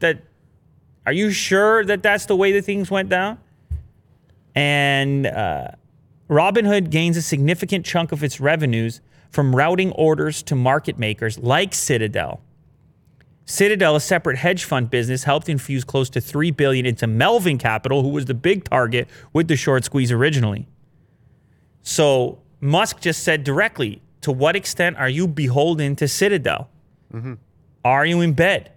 that 0.00 0.24
are 1.06 1.12
you 1.12 1.30
sure 1.30 1.84
that 1.86 2.02
that's 2.02 2.26
the 2.26 2.36
way 2.36 2.52
that 2.52 2.66
things 2.66 2.90
went 2.90 3.08
down?" 3.08 3.38
And 4.54 5.26
uh, 5.26 5.68
Robinhood 6.28 6.90
gains 6.90 7.16
a 7.16 7.22
significant 7.22 7.86
chunk 7.86 8.12
of 8.12 8.22
its 8.22 8.40
revenues 8.40 9.00
from 9.30 9.56
routing 9.56 9.90
orders 9.92 10.42
to 10.44 10.54
market 10.54 10.98
makers 10.98 11.38
like 11.38 11.72
Citadel. 11.72 12.42
Citadel, 13.46 13.94
a 13.94 14.00
separate 14.00 14.38
hedge 14.38 14.64
fund 14.64 14.88
business, 14.90 15.24
helped 15.24 15.48
infuse 15.48 15.84
close 15.84 16.08
to 16.10 16.20
three 16.20 16.50
billion 16.50 16.86
into 16.86 17.06
Melvin 17.06 17.58
Capital, 17.58 18.02
who 18.02 18.08
was 18.08 18.24
the 18.24 18.34
big 18.34 18.64
target 18.64 19.08
with 19.32 19.48
the 19.48 19.56
short 19.56 19.84
squeeze 19.84 20.10
originally. 20.10 20.66
So 21.82 22.40
Musk 22.60 23.00
just 23.00 23.22
said 23.22 23.44
directly, 23.44 24.00
"To 24.22 24.32
what 24.32 24.56
extent 24.56 24.96
are 24.96 25.08
you 25.08 25.28
beholden 25.28 25.94
to 25.96 26.08
Citadel? 26.08 26.70
Mm-hmm. 27.12 27.34
Are 27.84 28.06
you 28.06 28.22
in 28.22 28.32
bed?" 28.32 28.72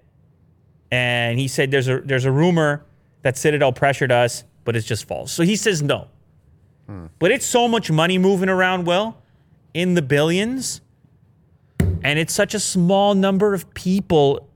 And 0.92 1.40
he 1.40 1.48
said, 1.48 1.72
"There's 1.72 1.88
a 1.88 2.02
there's 2.02 2.26
a 2.26 2.32
rumor 2.32 2.84
that 3.22 3.38
Citadel 3.38 3.72
pressured 3.72 4.12
us, 4.12 4.44
but 4.66 4.76
it's 4.76 4.86
just 4.86 5.06
false." 5.08 5.32
So 5.32 5.44
he 5.44 5.56
says 5.56 5.82
no. 5.82 6.10
Hmm. 6.88 7.06
But 7.20 7.32
it's 7.32 7.46
so 7.46 7.70
much 7.70 7.90
money 7.90 8.18
moving 8.18 8.50
around, 8.50 8.86
Will, 8.86 9.18
in 9.74 9.94
the 9.94 10.02
billions, 10.02 10.82
and 12.04 12.20
it's 12.20 12.34
such 12.34 12.54
a 12.54 12.60
small 12.60 13.16
number 13.16 13.54
of 13.54 13.74
people 13.74 14.47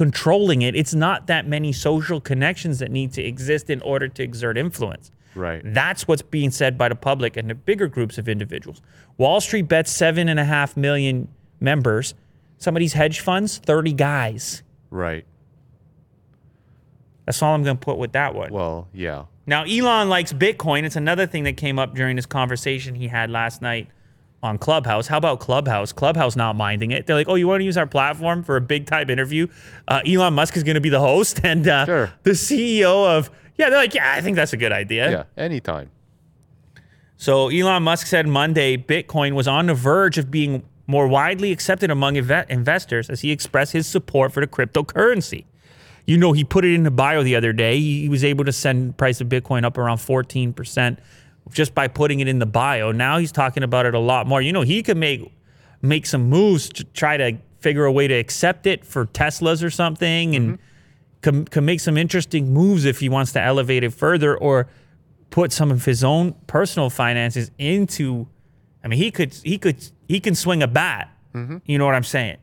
controlling 0.00 0.62
it. 0.62 0.74
It's 0.74 0.94
not 0.94 1.26
that 1.26 1.46
many 1.46 1.74
social 1.74 2.22
connections 2.22 2.78
that 2.78 2.90
need 2.90 3.12
to 3.12 3.22
exist 3.22 3.68
in 3.68 3.82
order 3.82 4.08
to 4.08 4.22
exert 4.22 4.56
influence. 4.56 5.10
Right. 5.34 5.60
That's 5.62 6.08
what's 6.08 6.22
being 6.22 6.50
said 6.50 6.78
by 6.78 6.88
the 6.88 6.94
public 6.94 7.36
and 7.36 7.50
the 7.50 7.54
bigger 7.54 7.86
groups 7.86 8.16
of 8.16 8.26
individuals. 8.26 8.80
Wall 9.18 9.42
Street 9.42 9.68
bets 9.68 9.90
seven 9.90 10.30
and 10.30 10.40
a 10.40 10.44
half 10.44 10.74
million 10.74 11.28
members. 11.60 12.14
Some 12.56 12.74
of 12.76 12.80
these 12.80 12.94
hedge 12.94 13.20
funds, 13.20 13.58
30 13.58 13.92
guys. 13.92 14.62
Right. 14.88 15.26
That's 17.26 17.42
all 17.42 17.54
I'm 17.54 17.62
going 17.62 17.76
to 17.76 17.84
put 17.84 17.98
with 17.98 18.12
that 18.12 18.34
one. 18.34 18.54
Well, 18.54 18.88
yeah. 18.94 19.26
Now, 19.46 19.64
Elon 19.64 20.08
likes 20.08 20.32
Bitcoin. 20.32 20.84
It's 20.84 20.96
another 20.96 21.26
thing 21.26 21.44
that 21.44 21.58
came 21.58 21.78
up 21.78 21.94
during 21.94 22.16
this 22.16 22.24
conversation 22.24 22.94
he 22.94 23.08
had 23.08 23.28
last 23.28 23.60
night 23.60 23.88
on 24.42 24.56
Clubhouse. 24.58 25.06
How 25.06 25.18
about 25.18 25.40
Clubhouse? 25.40 25.92
Clubhouse 25.92 26.34
not 26.36 26.56
minding 26.56 26.90
it. 26.92 27.06
They're 27.06 27.16
like, 27.16 27.28
oh, 27.28 27.34
you 27.34 27.46
want 27.46 27.60
to 27.60 27.64
use 27.64 27.76
our 27.76 27.86
platform 27.86 28.42
for 28.42 28.56
a 28.56 28.60
big 28.60 28.86
time 28.86 29.10
interview? 29.10 29.46
Uh, 29.86 30.00
Elon 30.06 30.34
Musk 30.34 30.56
is 30.56 30.62
going 30.64 30.76
to 30.76 30.80
be 30.80 30.88
the 30.88 31.00
host 31.00 31.40
and 31.44 31.66
uh, 31.68 31.84
Sure. 31.86 32.12
the 32.22 32.30
CEO 32.30 33.06
of. 33.16 33.30
Yeah, 33.58 33.68
they're 33.68 33.78
like, 33.78 33.94
yeah, 33.94 34.14
I 34.16 34.22
think 34.22 34.36
that's 34.36 34.54
a 34.54 34.56
good 34.56 34.72
idea. 34.72 35.10
Yeah. 35.10 35.24
Anytime. 35.42 35.90
So 37.16 37.48
Elon 37.48 37.82
Musk 37.82 38.06
said 38.06 38.26
Monday 38.26 38.76
Bitcoin 38.78 39.34
was 39.34 39.46
on 39.46 39.66
the 39.66 39.74
verge 39.74 40.16
of 40.16 40.30
being 40.30 40.62
more 40.86 41.06
widely 41.06 41.52
accepted 41.52 41.90
among 41.90 42.14
inve- 42.14 42.48
investors 42.48 43.10
as 43.10 43.20
he 43.20 43.30
expressed 43.30 43.72
his 43.72 43.86
support 43.86 44.32
for 44.32 44.40
the 44.40 44.46
cryptocurrency. 44.46 45.44
You 46.06 46.16
know, 46.16 46.32
he 46.32 46.42
put 46.42 46.64
it 46.64 46.72
in 46.74 46.82
the 46.84 46.90
bio 46.90 47.22
the 47.22 47.36
other 47.36 47.52
day. 47.52 47.78
He 47.78 48.08
was 48.08 48.24
able 48.24 48.44
to 48.46 48.52
send 48.52 48.96
price 48.96 49.20
of 49.20 49.28
Bitcoin 49.28 49.64
up 49.64 49.76
around 49.76 49.98
14% 49.98 50.96
just 51.50 51.74
by 51.74 51.88
putting 51.88 52.20
it 52.20 52.28
in 52.28 52.38
the 52.38 52.46
bio. 52.46 52.92
Now 52.92 53.18
he's 53.18 53.32
talking 53.32 53.62
about 53.62 53.86
it 53.86 53.94
a 53.94 53.98
lot 53.98 54.26
more. 54.26 54.40
You 54.40 54.52
know, 54.52 54.62
he 54.62 54.82
could 54.82 54.96
make 54.96 55.32
make 55.82 56.06
some 56.06 56.28
moves 56.28 56.68
to 56.68 56.84
try 56.84 57.16
to 57.16 57.38
figure 57.58 57.84
a 57.84 57.92
way 57.92 58.08
to 58.08 58.14
accept 58.14 58.66
it 58.66 58.84
for 58.84 59.06
Teslas 59.06 59.64
or 59.64 59.70
something 59.70 60.34
and 60.34 60.52
mm-hmm. 60.52 60.62
can, 61.22 61.44
can 61.46 61.64
make 61.64 61.80
some 61.80 61.96
interesting 61.96 62.52
moves 62.52 62.84
if 62.84 63.00
he 63.00 63.08
wants 63.08 63.32
to 63.32 63.40
elevate 63.40 63.84
it 63.84 63.92
further 63.92 64.36
or 64.36 64.68
put 65.30 65.52
some 65.52 65.70
of 65.70 65.84
his 65.84 66.02
own 66.02 66.34
personal 66.46 66.90
finances 66.90 67.50
into 67.58 68.26
I 68.82 68.88
mean 68.88 68.98
he 68.98 69.10
could 69.10 69.34
he 69.34 69.58
could 69.58 69.84
he 70.08 70.20
can 70.20 70.34
swing 70.34 70.62
a 70.62 70.68
bat. 70.68 71.10
Mm-hmm. 71.34 71.58
You 71.64 71.78
know 71.78 71.86
what 71.86 71.94
I'm 71.94 72.04
saying? 72.04 72.38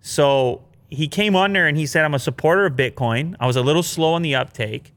So 0.00 0.64
he 0.88 1.08
came 1.08 1.36
on 1.36 1.52
there 1.52 1.66
and 1.66 1.76
he 1.76 1.86
said 1.86 2.04
I'm 2.04 2.14
a 2.14 2.18
supporter 2.18 2.66
of 2.66 2.74
Bitcoin. 2.74 3.36
I 3.38 3.46
was 3.46 3.56
a 3.56 3.62
little 3.62 3.82
slow 3.82 4.14
on 4.14 4.22
the 4.22 4.34
uptake. 4.34 4.94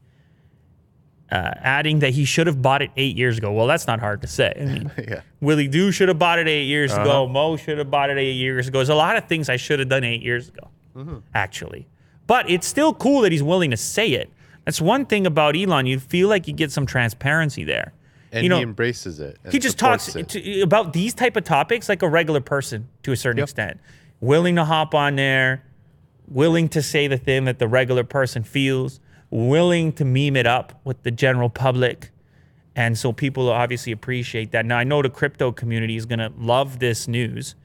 Uh, 1.32 1.54
adding 1.62 2.00
that 2.00 2.10
he 2.10 2.26
should 2.26 2.46
have 2.46 2.62
bought 2.62 2.82
it 2.82 2.92
eight 2.98 3.16
years 3.16 3.38
ago. 3.38 3.54
Well, 3.54 3.66
that's 3.66 3.88
not 3.88 4.02
hard 4.02 4.22
to 4.24 4.28
say. 4.28 4.54
I 4.60 4.66
mean, 4.66 4.92
Yeah. 5.08 5.22
Willie 5.40 5.70
Doo 5.70 5.90
should 5.94 6.10
have 6.10 6.20
bought 6.20 6.40
it 6.40 6.48
eight 6.50 6.66
years 6.66 6.92
Uh-huh. 6.92 7.02
ago. 7.04 7.28
Mo 7.30 7.56
should 7.56 7.78
have 7.78 7.90
bought 7.90 8.10
it 8.10 8.18
eight 8.18 8.34
years 8.34 8.68
ago. 8.68 8.80
There's 8.80 8.90
a 8.90 8.96
lot 8.96 9.16
of 9.16 9.30
things 9.30 9.48
I 9.48 9.56
should 9.56 9.80
have 9.80 9.88
done 9.88 10.04
eight 10.04 10.22
years 10.22 10.50
ago, 10.50 10.68
Mm-hmm. 10.94 11.18
actually. 11.34 11.88
But 12.28 12.50
it's 12.50 12.68
still 12.68 12.94
cool 12.94 13.22
that 13.22 13.32
he's 13.32 13.44
willing 13.44 13.72
to 13.72 13.78
say 13.78 14.10
it. 14.10 14.30
That's 14.66 14.82
one 14.82 15.06
thing 15.06 15.26
about 15.26 15.56
Elon. 15.56 15.86
You 15.86 16.00
feel 16.00 16.28
like 16.28 16.50
you 16.50 16.54
get 16.54 16.70
some 16.70 16.86
transparency 16.86 17.64
there. 17.64 17.94
And 18.34 18.44
you 18.44 18.50
know, 18.50 18.58
he 18.58 18.64
embraces 18.64 19.22
it. 19.22 19.38
he 19.52 19.58
just 19.60 19.80
talks 19.80 20.12
to, 20.14 20.62
about 20.62 20.92
these 20.92 21.14
type 21.14 21.38
of 21.38 21.46
topics 21.46 21.88
like 21.88 22.02
a 22.02 22.10
regular 22.10 22.42
person 22.42 22.90
to 23.04 23.14
a 23.14 23.16
certain 23.16 23.38
Yep. 23.38 23.44
extent. 23.46 23.80
Willing 24.20 24.56
to 24.58 24.66
hop 24.66 24.94
on 24.94 25.16
there, 25.16 25.64
willing 26.28 26.68
to 26.70 26.82
say 26.82 27.08
the 27.08 27.18
thing 27.18 27.46
that 27.46 27.60
the 27.60 27.68
regular 27.70 28.04
person 28.04 28.44
feels, 28.44 29.00
willing 29.32 29.94
to 29.94 30.06
meme 30.06 30.36
it 30.36 30.46
up 30.46 30.80
with 30.84 31.02
the 31.04 31.12
general 31.12 31.50
public. 31.50 32.12
And 32.76 32.98
so 32.98 33.12
people 33.12 33.50
obviously 33.50 33.92
appreciate 33.92 34.52
that. 34.52 34.66
Now 34.66 34.78
I 34.78 34.84
know 34.84 35.02
the 35.02 35.10
crypto 35.10 35.52
community 35.52 35.96
is 35.96 36.06
to 36.06 36.32
love 36.38 36.80
this 36.80 37.08
news. 37.08 37.56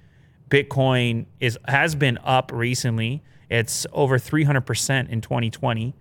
Bitcoin 0.49 1.27
is 1.41 1.59
has 1.67 1.95
been 1.95 2.19
up 2.25 2.51
recently. 2.53 3.23
It's 3.51 3.87
over 3.93 4.19
300% 4.19 5.09
in 5.09 5.21
2020. 5.21 5.95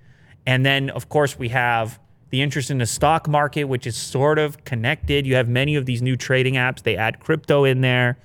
And 0.45 0.65
then 0.65 0.89
of 0.91 1.09
course 1.09 1.37
we 1.37 1.49
have 1.49 1.99
the 2.29 2.41
interest 2.41 2.69
in 2.69 2.77
the 2.77 2.85
stock 2.85 3.27
market 3.27 3.65
which 3.65 3.87
is 3.87 3.95
sort 3.95 4.37
of 4.37 4.63
connected. 4.65 5.25
You 5.25 5.35
have 5.35 5.49
many 5.49 5.75
of 5.75 5.85
these 5.85 6.01
new 6.01 6.15
trading 6.15 6.55
apps, 6.55 6.83
they 6.83 6.95
add 6.95 7.19
crypto 7.19 7.63
in 7.63 7.81
there. 7.81 8.17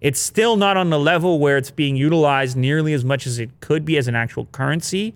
It's 0.00 0.20
still 0.20 0.56
not 0.56 0.76
on 0.76 0.90
the 0.90 0.98
level 0.98 1.40
where 1.40 1.56
it's 1.56 1.72
being 1.72 1.96
utilized 1.96 2.56
nearly 2.56 2.92
as 2.92 3.04
much 3.04 3.26
as 3.26 3.40
it 3.40 3.60
could 3.60 3.84
be 3.84 3.96
as 3.96 4.06
an 4.06 4.14
actual 4.14 4.46
currency, 4.46 5.14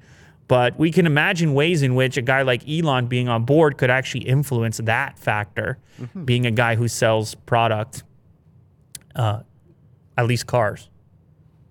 but 0.48 0.78
we 0.78 0.90
can 0.90 1.06
imagine 1.06 1.54
ways 1.54 1.82
in 1.82 1.94
which 1.94 2.16
a 2.16 2.22
guy 2.22 2.42
like 2.42 2.68
Elon 2.68 3.06
being 3.06 3.28
on 3.28 3.44
board 3.44 3.78
could 3.78 3.90
actually 3.90 4.24
influence 4.24 4.78
that 4.78 5.18
factor, 5.18 5.78
being 6.24 6.46
a 6.46 6.50
guy 6.50 6.74
who 6.74 6.88
sells 6.88 7.34
product, 7.34 8.02
uh, 9.14 9.40
at 10.18 10.26
least 10.26 10.46
cars. 10.46 10.90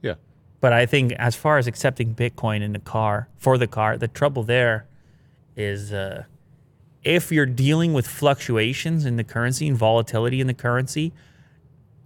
Yeah. 0.02 0.16
But 0.62 0.74
I 0.74 0.86
think 0.86 1.12
as 1.14 1.36
far 1.36 1.58
as 1.58 1.68
accepting 1.68 2.16
Bitcoin 2.16 2.62
in 2.62 2.74
the 2.74 2.80
car 2.80 3.28
for 3.38 3.58
the 3.58 3.68
car, 3.68 3.98
the 3.98 4.08
trouble 4.08 4.44
there 4.44 4.88
is 5.56 5.94
uh, 5.94 6.24
if 7.04 7.32
you're 7.32 7.46
dealing 7.46 7.94
with 7.94 8.08
fluctuations 8.08 9.06
in 9.06 9.16
the 9.16 9.24
currency 9.24 9.68
and 9.68 9.78
volatility 9.78 10.40
in 10.40 10.48
the 10.48 10.54
currency, 10.54 11.14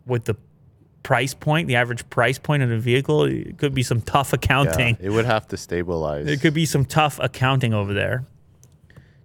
with 0.06 0.26
the 0.26 0.36
price 1.06 1.36
point, 1.36 1.68
the 1.68 1.76
average 1.76 2.10
price 2.10 2.40
point 2.40 2.64
of 2.64 2.70
the 2.70 2.80
vehicle, 2.80 3.26
it 3.26 3.60
could 3.60 3.76
be 3.76 3.84
some 3.84 4.02
tough 4.02 4.32
Yeah. 4.32 4.38
accounting. 4.38 4.98
It 5.00 5.12
would 5.12 5.26
have 5.26 5.48
to 5.50 5.56
stabilize. 5.58 6.26
It 6.26 6.42
could 6.42 6.56
be 6.56 6.66
some 6.66 6.84
tough 6.84 7.20
accounting 7.22 7.76
over 7.76 7.94
there. 7.94 8.26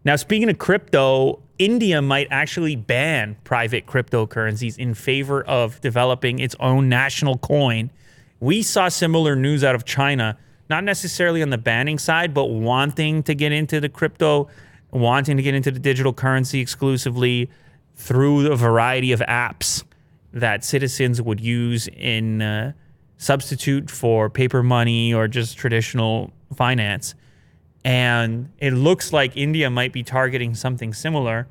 Now, 0.04 0.16
speaking 0.16 0.50
of 0.50 0.58
crypto, 0.58 1.40
India 1.58 2.02
might 2.02 2.28
actually 2.30 2.76
ban 2.76 3.36
private 3.44 3.86
cryptocurrencies 3.86 4.76
in 4.76 4.92
favor 4.92 5.42
of 5.42 5.80
developing 5.80 6.38
its 6.38 6.54
own 6.60 6.90
national 6.90 7.38
coin. 7.38 7.90
We 8.40 8.60
saw 8.62 8.88
similar 8.88 9.34
news 9.34 9.64
out 9.64 9.74
of 9.74 9.86
China, 9.86 10.36
not 10.68 10.84
necessarily 10.84 11.42
on 11.42 11.48
the 11.48 11.58
banning 11.58 11.98
side, 11.98 12.34
but 12.34 12.50
wanting 12.50 13.22
to 13.22 13.34
get 13.34 13.52
into 13.52 13.80
the 13.80 13.88
crypto, 13.88 14.48
wanting 14.90 15.38
to 15.38 15.42
get 15.42 15.54
into 15.54 15.70
the 15.70 15.80
digital 15.80 16.12
currency 16.12 16.60
exclusively 16.60 17.48
through 17.94 18.52
a 18.52 18.56
variety 18.56 19.12
of 19.12 19.20
apps 19.20 19.82
that 20.32 20.64
citizens 20.64 21.20
would 21.20 21.40
use 21.40 21.88
in 21.88 22.42
uh, 22.42 22.72
substitute 23.16 23.90
for 23.90 24.30
paper 24.30 24.62
money 24.62 25.12
or 25.12 25.28
just 25.28 25.56
traditional 25.56 26.32
finance. 26.54 27.14
And 27.84 28.50
it 28.58 28.72
looks 28.72 29.12
like 29.12 29.36
India 29.36 29.70
might 29.70 29.92
be 29.92 30.02
targeting 30.02 30.54
something 30.54 30.92
similar. 30.92 31.48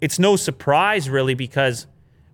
it's 0.00 0.18
no 0.18 0.34
surprise 0.36 1.08
really 1.08 1.34
because 1.34 1.86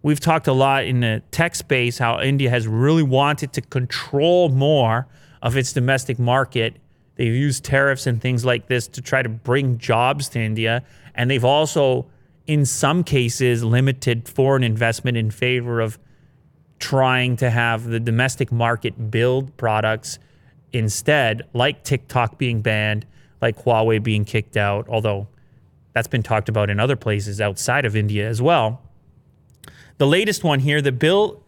we've 0.03 0.21
talked 0.21 0.47
a 0.47 0.53
lot 0.53 0.85
in 0.85 1.01
the 1.01 1.23
tech 1.31 1.55
space 1.55 1.99
how 1.99 2.21
India 2.21 2.49
has 2.49 2.67
really 2.67 3.03
wanted 3.03 3.53
to 3.53 3.61
control 3.61 4.49
more 4.49 5.07
of 5.43 5.57
its 5.57 5.73
domestic 5.73 6.19
market. 6.19 6.77
They've 7.17 7.35
used 7.35 7.65
tariffs 7.65 8.07
and 8.07 8.21
things 8.21 8.45
like 8.45 8.69
this 8.69 8.89
to 8.89 9.03
try 9.03 9.23
to 9.23 9.29
bring 9.29 9.79
jobs 9.79 10.29
to 10.31 10.41
India. 10.41 10.83
And 11.15 11.31
they've 11.31 11.45
also, 11.45 12.07
in 12.49 12.65
some 12.65 13.05
cases, 13.05 13.63
limited 13.63 14.27
foreign 14.27 14.65
investment 14.65 15.17
in 15.17 15.31
favor 15.31 15.81
of 15.81 15.99
trying 16.79 17.37
to 17.37 17.51
have 17.51 17.85
the 17.85 18.01
domestic 18.01 18.51
market 18.51 19.11
build 19.11 19.55
products 19.59 20.19
instead, 20.73 21.43
like 21.53 21.85
TikTok 21.85 22.39
being 22.39 22.63
banned, 22.63 23.07
like 23.43 23.57
Huawei 23.65 24.03
being 24.03 24.25
kicked 24.25 24.57
out, 24.57 24.89
although 24.89 25.29
that's 25.93 26.09
been 26.09 26.23
talked 26.23 26.49
about 26.49 26.71
in 26.71 26.81
other 26.81 26.97
places 26.97 27.41
outside 27.41 27.85
of 27.85 27.95
India 27.95 28.27
as 28.27 28.41
well. 28.41 28.81
The 29.99 30.07
latest 30.07 30.43
one 30.43 30.61
here, 30.61 30.81
the 30.81 30.93
bill, 30.93 31.43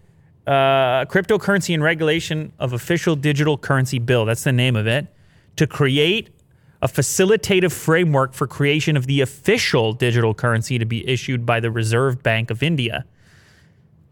uh, 0.47 1.07
cryptocurrency 1.07 1.73
and 1.73 1.83
regulation 1.83 2.53
of 2.59 2.73
official 2.75 3.17
digital 3.17 3.57
currency 3.57 3.99
bill. 3.99 4.27
That's 4.27 4.45
the 4.45 4.53
name 4.53 4.77
of 4.77 4.87
it. 4.87 5.07
To 5.57 5.67
create 5.67 6.31
a 6.83 6.89
facilitative 6.89 7.73
framework 7.73 8.33
for 8.33 8.47
creation 8.47 8.97
of 8.97 9.07
the 9.07 9.21
official 9.21 9.93
digital 9.93 10.35
currency 10.35 10.79
to 10.79 10.85
be 10.85 11.07
issued 11.09 11.45
by 11.45 11.61
the 11.61 11.71
Reserve 11.71 12.23
Bank 12.23 12.51
of 12.51 12.63
India. 12.63 13.05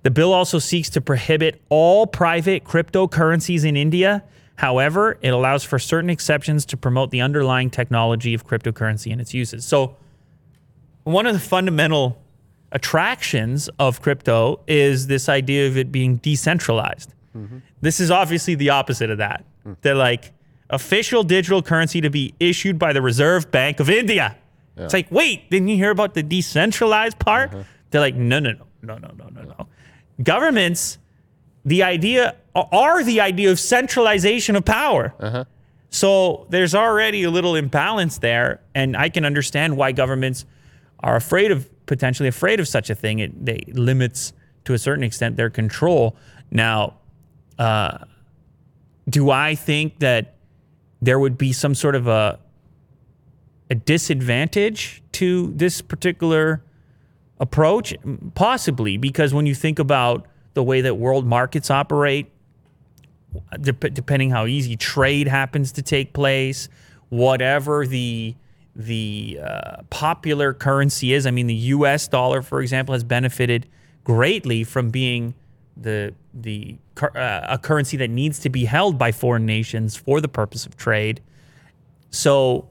The 0.03 0.11
bill 0.11 0.33
also 0.33 0.59
seeks 0.59 0.91
to 0.91 1.01
prohibit 1.01 1.61
all 1.71 2.07
private 2.07 2.65
cryptocurrencies 2.65 3.65
in 3.65 3.77
India. 3.77 4.23
However, 4.57 5.19
it 5.23 5.31
allows 5.31 5.65
for 5.65 5.79
certain 5.79 6.11
exceptions 6.11 6.65
to 6.67 6.77
promote 6.77 7.11
the 7.11 7.21
underlying 7.21 7.71
technology 7.71 8.35
of 8.35 8.47
cryptocurrency 8.47 9.13
and 9.13 9.21
its 9.21 9.33
uses. 9.33 9.65
So, 9.65 9.97
one 11.05 11.27
of 11.27 11.33
the 11.33 11.41
fundamental 11.41 12.21
attractions 12.73 13.71
of 13.79 14.03
crypto 14.03 14.61
is 14.67 15.07
this 15.07 15.29
idea 15.29 15.67
of 15.67 15.77
it 15.79 15.91
being 15.91 16.17
decentralized. 16.17 17.15
Mm-hmm. 17.37 17.59
This 17.81 18.01
is 18.01 18.11
obviously 18.11 18.55
the 18.55 18.71
opposite 18.71 19.11
of 19.11 19.19
that. 19.19 19.45
Mm. 19.67 19.77
They're 19.81 19.95
like 19.95 20.33
official 20.71 21.23
digital 21.23 21.63
currency 21.63 22.01
to 22.01 22.11
be 22.11 22.35
issued 22.41 22.79
by 22.79 22.93
the 22.93 23.03
Reserve 23.03 23.51
Bank 23.51 23.81
of 23.81 23.89
India. 23.89 24.37
Yeah. 24.77 24.85
It's 24.85 24.93
like, 24.93 25.11
wait, 25.11 25.51
didn't 25.51 25.69
you 25.69 25.77
hear 25.77 25.91
about 25.91 26.15
the 26.15 26.23
decentralized 26.23 27.19
part? 27.19 27.53
Uh-huh. 27.53 27.65
They're 27.91 28.01
like, 28.01 28.15
no, 28.15 28.39
no, 28.39 28.53
no, 28.53 28.65
no, 28.83 28.99
no, 28.99 29.11
no, 29.17 29.29
no, 29.29 29.43
no. 29.43 29.67
Governments, 30.23 30.99
the 31.65 31.83
idea 31.83 32.37
are 32.55 33.03
the 33.03 33.21
idea 33.21 33.51
of 33.51 33.59
centralization 33.59 34.57
of 34.57 34.65
power. 34.65 35.15
Uh-huh. 35.19 35.45
So 35.91 36.47
there's 36.51 36.75
already 36.75 37.23
a 37.23 37.31
little 37.31 37.55
imbalance 37.55 38.19
there, 38.19 38.61
and 38.75 38.97
I 38.97 39.09
can 39.09 39.25
understand 39.25 39.77
why 39.77 39.93
governments 39.93 40.45
are 41.01 41.17
afraid 41.17 41.51
of 41.51 41.69
potentially 41.87 42.29
afraid 42.29 42.61
of 42.61 42.69
such 42.69 42.91
a 42.91 42.95
thing. 42.95 43.21
It 43.21 43.45
they 43.45 43.63
limits 43.69 44.33
to 44.65 44.75
a 44.75 44.79
certain 44.79 45.05
extent 45.05 45.37
their 45.37 45.51
control. 45.51 46.17
Now, 46.51 46.99
uh, 47.59 47.99
do 49.09 49.31
I 49.31 49.55
think 49.55 50.01
that 50.01 50.35
there 51.01 51.19
would 51.19 51.39
be 51.39 51.53
some 51.53 51.75
sort 51.75 51.95
of 51.95 52.07
a 52.07 52.39
a 53.71 53.75
disadvantage 53.75 55.03
to 55.13 55.53
this 55.55 55.81
particular 55.81 56.63
approach? 57.39 57.95
Possibly, 58.35 58.97
because 58.97 59.35
when 59.35 59.47
you 59.47 59.55
think 59.55 59.79
about 59.79 60.27
the 60.55 60.63
way 60.63 60.81
that 60.81 60.97
world 60.97 61.27
markets 61.27 61.71
operate, 61.71 62.31
de- 63.61 63.73
depending 63.73 64.31
how 64.31 64.47
easy 64.47 64.77
trade 64.77 65.29
happens 65.29 65.73
to 65.73 65.83
take 65.83 66.13
place, 66.13 66.69
whatever 67.11 67.87
the 67.87 68.35
the 68.75 69.41
uh, 69.43 69.83
popular 69.91 70.55
currency 70.55 71.13
is. 71.13 71.27
I 71.27 71.33
mean, 71.33 71.49
the 71.49 71.55
U.S. 71.55 72.07
dollar, 72.07 72.43
for 72.43 72.61
example, 72.61 72.93
has 72.93 73.03
benefited 73.03 73.67
greatly 74.05 74.63
from 74.63 74.91
being 74.91 75.35
the 75.81 76.15
the 76.35 76.77
uh, 77.01 77.41
a 77.49 77.59
currency 77.59 77.97
that 77.97 78.11
needs 78.11 78.39
to 78.41 78.49
be 78.49 78.65
held 78.65 78.99
by 78.99 79.13
foreign 79.13 79.47
nations 79.47 79.97
for 79.97 80.21
the 80.21 80.29
purpose 80.29 80.67
of 80.67 80.77
trade. 80.77 81.21
So 82.11 82.69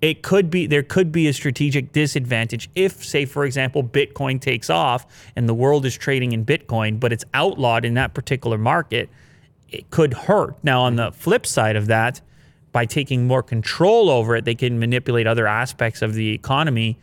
it 0.00 0.22
could 0.22 0.50
be 0.50 0.66
there 0.66 0.82
could 0.82 1.12
be 1.12 1.28
a 1.28 1.32
strategic 1.32 1.92
disadvantage 1.92 2.68
if 2.74 3.04
say 3.04 3.24
for 3.24 3.44
example 3.44 3.84
bitcoin 3.84 4.40
takes 4.40 4.68
off 4.68 5.06
and 5.36 5.48
the 5.48 5.54
world 5.54 5.86
is 5.86 5.96
trading 5.96 6.32
in 6.32 6.44
bitcoin 6.44 6.98
but 6.98 7.12
it's 7.12 7.24
outlawed 7.34 7.84
in 7.84 7.94
that 7.94 8.12
particular 8.12 8.58
market 8.58 9.08
it 9.68 9.88
could 9.90 10.12
hurt 10.12 10.56
now 10.64 10.82
on 10.82 10.96
the 10.96 11.12
flip 11.12 11.46
side 11.46 11.76
of 11.76 11.86
that 11.86 12.20
by 12.72 12.86
taking 12.86 13.26
more 13.26 13.42
control 13.42 14.08
over 14.10 14.34
it, 14.34 14.44
they 14.44 14.54
can 14.54 14.78
manipulate 14.78 15.26
other 15.26 15.46
aspects 15.46 16.02
of 16.02 16.14
the 16.14 16.30
economy, 16.30 16.98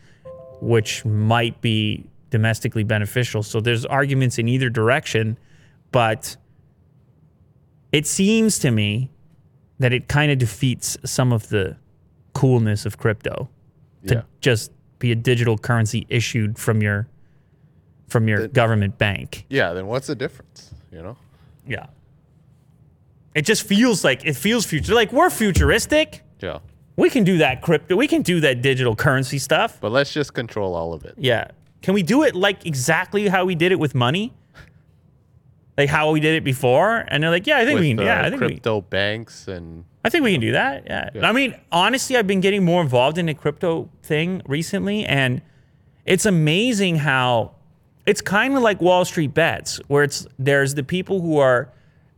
which 0.60 1.05
might 1.05 1.62
be 1.62 2.05
domestically 2.30 2.84
beneficial. 2.84 3.44
So 3.44 3.60
there's 3.60 3.86
arguments 3.86 4.38
in 4.38 4.48
either 4.48 4.70
direction, 4.70 5.38
but 5.92 6.38
it 7.92 8.06
seems 8.06 8.60
to 8.60 8.72
me 8.72 9.10
that 9.80 9.94
it 9.94 10.08
kind 10.08 10.32
of 10.32 10.38
defeats 10.38 10.98
some 11.06 11.32
of 11.32 11.50
the 11.50 11.78
coolness 12.34 12.86
of 12.86 12.98
crypto 12.98 13.50
to 14.08 14.16
yeah. 14.16 14.22
just 14.42 14.72
be 15.00 15.12
a 15.12 15.16
digital 15.16 15.58
currency 15.58 16.06
issued 16.10 16.58
from 16.58 16.82
your 16.82 17.08
from 18.08 18.28
your 18.28 18.42
the, 18.42 18.48
government 18.48 18.98
bank. 18.98 19.46
Yeah, 19.50 19.74
then 19.74 19.88
what's 19.88 20.08
the 20.08 20.16
difference, 20.16 20.74
you 20.92 21.02
know? 21.02 21.16
Yeah. 21.68 21.88
It 23.36 23.44
just 23.44 23.64
feels 23.64 24.04
like 24.04 24.26
it 24.26 24.36
feels 24.36 24.66
future. 24.66 24.94
Like 24.94 25.14
we're 25.14 25.30
futuristic. 25.30 26.24
Yeah. 26.40 26.60
We 26.96 27.10
can 27.10 27.24
do 27.24 27.38
that 27.38 27.62
crypto. 27.62 27.96
We 27.96 28.08
can 28.08 28.24
do 28.24 28.42
that 28.42 28.62
digital 28.62 28.96
currency 28.96 29.38
stuff. 29.38 29.80
But 29.80 29.92
let's 29.92 30.12
just 30.12 30.34
control 30.34 30.76
all 30.76 30.94
of 30.94 31.06
it. 31.06 31.14
Yeah. 31.18 31.52
Can 31.82 31.94
we 31.94 32.04
do 32.04 32.24
it 32.24 32.36
like 32.36 32.66
exactly 32.66 33.28
how 33.28 33.46
we 33.46 33.56
did 33.56 33.72
it 33.72 33.80
with 33.80 33.96
money? 33.96 34.34
Like 35.78 35.90
how 35.90 36.12
we 36.12 36.20
did 36.20 36.36
it 36.36 36.44
before? 36.44 37.06
And 37.08 37.24
they're 37.24 37.30
like, 37.30 37.48
yeah, 37.48 37.58
I 37.58 37.66
think 37.66 37.76
with 37.76 37.82
we 37.84 37.96
can. 37.96 38.06
Yeah, 38.06 38.26
I 38.26 38.30
think 38.30 38.42
crypto 38.42 38.76
we, 38.78 38.82
banks 38.82 39.48
and. 39.48 39.86
I 40.04 40.10
think 40.10 40.24
we 40.24 40.34
can 40.34 40.42
do 40.42 40.52
that. 40.52 40.84
Yeah. 40.86 41.10
yeah. 41.14 41.28
I 41.28 41.32
mean, 41.32 41.56
honestly, 41.72 42.18
I've 42.18 42.28
been 42.28 42.42
getting 42.42 42.64
more 42.64 42.82
involved 42.82 43.18
in 43.18 43.28
the 43.28 43.34
crypto 43.34 43.90
thing 44.04 44.42
recently, 44.46 45.06
and 45.06 45.42
it's 46.06 46.26
amazing 46.26 46.98
how 46.98 47.56
it's 48.06 48.22
kind 48.22 48.56
of 48.56 48.64
like 48.64 48.82
Wall 48.82 49.06
Street 49.06 49.34
bets, 49.34 49.80
where 49.88 50.04
it's 50.04 50.26
there's 50.38 50.74
the 50.74 50.84
people 50.84 51.22
who 51.22 51.38
are 51.38 51.72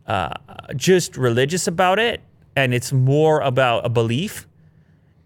uh, 0.07 0.33
just 0.75 1.17
religious 1.17 1.67
about 1.67 1.99
it, 1.99 2.21
and 2.55 2.73
it's 2.73 2.91
more 2.93 3.41
about 3.41 3.85
a 3.85 3.89
belief 3.89 4.47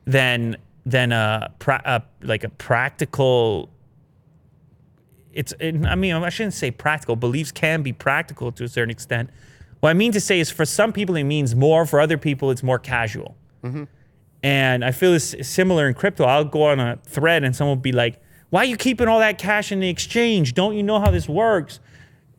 than 0.06 0.58
than 0.86 1.12
a, 1.12 1.54
pra- 1.60 1.82
a 1.86 2.04
like 2.26 2.44
a 2.44 2.50
practical. 2.50 3.70
It's 5.36 5.54
it, 5.60 5.86
I 5.86 5.96
mean 5.96 6.14
I 6.14 6.30
shouldn't 6.30 6.56
say 6.56 6.72
practical. 6.72 7.16
Beliefs 7.16 7.52
can 7.52 7.84
be 7.84 7.94
practical 7.94 8.52
to 8.54 8.64
a 8.64 8.68
certain 8.68 8.90
extent. 8.90 9.30
What 9.82 9.90
I 9.90 9.94
mean 9.94 10.14
to 10.14 10.20
say 10.20 10.40
is, 10.40 10.50
for 10.50 10.66
some 10.66 10.92
people 10.92 11.16
it 11.16 11.26
means 11.26 11.54
more. 11.54 11.86
For 11.86 12.00
other 12.00 12.18
people, 12.18 12.50
it's 12.50 12.64
more 12.64 12.80
casual. 12.80 13.36
Mm-hmm. 13.64 13.84
And 14.42 14.84
I 14.84 14.92
feel 14.92 15.14
it's 15.14 15.48
similar 15.48 15.88
in 15.88 15.94
crypto. 15.94 16.24
I'll 16.24 16.46
go 16.46 16.64
on 16.64 16.80
a 16.80 16.98
thread 17.06 17.44
and 17.44 17.56
someone 17.56 17.78
will 17.78 17.82
be 17.82 17.92
like, 17.92 18.20
"Why 18.50 18.62
are 18.62 18.66
you 18.66 18.78
keeping 18.78 19.08
all 19.08 19.20
that 19.20 19.38
cash 19.38 19.72
in 19.72 19.82
the 19.82 19.90
exchange? 19.90 20.54
Don't 20.54 20.76
you 20.76 20.84
know 20.84 21.00
how 21.00 21.12
this 21.12 21.28
works? 21.28 21.80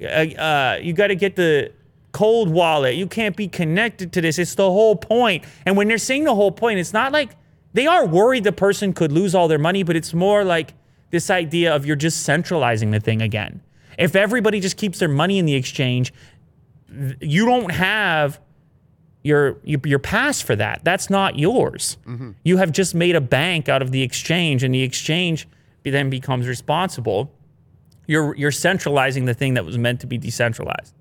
Uh, 0.03 0.05
uh, 0.05 0.78
you 0.80 0.92
got 0.92 1.09
to 1.09 1.14
get 1.14 1.36
the 1.36 1.72
cold 2.12 2.49
wallet. 2.49 2.94
You 2.94 3.07
can't 3.07 3.36
be 3.36 3.47
connected 3.47 4.11
to 4.14 4.22
this. 4.22 4.38
It's 4.38 4.55
the 4.55 4.70
whole 4.70 4.97
point. 4.97 5.44
And 5.66 5.76
when 5.76 5.86
they're 5.86 5.99
saying 5.99 6.24
the 6.24 6.34
whole 6.34 6.51
point, 6.51 6.78
it's 6.78 6.94
not 6.94 7.12
like 7.12 7.36
they 7.74 7.86
are 7.86 8.07
worried 8.07 8.44
the 8.44 8.53
person 8.53 8.94
could 8.94 9.12
lose 9.12 9.34
all 9.34 9.49
their 9.49 9.59
money, 9.59 9.82
but 9.82 9.97
it's 9.97 10.14
more 10.14 10.42
like 10.42 10.72
this 11.11 11.30
idea 11.30 11.74
of 11.74 11.86
you're 11.86 11.96
just 11.96 12.22
centralizing 12.22 12.90
the 12.90 13.00
thing 13.00 13.22
again. 13.22 13.61
If 13.98 14.14
everybody 14.14 14.61
just 14.61 14.76
keeps 14.76 14.98
their 14.98 15.09
money 15.09 15.38
in 15.38 15.46
the 15.46 15.54
exchange, 15.54 16.12
you 17.20 17.46
don't 17.46 17.70
have 17.70 18.40
your 19.22 19.59
your 19.64 19.98
pass 19.98 20.40
for 20.40 20.54
that. 20.57 20.82
That's 20.84 21.11
not 21.11 21.38
yours. 21.38 21.96
Mm-hmm. 22.07 22.32
You 22.44 22.59
have 22.59 22.72
just 22.72 22.94
made 22.94 23.16
a 23.16 23.20
bank 23.20 23.68
out 23.68 23.82
of 23.82 23.90
the 23.90 24.02
exchange, 24.02 24.62
and 24.62 24.74
the 24.74 24.82
exchange 24.82 25.48
then 25.84 26.11
becomes 26.11 26.46
responsible. 26.46 27.32
You're 28.07 28.34
you're 28.36 28.52
centralizing 28.52 29.24
the 29.24 29.34
thing 29.34 29.54
that 29.54 29.64
was 29.64 29.78
meant 29.78 30.00
to 30.00 30.07
be 30.07 30.18
decentralized. 30.18 30.94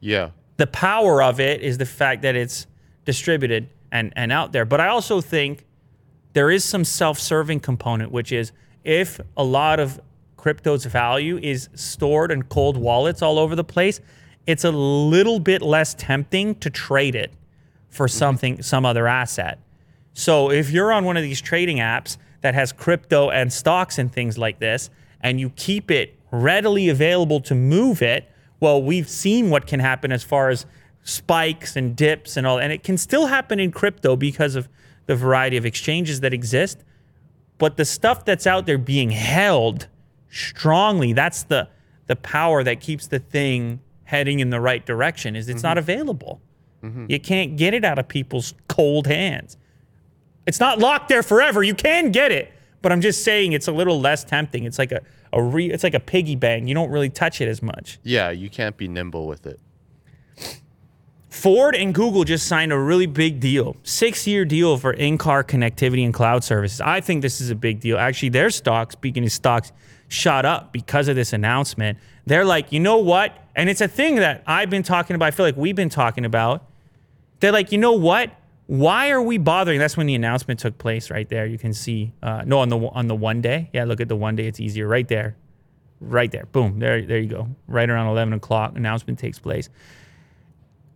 Yeah 0.00 0.30
the 0.56 0.66
power 0.66 1.22
of 1.22 1.40
it 1.40 1.60
is 1.60 1.78
the 1.78 1.86
fact 1.86 2.22
that 2.22 2.34
it's 2.34 2.66
distributed 3.04 3.68
and, 3.92 4.12
and 4.16 4.32
out 4.32 4.52
there. 4.52 4.64
But 4.64 4.80
I 4.80 4.88
also 4.88 5.20
think 5.20 5.64
there 6.32 6.50
is 6.50 6.64
some 6.64 6.84
self 6.84 7.18
serving 7.18 7.60
component, 7.60 8.10
which 8.10 8.32
is 8.32 8.52
if 8.86 9.20
a 9.36 9.42
lot 9.42 9.80
of 9.80 10.00
crypto's 10.36 10.84
value 10.84 11.38
is 11.42 11.68
stored 11.74 12.30
in 12.30 12.44
cold 12.44 12.76
wallets 12.76 13.20
all 13.20 13.36
over 13.38 13.56
the 13.56 13.64
place, 13.64 14.00
it's 14.46 14.62
a 14.62 14.70
little 14.70 15.40
bit 15.40 15.60
less 15.60 15.92
tempting 15.94 16.54
to 16.56 16.70
trade 16.70 17.16
it 17.16 17.32
for 17.88 18.06
something, 18.06 18.62
some 18.62 18.86
other 18.86 19.08
asset. 19.08 19.58
So 20.14 20.52
if 20.52 20.70
you're 20.70 20.92
on 20.92 21.04
one 21.04 21.16
of 21.16 21.24
these 21.24 21.40
trading 21.40 21.78
apps 21.78 22.16
that 22.42 22.54
has 22.54 22.70
crypto 22.70 23.28
and 23.28 23.52
stocks 23.52 23.98
and 23.98 24.12
things 24.12 24.38
like 24.38 24.60
this, 24.60 24.88
and 25.20 25.40
you 25.40 25.50
keep 25.50 25.90
it 25.90 26.16
readily 26.30 26.88
available 26.88 27.40
to 27.40 27.56
move 27.56 28.02
it, 28.02 28.30
well, 28.60 28.80
we've 28.80 29.08
seen 29.08 29.50
what 29.50 29.66
can 29.66 29.80
happen 29.80 30.12
as 30.12 30.22
far 30.22 30.48
as 30.48 30.64
spikes 31.02 31.74
and 31.74 31.96
dips 31.96 32.36
and 32.36 32.46
all, 32.46 32.58
and 32.58 32.72
it 32.72 32.84
can 32.84 32.96
still 32.96 33.26
happen 33.26 33.58
in 33.58 33.72
crypto 33.72 34.14
because 34.14 34.54
of 34.54 34.68
the 35.06 35.16
variety 35.16 35.56
of 35.56 35.66
exchanges 35.66 36.20
that 36.20 36.32
exist. 36.32 36.84
But 37.58 37.76
the 37.76 37.84
stuff 37.84 38.24
that's 38.24 38.46
out 38.46 38.66
there 38.66 38.78
being 38.78 39.10
held 39.10 39.88
strongly. 40.28 41.12
That's 41.12 41.44
the 41.44 41.68
the 42.06 42.16
power 42.16 42.62
that 42.62 42.80
keeps 42.80 43.08
the 43.08 43.18
thing 43.18 43.80
heading 44.04 44.40
in 44.40 44.50
the 44.50 44.60
right 44.60 44.84
direction. 44.84 45.36
Is 45.36 45.48
it's 45.48 45.62
not 45.62 45.76
mm-hmm. 45.76 45.90
available. 45.90 46.40
Mm-hmm. 46.82 47.06
You 47.08 47.20
can't 47.20 47.56
get 47.56 47.74
it 47.74 47.84
out 47.84 47.98
of 47.98 48.06
people's 48.06 48.54
cold 48.68 49.06
hands. 49.06 49.56
It's 50.46 50.60
not 50.60 50.78
locked 50.78 51.08
there 51.08 51.22
forever. 51.22 51.62
You 51.62 51.74
can 51.74 52.12
get 52.12 52.30
it, 52.30 52.52
but 52.82 52.92
I'm 52.92 53.00
just 53.00 53.24
saying 53.24 53.52
it's 53.52 53.66
a 53.66 53.72
little 53.72 54.00
less 54.00 54.22
tempting. 54.22 54.64
It's 54.64 54.78
like 54.78 54.92
a 54.92 55.00
a 55.32 55.42
re, 55.42 55.70
it's 55.70 55.82
like 55.82 55.94
a 55.94 56.00
piggy 56.00 56.36
bank. 56.36 56.68
You 56.68 56.74
don't 56.74 56.90
really 56.90 57.10
touch 57.10 57.40
it 57.40 57.48
as 57.48 57.62
much. 57.62 57.98
Yeah, 58.02 58.30
you 58.30 58.48
can't 58.48 58.76
be 58.76 58.88
nimble 58.88 59.26
with 59.26 59.46
it. 59.46 59.60
Ford 61.36 61.74
and 61.74 61.94
Google 61.94 62.24
just 62.24 62.46
signed 62.46 62.72
a 62.72 62.78
really 62.78 63.04
big 63.06 63.40
deal, 63.40 63.76
six 63.82 64.26
year 64.26 64.46
deal 64.46 64.78
for 64.78 64.92
in 64.92 65.18
car 65.18 65.44
connectivity 65.44 66.02
and 66.02 66.14
cloud 66.14 66.42
services. 66.42 66.80
I 66.80 67.02
think 67.02 67.20
this 67.20 67.42
is 67.42 67.50
a 67.50 67.54
big 67.54 67.80
deal. 67.80 67.98
Actually, 67.98 68.30
their 68.30 68.48
stocks, 68.48 68.94
speaking 68.94 69.22
of 69.22 69.30
stocks, 69.30 69.70
shot 70.08 70.46
up 70.46 70.72
because 70.72 71.08
of 71.08 71.14
this 71.14 71.34
announcement. 71.34 71.98
They're 72.24 72.46
like, 72.46 72.72
you 72.72 72.80
know 72.80 72.96
what? 72.96 73.36
And 73.54 73.68
it's 73.68 73.82
a 73.82 73.86
thing 73.88 74.16
that 74.16 74.44
I've 74.46 74.70
been 74.70 74.82
talking 74.82 75.14
about. 75.14 75.26
I 75.26 75.30
feel 75.30 75.44
like 75.44 75.58
we've 75.58 75.76
been 75.76 75.90
talking 75.90 76.24
about. 76.24 76.64
They're 77.40 77.52
like, 77.52 77.70
you 77.70 77.78
know 77.78 77.92
what? 77.92 78.30
Why 78.66 79.10
are 79.10 79.20
we 79.22 79.36
bothering? 79.36 79.78
That's 79.78 79.96
when 79.96 80.06
the 80.06 80.14
announcement 80.14 80.58
took 80.58 80.78
place, 80.78 81.10
right 81.10 81.28
there. 81.28 81.44
You 81.44 81.58
can 81.58 81.74
see, 81.74 82.14
uh, 82.22 82.44
no, 82.46 82.60
on 82.60 82.70
the 82.70 82.78
on 82.78 83.08
the 83.08 83.14
one 83.14 83.42
day. 83.42 83.68
Yeah, 83.74 83.84
look 83.84 84.00
at 84.00 84.08
the 84.08 84.16
one 84.16 84.36
day. 84.36 84.46
It's 84.46 84.58
easier, 84.58 84.88
right 84.88 85.06
there, 85.06 85.36
right 86.00 86.32
there. 86.32 86.46
Boom, 86.46 86.78
there, 86.78 87.02
there 87.02 87.18
you 87.18 87.28
go. 87.28 87.48
Right 87.68 87.88
around 87.88 88.08
eleven 88.08 88.32
o'clock, 88.32 88.74
announcement 88.74 89.18
takes 89.18 89.38
place. 89.38 89.68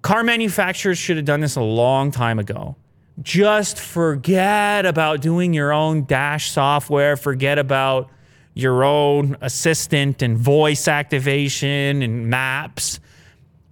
Car 0.02 0.24
manufacturers 0.24 0.98
should 0.98 1.16
have 1.16 1.26
done 1.26 1.40
this 1.40 1.56
a 1.56 1.62
long 1.62 2.10
time 2.10 2.38
ago. 2.38 2.76
Just 3.22 3.78
forget 3.78 4.86
about 4.86 5.20
doing 5.20 5.52
your 5.52 5.72
own 5.72 6.04
dash 6.04 6.50
software. 6.50 7.16
Forget 7.16 7.58
about 7.58 8.10
your 8.54 8.82
own 8.82 9.36
assistant 9.40 10.22
and 10.22 10.38
voice 10.38 10.88
activation 10.88 12.02
and 12.02 12.28
maps. 12.28 12.98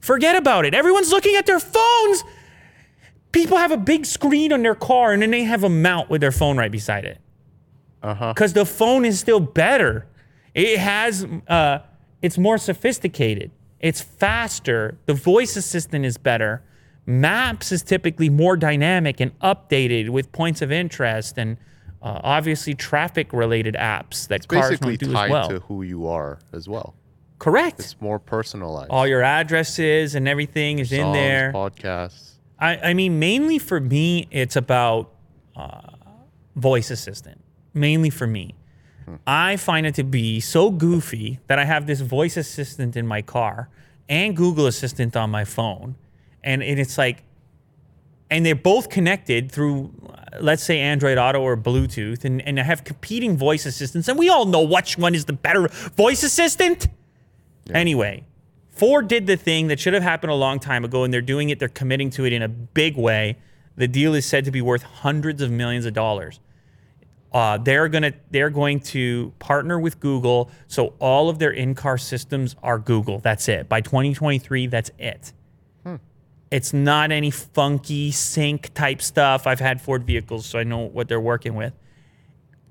Forget 0.00 0.36
about 0.36 0.64
it. 0.64 0.74
Everyone's 0.74 1.10
looking 1.10 1.34
at 1.36 1.46
their 1.46 1.60
phones. 1.60 2.24
People 3.32 3.56
have 3.56 3.72
a 3.72 3.76
big 3.76 4.06
screen 4.06 4.52
on 4.52 4.62
their 4.62 4.74
car 4.74 5.12
and 5.12 5.22
then 5.22 5.30
they 5.30 5.44
have 5.44 5.64
a 5.64 5.68
mount 5.68 6.10
with 6.10 6.20
their 6.20 6.32
phone 6.32 6.56
right 6.56 6.70
beside 6.70 7.04
it. 7.04 7.18
Uh 8.02 8.14
huh. 8.14 8.32
Because 8.32 8.52
the 8.52 8.64
phone 8.64 9.04
is 9.04 9.18
still 9.18 9.40
better. 9.40 10.06
It 10.54 10.78
has, 10.78 11.26
uh, 11.46 11.80
it's 12.22 12.38
more 12.38 12.58
sophisticated. 12.58 13.50
It's 13.80 14.00
faster. 14.00 14.98
The 15.06 15.14
voice 15.14 15.56
assistant 15.56 16.04
is 16.04 16.18
better. 16.18 16.62
Maps 17.06 17.72
is 17.72 17.82
typically 17.82 18.28
more 18.28 18.56
dynamic 18.56 19.20
and 19.20 19.38
updated 19.40 20.10
with 20.10 20.30
points 20.32 20.60
of 20.60 20.70
interest 20.70 21.38
and 21.38 21.56
uh, 22.02 22.20
obviously 22.22 22.74
traffic 22.74 23.32
related 23.32 23.74
apps 23.74 24.28
that 24.28 24.46
cars 24.46 24.70
Basically 24.70 24.96
do 24.96 25.12
tied 25.12 25.26
as 25.26 25.30
well. 25.30 25.48
to 25.48 25.60
who 25.60 25.82
you 25.82 26.06
are 26.06 26.38
as 26.52 26.68
well. 26.68 26.94
Correct. 27.38 27.80
It's 27.80 28.00
more 28.00 28.18
personalized. 28.18 28.90
All 28.90 29.06
your 29.06 29.22
addresses 29.22 30.14
and 30.14 30.28
everything 30.28 30.80
is 30.80 30.92
in 30.92 31.12
there. 31.12 31.52
Podcasts. 31.52 32.32
I, 32.58 32.76
I 32.90 32.94
mean, 32.94 33.18
mainly 33.18 33.58
for 33.58 33.80
me, 33.80 34.26
it's 34.30 34.56
about 34.56 35.12
uh, 35.56 35.80
voice 36.56 36.90
assistant. 36.90 37.40
Mainly 37.74 38.10
for 38.10 38.26
me. 38.26 38.54
I 39.26 39.56
find 39.56 39.86
it 39.86 39.94
to 39.96 40.04
be 40.04 40.40
so 40.40 40.70
goofy 40.70 41.38
that 41.46 41.58
I 41.58 41.64
have 41.64 41.86
this 41.86 42.00
voice 42.00 42.36
assistant 42.36 42.96
in 42.96 43.06
my 43.06 43.22
car 43.22 43.68
and 44.08 44.36
Google 44.36 44.66
Assistant 44.66 45.16
on 45.16 45.30
my 45.30 45.44
phone. 45.44 45.96
And 46.42 46.62
it- 46.62 46.78
it's 46.78 46.96
like, 46.98 47.22
and 48.30 48.44
they're 48.44 48.54
both 48.54 48.90
connected 48.90 49.50
through, 49.50 49.92
let's 50.40 50.62
say, 50.62 50.80
Android 50.80 51.16
Auto 51.18 51.40
or 51.40 51.56
Bluetooth, 51.56 52.24
and, 52.24 52.42
and 52.42 52.60
I 52.60 52.62
have 52.62 52.84
competing 52.84 53.36
voice 53.36 53.64
assistants. 53.66 54.08
And 54.08 54.18
we 54.18 54.28
all 54.28 54.44
know 54.44 54.62
which 54.62 54.98
one 54.98 55.14
is 55.14 55.24
the 55.24 55.32
better 55.32 55.68
voice 55.68 56.22
assistant. 56.22 56.88
Anyway, 57.72 58.24
Ford 58.68 59.08
did 59.08 59.26
the 59.26 59.36
thing 59.36 59.68
that 59.68 59.80
should 59.80 59.94
have 59.94 60.02
happened 60.02 60.30
a 60.30 60.36
long 60.36 60.58
time 60.58 60.84
ago, 60.84 61.04
and 61.04 61.12
they're 61.12 61.20
doing 61.22 61.50
it. 61.50 61.58
They're 61.58 61.68
committing 61.68 62.10
to 62.10 62.24
it 62.24 62.32
in 62.32 62.42
a 62.42 62.48
big 62.48 62.96
way. 62.96 63.36
The 63.76 63.88
deal 63.88 64.14
is 64.14 64.26
said 64.26 64.44
to 64.44 64.50
be 64.50 64.60
worth 64.60 64.82
hundreds 64.82 65.40
of 65.42 65.50
millions 65.50 65.84
of 65.86 65.94
dollars. 65.94 66.40
Uh, 67.32 67.58
they're 67.58 67.88
gonna 67.88 68.12
they're 68.30 68.50
going 68.50 68.80
to 68.80 69.32
partner 69.38 69.78
with 69.78 70.00
Google, 70.00 70.50
so 70.66 70.94
all 70.98 71.28
of 71.28 71.38
their 71.38 71.50
in-car 71.50 71.98
systems 71.98 72.56
are 72.62 72.78
Google. 72.78 73.18
That's 73.18 73.48
it. 73.48 73.68
By 73.68 73.82
2023, 73.82 74.66
that's 74.68 74.90
it. 74.98 75.32
It's 76.50 76.72
not 76.72 77.12
any 77.12 77.30
funky 77.30 78.10
sync 78.10 78.72
type 78.72 79.02
stuff. 79.02 79.46
I've 79.46 79.60
had 79.60 79.80
Ford 79.80 80.04
vehicles, 80.04 80.46
so 80.46 80.58
I 80.58 80.64
know 80.64 80.78
what 80.78 81.08
they're 81.08 81.20
working 81.20 81.54
with. 81.54 81.74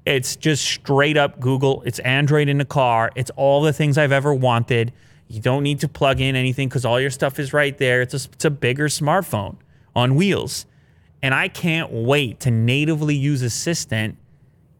It's 0.05 0.36
just 0.36 0.66
straight 0.66 1.18
up 1.18 1.39
Google. 1.39 1.84
It's 1.86 1.99
Android 1.99 2.47
in 2.47 2.58
the 2.58 2.66
car. 2.66 3.12
It's 3.16 3.30
all 3.36 3.62
the 3.62 3.74
things 3.74 3.97
I've 3.97 4.12
ever 4.12 4.34
wanted. 4.34 4.93
You 5.28 5.41
don't 5.41 5.64
need 5.64 5.82
to 5.82 5.88
plug 5.88 6.22
in 6.22 6.36
anything 6.36 6.70
because 6.70 6.86
all 6.86 6.99
your 6.99 7.10
stuff 7.10 7.39
is 7.39 7.53
right 7.53 7.78
there. 7.78 8.01
It's 8.01 8.14
a, 8.14 8.30
it's 8.32 8.45
a 8.45 8.49
bigger 8.49 8.88
smartphone 8.88 9.58
on 9.95 10.16
wheels. 10.16 10.66
And 11.22 11.34
I 11.34 11.49
can't 11.49 11.91
wait 11.91 12.39
to 12.41 12.51
natively 12.51 13.16
use 13.16 13.41
Assistant 13.41 14.18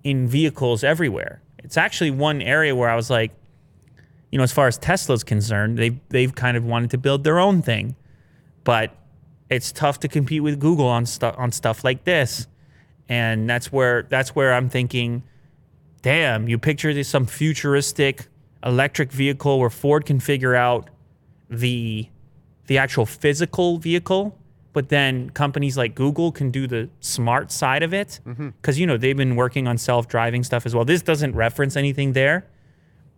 in 0.08 0.26
vehicles 0.26 0.86
everywhere. 0.86 1.42
It's 1.58 1.76
actually 1.76 2.12
one 2.12 2.42
area 2.42 2.74
where 2.74 2.90
I 2.90 2.96
was 2.96 3.10
like, 3.10 3.32
you 4.32 4.38
know, 4.38 4.44
as 4.44 4.54
far 4.54 4.68
as 4.68 4.78
Tesla's 4.78 5.22
concerned, 5.22 5.78
they've, 5.78 6.00
they've 6.08 6.34
kind 6.34 6.56
of 6.56 6.64
wanted 6.64 6.92
to 6.92 6.98
build 6.98 7.26
their 7.26 7.40
own 7.40 7.62
thing. 7.62 7.98
But 8.64 8.96
it's 9.50 9.74
tough 9.74 10.00
to 10.00 10.08
compete 10.08 10.44
with 10.44 10.62
Google 10.62 10.88
on 10.88 11.06
stuff 11.06 11.36
on 11.38 11.52
stuff 11.52 11.84
like 11.84 12.06
this. 12.06 12.48
And 13.10 13.50
that's 13.50 13.70
where 13.70 14.04
that's 14.04 14.34
where 14.34 14.54
I'm 14.54 14.70
thinking, 14.70 15.24
damn, 16.02 16.48
you 16.48 16.58
picture 16.58 16.94
this 16.94 17.10
some 17.10 17.26
futuristic 17.26 18.28
electric 18.64 19.12
vehicle 19.12 19.60
where 19.60 19.70
Ford 19.70 20.06
can 20.06 20.22
figure 20.22 20.56
out 20.56 20.90
the 21.50 22.08
the 22.68 22.78
actual 22.78 23.06
physical 23.06 23.78
vehicle, 23.78 24.38
but 24.78 24.90
then 24.90 25.32
companies 25.32 25.76
like 25.76 25.96
Google 25.96 26.32
can 26.32 26.52
do 26.52 26.68
the 26.68 26.88
smart 27.00 27.52
side 27.52 27.82
of 27.82 27.96
it. 27.96 28.20
Mm-hmm. 28.28 28.50
Because 28.50 28.80
you 28.80 28.86
know 28.86 28.96
they've 28.96 29.18
been 29.18 29.36
working 29.36 29.68
on 29.68 29.76
self-driving 29.76 30.44
stuff 30.44 30.68
as 30.68 30.76
well. 30.76 30.86
This 30.86 31.02
doesn't 31.02 31.34
reference 31.34 31.76
anything 31.76 32.14
there, 32.14 32.46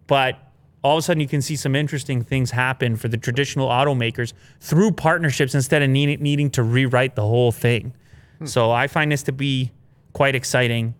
but 0.07 0.39
all 0.85 0.95
of 0.95 0.99
a 0.99 1.01
sudden 1.01 1.19
you 1.19 1.27
can 1.27 1.41
see 1.41 1.57
some 1.57 1.75
interesting 1.75 2.23
things 2.23 2.51
happen 2.51 2.95
for 2.95 3.09
the 3.09 3.17
traditional 3.17 3.67
automakers 3.67 4.31
through 4.61 4.91
partnerships 4.91 5.53
instead 5.53 5.81
of 5.81 5.89
need, 5.89 6.21
needing 6.21 6.49
to 6.51 6.63
rewrite 6.63 7.15
the 7.15 7.23
whole 7.23 7.51
thing. 7.51 7.93
Hmm. 8.37 8.45
So 8.45 8.71
I 8.71 8.87
find 8.87 9.11
this 9.11 9.23
to 9.23 9.33
be 9.33 9.73
quite 10.13 10.35
exciting. 10.35 10.95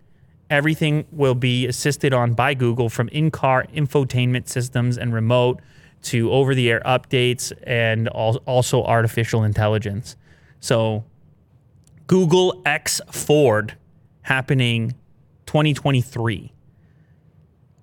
Everything 0.50 1.06
will 1.10 1.34
be 1.34 1.66
assisted 1.68 2.12
on 2.12 2.34
by 2.34 2.52
Google 2.52 2.90
from 2.90 3.08
in-car 3.08 3.64
infotainment 3.74 4.46
systems 4.46 4.98
and 4.98 5.14
remote 5.14 5.62
to 6.02 6.30
over-the-air 6.30 6.82
updates 6.84 7.50
and 7.62 8.08
al- 8.08 8.42
also 8.44 8.84
artificial 8.84 9.42
intelligence. 9.42 10.16
So 10.60 11.04
Google 12.06 12.62
X 12.64 13.00
Ford 13.10 13.76
happening 14.22 14.94
2023. 15.46 16.52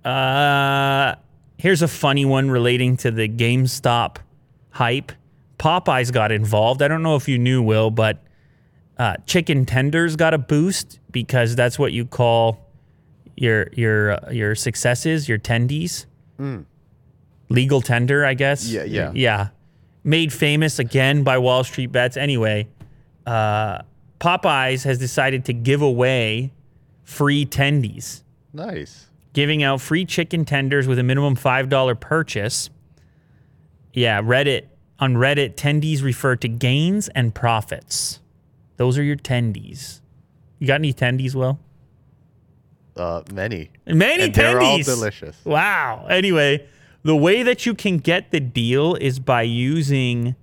Uh, 0.06 1.16
here's 1.58 1.82
a 1.82 1.88
funny 1.88 2.24
one 2.24 2.50
relating 2.50 2.96
to 2.98 3.12
the 3.12 3.28
GameStop 3.28 4.18
hype. 4.70 5.12
Popeyes 5.60 6.14
got 6.14 6.32
involved. 6.32 6.82
I 6.82 6.88
don't 6.88 7.04
know 7.04 7.16
if 7.16 7.28
you 7.28 7.38
knew, 7.38 7.62
Will, 7.62 7.90
but 7.90 8.24
uh, 8.98 9.16
chicken 9.26 9.66
tenders 9.66 10.16
got 10.16 10.34
a 10.34 10.38
boost 10.38 11.00
because 11.12 11.56
that's 11.56 11.78
what 11.78 11.94
you 11.94 12.06
call 12.06 12.60
your 13.36 13.70
your 13.74 14.12
uh, 14.14 14.32
your 14.32 14.56
successes, 14.56 15.28
your 15.28 15.40
tendies. 15.40 16.06
Legal 17.50 17.82
tender, 17.82 18.26
I 18.26 18.34
guess. 18.34 18.68
Yeah, 18.68 18.84
yeah. 18.84 19.12
yeah. 19.16 19.50
Made 20.08 20.32
famous 20.32 20.80
again 20.80 21.24
by 21.24 21.38
Wall 21.38 21.66
Street 21.66 21.88
bets. 21.92 22.16
Anyway, 22.16 22.70
uh, 23.26 23.80
Popeyes 24.22 24.86
has 24.86 24.98
decided 24.98 25.44
to 25.46 25.54
give 25.54 25.82
away 25.82 26.54
free 27.04 27.46
tendies 27.46 28.24
Nice. 28.54 29.08
giving 29.34 29.64
out 29.64 29.82
free 29.82 30.06
chicken 30.06 30.46
tenders 30.46 30.88
with 30.88 30.98
a 30.98 31.04
minimum 31.04 31.36
$5 31.36 32.00
purchase. 32.00 32.70
Yeah, 33.92 34.22
Reddit. 34.22 34.68
On 35.00 35.16
Reddit, 35.16 35.56
tendies 35.56 36.02
refer 36.02 36.38
to 36.38 36.48
gains 36.48 37.10
and 37.10 37.36
profits. 37.36 38.22
Those 38.78 38.98
are 38.98 39.04
your 39.04 39.18
tendies. 39.18 40.00
You 40.58 40.68
got 40.68 40.76
any 40.76 40.94
tendies, 40.94 41.36
Will? 41.36 41.60
Uh, 42.96 43.24
many. 43.34 43.72
Many 43.86 44.24
and 44.24 44.34
tendies. 44.34 44.36
they're 44.36 44.62
all 44.62 44.78
delicious. 44.84 45.36
Wow. 45.44 46.08
Anyway, 46.10 46.66
the 47.08 47.16
way 47.16 47.42
that 47.42 47.66
you 47.66 47.74
can 47.74 48.00
get 48.00 48.32
the 48.32 48.40
deal 48.42 48.96
is 48.96 49.18
by 49.18 49.42
using 49.42 50.36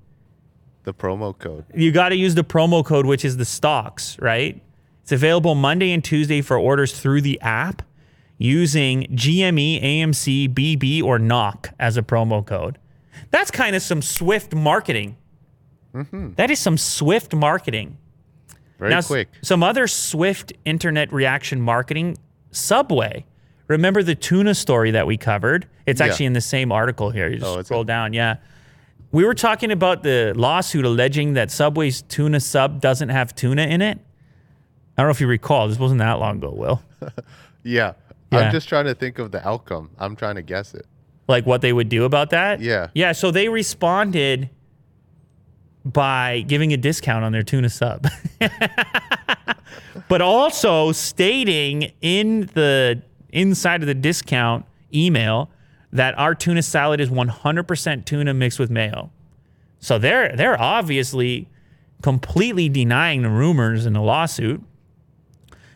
The 0.84 0.94
promo 0.94 1.38
code. 1.38 1.66
you 1.74 1.92
got 1.92 2.08
to 2.08 2.16
use 2.16 2.34
the 2.34 2.42
promo 2.42 2.82
code, 2.82 3.04
which 3.04 3.22
is 3.22 3.36
the 3.36 3.44
stocks, 3.44 4.18
right? 4.18 4.62
It's 5.02 5.12
available 5.12 5.54
Monday 5.54 5.92
and 5.92 6.02
Tuesday 6.02 6.40
for 6.40 6.58
orders 6.58 6.98
through 6.98 7.20
the 7.20 7.38
app 7.42 7.82
using 8.38 9.02
GME, 9.12 9.82
AMC, 9.84 10.54
BB, 10.54 11.02
or 11.02 11.18
NOC 11.18 11.68
as 11.78 11.98
a 11.98 12.02
promo 12.02 12.44
code. 12.44 12.78
That's 13.30 13.50
kind 13.50 13.76
of 13.76 13.82
some 13.82 14.00
swift 14.00 14.54
marketing. 14.54 15.18
Mm-hmm. 15.94 16.32
That 16.36 16.50
is 16.50 16.60
some 16.60 16.78
swift 16.78 17.34
marketing. 17.34 17.98
Very 18.78 18.90
Now, 18.90 19.02
quick. 19.02 19.28
Some 19.42 19.62
other 19.62 19.86
swift 19.86 20.54
internet 20.64 21.12
reaction 21.12 21.60
marketing. 21.60 22.16
Subway 22.52 23.26
Remember 23.68 24.02
the 24.02 24.14
tuna 24.14 24.54
story 24.54 24.90
that 24.90 25.06
we 25.06 25.16
covered? 25.16 25.66
It's 25.86 26.00
Yeah. 26.00 26.06
actually 26.06 26.26
in 26.26 26.32
the 26.34 26.40
same 26.40 26.70
article 26.72 27.10
here. 27.10 27.28
You 27.28 27.38
just 27.38 27.46
Oh, 27.56 27.62
scroll 27.62 27.84
down. 27.84 28.12
Yeah. 28.12 28.36
We 29.12 29.24
were 29.24 29.34
talking 29.34 29.70
about 29.70 30.02
the 30.02 30.32
lawsuit 30.36 30.84
alleging 30.84 31.34
that 31.34 31.50
Subway's 31.50 32.02
tuna 32.02 32.40
sub 32.40 32.80
doesn't 32.80 33.10
have 33.10 33.34
tuna 33.34 33.62
in 33.62 33.80
it. 33.80 33.98
I 34.96 35.02
don't 35.02 35.06
know 35.08 35.12
if 35.12 35.20
you 35.20 35.26
recall. 35.26 35.68
This 35.68 35.78
wasn't 35.78 35.98
that 36.00 36.14
long 36.20 36.36
ago, 36.38 36.50
Will. 36.50 36.82
Yeah. 37.62 37.92
Yeah. 38.32 38.40
I'm 38.40 38.52
just 38.52 38.68
trying 38.68 38.86
to 38.86 38.94
think 38.96 39.20
of 39.20 39.30
the 39.30 39.46
outcome. 39.46 39.90
I'm 39.96 40.16
trying 40.16 40.34
to 40.34 40.42
guess 40.42 40.74
it. 40.74 40.86
Like 41.28 41.46
what 41.46 41.60
they 41.60 41.72
would 41.72 41.88
do 41.88 42.02
about 42.04 42.30
that? 42.30 42.60
Yeah. 42.60 42.88
Yeah. 42.92 43.12
So 43.12 43.30
they 43.30 43.48
responded 43.48 44.50
by 45.84 46.40
giving 46.48 46.72
a 46.72 46.76
discount 46.76 47.24
on 47.24 47.30
their 47.30 47.44
tuna 47.44 47.68
sub. 47.68 48.08
but 50.08 50.20
also 50.20 50.90
stating 50.90 51.92
in 52.00 52.50
the 52.54 53.02
inside 53.34 53.82
of 53.82 53.86
the 53.86 53.94
discount 53.94 54.64
email 54.92 55.50
that 55.92 56.18
our 56.18 56.34
tuna 56.34 56.62
salad 56.62 57.00
is 57.00 57.10
100% 57.10 58.04
tuna 58.04 58.34
mixed 58.34 58.58
with 58.58 58.70
mayo. 58.70 59.10
So 59.78 59.98
they're 59.98 60.34
they're 60.34 60.60
obviously 60.60 61.48
completely 62.02 62.68
denying 62.68 63.22
the 63.22 63.28
rumors 63.28 63.86
in 63.86 63.92
the 63.92 64.00
lawsuit. 64.00 64.62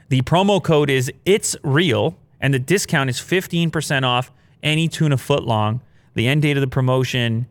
The 0.09 0.23
promo 0.23 0.63
code 0.63 0.89
is 0.89 1.13
it's 1.27 1.57
real 1.63 2.17
and 2.41 2.55
the 2.55 2.59
discount 2.59 3.11
is 3.11 3.19
15% 3.19 4.05
off 4.05 4.33
any 4.63 4.89
tuna 4.89 5.19
foot 5.19 5.45
long. 5.45 5.83
The 6.15 6.27
end 6.27 6.43
date 6.43 6.57
of 6.57 6.63
the 6.63 6.69
promotion 6.69 7.47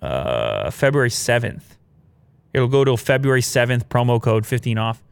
uh, 0.00 0.70
February 0.70 1.10
7th. 1.10 1.62
It'll 2.52 2.68
go 2.68 2.84
to 2.84 2.96
February 2.96 3.42
7th 3.42 3.84
promo 3.84 4.20
code 4.20 4.46
15 4.46 4.78
off 4.78 5.02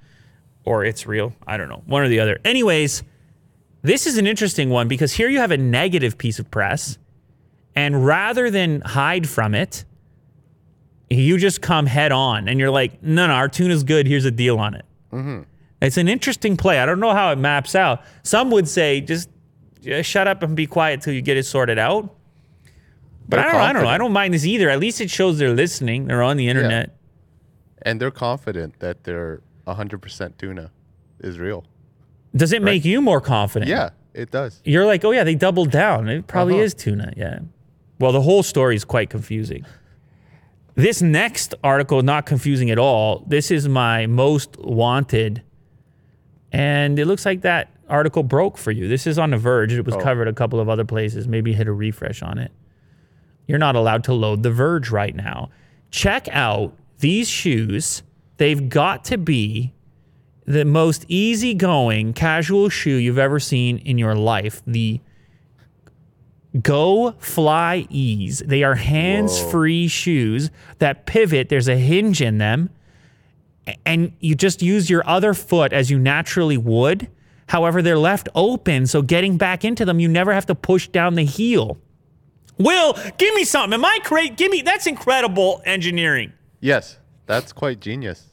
or 0.65 0.85
it's 0.85 1.07
real. 1.07 1.35
I 1.47 1.57
don't 1.57 1.69
know. 1.69 1.83
One 1.87 2.03
or 2.03 2.09
the 2.09 2.21
other. 2.21 2.39
Anyways, 2.45 3.03
this 3.83 4.07
is 4.07 4.19
an 4.19 4.27
interesting 4.27 4.71
one 4.71 4.89
because 4.89 5.13
here 5.13 5.29
you 5.29 5.39
have 5.39 5.51
a 5.51 5.57
negative 5.57 6.19
piece 6.19 6.39
of 6.39 6.51
press 6.51 6.99
and 7.75 8.05
rather 8.05 8.51
than 8.51 8.81
hide 8.81 9.29
from 9.29 9.55
it, 9.55 9.85
you 11.09 11.39
just 11.39 11.63
come 11.63 11.87
head 11.87 12.13
on 12.13 12.49
and 12.49 12.59
you're 12.61 12.71
like, 12.71 13.03
no, 13.03 13.27
no, 13.27 13.33
our 13.33 13.49
tuna's 13.49 13.83
good. 13.83 14.07
Here's 14.07 14.25
a 14.25 14.31
deal 14.31 14.59
on 14.59 14.75
it. 14.75 14.85
Mm-hmm. 15.13 15.43
It's 15.83 15.97
an 15.97 16.09
interesting 16.09 16.57
play. 16.57 16.79
I 16.79 16.87
don't 16.87 17.01
know 17.01 17.13
how 17.13 17.33
it 17.33 17.39
maps 17.39 17.75
out. 17.75 18.03
Some 18.23 18.51
would 18.51 18.69
say 18.69 19.01
just, 19.01 19.29
just 19.81 20.09
shut 20.09 20.29
up 20.29 20.43
and 20.43 20.55
be 20.55 20.67
quiet 20.67 21.01
till 21.01 21.15
you 21.15 21.23
get 21.23 21.37
it 21.37 21.45
sorted 21.45 21.79
out. 21.79 22.15
But 23.29 23.37
They're 23.37 23.49
I 23.49 23.53
don't, 23.53 23.61
I 23.61 23.73
don't 23.73 23.83
know. 23.85 23.89
I 23.89 23.99
don't 23.99 24.13
mind 24.13 24.35
this 24.35 24.45
either. 24.45 24.69
At 24.69 24.79
least 24.79 25.01
it 25.01 25.11
shows 25.11 25.39
they're 25.39 25.55
listening. 25.55 26.07
They're 26.07 26.23
on 26.23 26.37
the 26.37 26.49
internet. 26.49 26.97
And 27.83 28.01
they're 28.01 28.11
confident 28.11 28.79
that 28.81 29.05
their 29.05 29.41
100% 29.67 30.37
tuna 30.37 30.71
is 31.21 31.39
real. 31.39 31.65
Does 32.35 32.53
it 32.53 32.63
make 32.63 32.85
you 32.85 33.01
more 33.01 33.21
confident? 33.21 33.69
Yeah, 33.69 33.91
it 34.15 34.31
does. 34.31 34.61
You're 34.65 34.87
like, 34.87 35.05
oh 35.05 35.11
yeah, 35.11 35.25
they 35.25 35.35
doubled 35.35 35.71
down. 35.71 36.09
It 36.09 36.27
probably 36.27 36.55
Uh-huh. 36.55 36.63
is 36.65 36.75
tuna. 36.75 37.13
Yeah. 37.17 37.41
Well, 37.99 38.13
the 38.13 38.23
whole 38.23 38.43
story 38.43 38.77
is 38.77 38.85
quite 38.85 39.11
confusing. 39.11 39.65
This 40.75 41.03
next 41.03 41.55
article, 41.65 42.03
not 42.03 42.25
confusing 42.27 42.71
at 42.71 42.79
all. 42.79 43.25
This 43.27 43.51
is 43.51 43.69
my 43.69 44.07
most 44.07 44.57
wanted. 44.59 45.43
And 46.53 46.99
it 46.99 47.07
looks 47.07 47.27
like 47.27 47.43
that 47.43 47.71
article 47.89 48.23
broke 48.23 48.57
for 48.57 48.71
you. 48.71 48.89
This 48.89 49.07
is 49.07 49.19
on 49.19 49.31
The 49.31 49.37
Verge. 49.37 49.73
It 49.73 49.85
was 49.85 49.97
Oh. 49.97 50.01
covered 50.01 50.29
a 50.29 50.33
couple 50.33 50.61
of 50.61 50.69
other 50.69 50.85
places. 50.85 51.27
Maybe 51.29 51.53
hit 51.53 51.67
a 51.67 51.73
refresh 51.73 52.23
on 52.23 52.39
it. 52.39 52.53
You're 53.47 53.59
not 53.59 53.75
allowed 53.77 54.05
to 54.05 54.15
load 54.15 54.43
The 54.45 54.51
Verge 54.51 54.91
right 54.91 55.15
now. 55.15 55.51
Check 55.91 56.29
out 56.31 56.73
these 57.01 57.29
shoes. 57.29 58.03
They've 58.37 58.69
got 58.69 59.05
to 59.07 59.19
be 59.19 59.73
the 60.51 60.65
most 60.65 61.05
easygoing 61.09 62.13
casual 62.13 62.69
shoe 62.69 62.97
you've 62.97 63.19
ever 63.19 63.39
seen 63.39 63.79
in 63.79 63.99
your 63.99 64.17
life. 64.17 64.63
The 64.67 65.01
Go 66.61 67.13
Fly 67.19 67.87
Ease. 67.89 68.43
They 68.45 68.65
are 68.65 68.75
hands 68.75 69.41
free 69.41 69.87
shoes 69.87 70.51
that 70.79 71.07
pivot. 71.07 71.49
There's 71.49 71.69
a 71.69 71.77
hinge 71.77 72.21
in 72.21 72.39
them. 72.39 72.71
And 73.87 74.13
you 74.19 74.35
just 74.35 74.61
use 74.61 74.91
your 74.91 75.07
other 75.09 75.33
foot 75.35 75.73
as 75.73 75.91
you 75.91 75.99
naturally 75.99 76.59
would. 76.59 77.09
However, 77.47 77.81
they're 77.83 77.99
left 77.99 78.29
open. 78.35 78.89
So 78.89 79.03
getting 79.03 79.37
back 79.37 79.65
into 79.65 79.85
them, 79.85 80.01
you 80.01 80.09
never 80.09 80.33
have 80.33 80.47
to 80.47 80.57
push 80.57 80.89
down 80.89 81.15
the 81.15 81.25
heel. 81.25 81.79
Will, 82.59 82.95
give 83.17 83.35
me 83.35 83.45
something. 83.45 83.75
Am 83.75 83.85
I 83.85 84.01
crazy? 84.03 84.31
Give 84.31 84.51
me 84.51 84.63
that's 84.63 84.89
incredible 84.89 85.63
engineering. 85.65 86.33
Yes, 86.59 86.99
that's 87.27 87.53
quite 87.53 87.81
genius. 87.81 88.27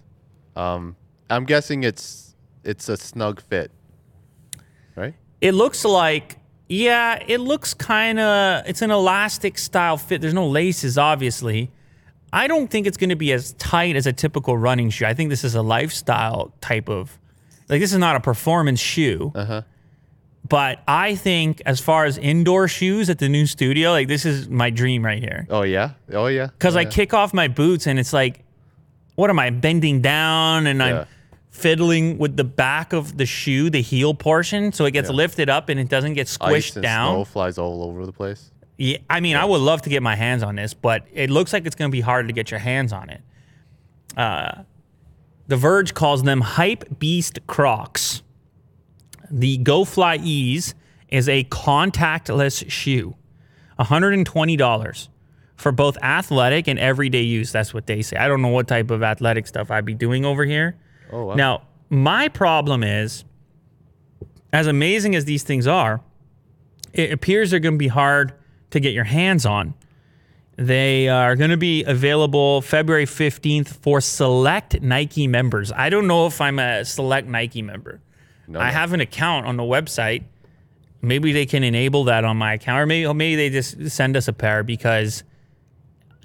Um, 0.55 0.95
I'm 1.29 1.45
guessing 1.45 1.83
it's 1.83 2.35
it's 2.63 2.89
a 2.89 2.97
snug 2.97 3.41
fit, 3.41 3.71
right? 4.95 5.13
It 5.39 5.53
looks 5.53 5.85
like, 5.85 6.37
yeah, 6.67 7.23
it 7.27 7.39
looks 7.39 7.73
kind 7.73 8.19
of, 8.19 8.67
it's 8.67 8.81
an 8.81 8.91
elastic 8.91 9.57
style 9.57 9.97
fit. 9.97 10.19
There's 10.19 10.33
no 10.33 10.47
laces, 10.47 10.97
obviously. 10.97 11.71
I 12.33 12.47
don't 12.47 12.69
think 12.69 12.87
it's 12.87 12.97
going 12.97 13.11
to 13.11 13.15
be 13.15 13.31
as 13.31 13.53
tight 13.53 13.95
as 13.95 14.05
a 14.05 14.11
typical 14.11 14.57
running 14.57 14.89
shoe. 14.89 15.05
I 15.05 15.13
think 15.13 15.29
this 15.29 15.43
is 15.43 15.55
a 15.55 15.61
lifestyle 15.61 16.53
type 16.59 16.89
of, 16.89 17.17
like, 17.69 17.79
this 17.79 17.93
is 17.93 17.99
not 17.99 18.15
a 18.15 18.19
performance 18.19 18.79
shoe. 18.79 19.31
Uh-huh. 19.33 19.61
But 20.49 20.81
I 20.87 21.15
think 21.15 21.61
as 21.65 21.79
far 21.79 22.05
as 22.05 22.17
indoor 22.17 22.67
shoes 22.67 23.09
at 23.09 23.19
the 23.19 23.29
new 23.29 23.45
studio, 23.45 23.91
like, 23.91 24.07
this 24.07 24.25
is 24.25 24.49
my 24.49 24.69
dream 24.69 25.05
right 25.05 25.19
here. 25.19 25.45
Oh 25.49 25.61
yeah, 25.63 25.91
oh 26.11 26.27
yeah. 26.27 26.47
Because 26.47 26.75
oh, 26.75 26.79
I 26.79 26.83
yeah. 26.83 26.89
kick 26.89 27.13
off 27.13 27.33
my 27.33 27.47
boots 27.47 27.85
and 27.85 27.99
it's 27.99 28.13
like, 28.13 28.43
what 29.15 29.29
am 29.29 29.39
I 29.39 29.51
bending 29.51 30.01
down 30.01 30.67
and 30.67 30.79
Yeah. 30.79 30.99
I'm 31.01 31.07
fiddling 31.57 32.17
with 32.17 32.37
the 32.37 32.43
back 32.43 32.93
of 32.93 33.17
the 33.17 33.25
shoe, 33.25 33.69
the 33.69 33.81
heel 33.81 34.13
portion, 34.13 34.71
so 34.71 34.85
it 34.85 34.91
gets 34.91 35.09
Yeah. 35.09 35.15
lifted 35.15 35.49
up 35.49 35.69
and 35.69 35.79
it 35.79 35.89
doesn't 35.89 36.13
get 36.13 36.27
squished 36.27 36.81
down. 36.81 37.13
Snow 37.15 37.25
flies 37.25 37.57
all 37.57 37.83
over 37.83 38.05
the 38.05 38.11
place. 38.13 38.51
Yeah, 38.77 38.97
I 39.09 39.19
mean, 39.21 39.35
I 39.35 39.43
would 39.43 39.61
love 39.61 39.81
to 39.83 39.89
get 39.89 40.03
my 40.03 40.15
hands 40.15 40.43
on 40.43 40.55
this, 40.55 40.73
but 40.75 41.05
it 41.11 41.29
looks 41.31 41.51
like 41.51 41.65
it's 41.65 41.75
going 41.75 41.89
to 41.89 41.95
be 41.95 42.01
hard 42.01 42.27
to 42.27 42.33
get 42.33 42.51
your 42.51 42.59
hands 42.59 42.93
on 42.93 43.09
it. 43.09 43.21
Uh, 44.15 44.63
the 45.47 45.57
Verge 45.57 45.93
calls 45.93 46.21
them 46.23 46.41
Hype 46.41 46.99
Beast 46.99 47.39
Crocs. 47.47 48.21
The 49.31 49.57
Go 49.57 49.83
Fly 49.83 50.17
Ease 50.21 50.75
is 51.09 51.27
a 51.27 51.43
contactless 51.45 52.69
shoe, 52.69 53.15
$120 53.79 55.07
for 55.55 55.71
both 55.71 55.97
athletic 56.03 56.67
and 56.67 56.77
everyday 56.77 57.21
use. 57.23 57.51
That's 57.51 57.73
what 57.73 57.87
they 57.87 58.01
say. 58.01 58.17
I 58.17 58.27
don't 58.27 58.41
know 58.41 58.49
what 58.49 58.67
type 58.67 58.91
of 58.91 59.01
athletic 59.03 59.47
stuff 59.47 59.71
I'd 59.71 59.85
be 59.85 59.95
doing 59.95 60.23
over 60.25 60.45
here. 60.45 60.75
Oh 61.11 61.25
wow. 61.25 61.35
Now, 61.35 61.61
my 61.89 62.27
problem 62.27 62.83
is, 62.83 63.23
as 64.51 64.67
amazing 64.67 65.15
as 65.15 65.25
these 65.25 65.43
things 65.43 65.67
are, 65.67 66.01
it 66.93 67.11
appears 67.11 67.51
they're 67.51 67.59
going 67.59 67.75
to 67.75 67.79
be 67.79 67.87
hard 67.87 68.33
to 68.71 68.79
get 68.79 68.93
your 68.93 69.03
hands 69.03 69.45
on. 69.45 69.73
They 70.57 71.07
are 71.07 71.35
going 71.35 71.51
to 71.51 71.57
be 71.57 71.83
available 71.83 72.61
February 72.61 73.05
15th 73.05 73.67
for 73.67 74.01
select 74.01 74.81
Nike 74.81 75.27
members. 75.27 75.71
I 75.71 75.89
don't 75.89 76.07
know 76.07 76.25
if 76.25 76.41
I'm 76.41 76.57
a 76.57 76.83
select 76.83 77.27
Nike 77.27 77.61
member. 77.61 78.01
No, 78.47 78.59
I 78.59 78.67
no. 78.67 78.73
have 78.73 78.93
an 78.93 79.01
account 79.01 79.45
on 79.45 79.57
the 79.57 79.63
website. 79.63 80.23
Maybe 81.01 81.31
they 81.31 81.45
can 81.45 81.63
enable 81.63 82.05
that 82.05 82.25
on 82.25 82.37
my 82.37 82.53
account, 82.55 82.81
or 82.81 82.85
maybe, 82.87 83.05
or 83.05 83.13
maybe 83.13 83.35
they 83.35 83.49
just 83.51 83.91
send 83.91 84.17
us 84.17 84.27
a 84.27 84.33
pair 84.33 84.63
because, 84.63 85.23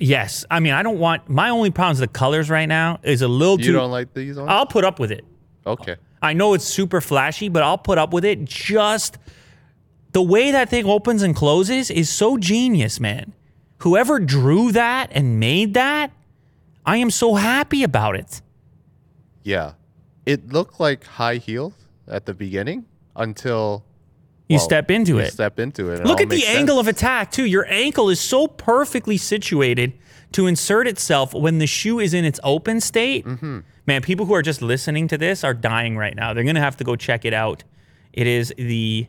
yes, 0.03 0.45
I 0.51 0.61
mean, 0.61 0.73
I 0.73 0.83
don't 0.83 0.99
want 0.99 1.29
my 1.29 1.51
only 1.51 1.71
problem 1.71 1.93
is 1.93 1.99
the 1.99 2.09
colors 2.09 2.51
right 2.51 2.67
now 2.67 3.01
is 3.03 3.23
a 3.23 3.29
little 3.29 3.59
you 3.59 3.65
too. 3.67 3.73
You 3.73 3.79
don't 3.79 3.91
like 3.91 4.13
these 4.13 4.37
ones? 4.37 4.49
I'll 4.51 4.67
put 4.67 4.85
up 4.85 4.99
with 4.99 5.11
it. 5.13 5.25
okay. 5.67 5.97
I 6.25 6.35
know 6.35 6.55
it's 6.55 6.65
super 6.65 7.01
flashy, 7.01 7.49
but 7.49 7.65
I'll 7.65 7.79
put 7.79 7.99
up 7.99 8.13
with 8.13 8.25
it. 8.25 8.45
Just 8.45 9.19
the 10.13 10.23
way 10.23 10.53
that 10.53 10.69
thing 10.69 10.87
opens 10.87 11.23
and 11.23 11.35
closes 11.35 11.91
is 11.91 12.09
so 12.09 12.39
genius, 12.39 13.01
man. 13.01 13.33
Whoever 13.79 14.21
drew 14.21 14.71
that 14.71 15.09
and 15.11 15.41
made 15.41 15.75
that, 15.75 16.13
I 16.87 16.99
am 16.99 17.11
so 17.11 17.35
happy 17.35 17.83
about 17.83 18.15
it. 18.15 18.41
Yeah. 19.43 19.73
It 20.25 20.53
looked 20.53 20.79
like 20.79 21.03
high 21.03 21.37
heels 21.39 21.75
at 22.07 22.27
the 22.27 22.35
beginning 22.35 22.85
until 23.17 23.85
You 24.53 24.59
well, 24.59 24.65
step 24.65 24.91
into 24.91 25.13
you 25.13 25.19
it. 25.21 25.33
step 25.33 25.59
into 25.59 25.91
it. 25.91 26.01
it 26.01 26.07
Look 26.07 26.21
at 26.21 26.29
the 26.29 26.37
makes 26.37 26.49
angle 26.49 26.79
of 26.79 26.89
attack, 26.89 27.33
too. 27.33 27.45
Your 27.45 27.67
ankle 27.69 28.11
is 28.11 28.21
so 28.21 28.47
perfectly 28.47 29.17
situated 29.17 29.95
to 30.33 30.47
insert 30.47 30.87
itself 30.87 31.35
when 31.35 31.59
the 31.59 31.67
shoe 31.67 31.99
is 31.99 32.15
in 32.15 32.25
its 32.25 32.39
open 32.43 32.81
state. 32.81 33.25
Mm-hmm. 33.25 33.61
Man, 33.87 34.03
people 34.03 34.27
who 34.27 34.35
are 34.35 34.43
just 34.43 34.63
listening 34.63 35.09
to 35.09 35.19
this 35.19 35.43
are 35.43 35.55
dying 35.55 35.97
right 35.97 36.15
now. 36.15 36.33
They're 36.35 36.45
going 36.45 36.55
to 36.57 36.61
have 36.61 36.77
to 36.79 36.85
go 36.85 36.97
check 36.97 37.25
it 37.25 37.35
out. 37.35 37.65
It 38.13 38.27
is 38.27 38.53
the 38.57 39.07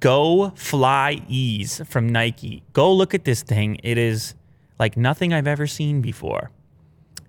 Go 0.00 0.52
Fly 0.56 1.20
Ease 1.28 1.80
from 1.86 2.08
Nike. 2.08 2.62
Go 2.72 2.92
look 2.92 3.14
at 3.14 3.24
this 3.24 3.42
thing. 3.42 3.78
It 3.82 3.98
is 3.98 4.34
like 4.78 4.96
nothing 4.96 5.32
I've 5.32 5.46
ever 5.46 5.66
seen 5.66 6.00
before. 6.00 6.50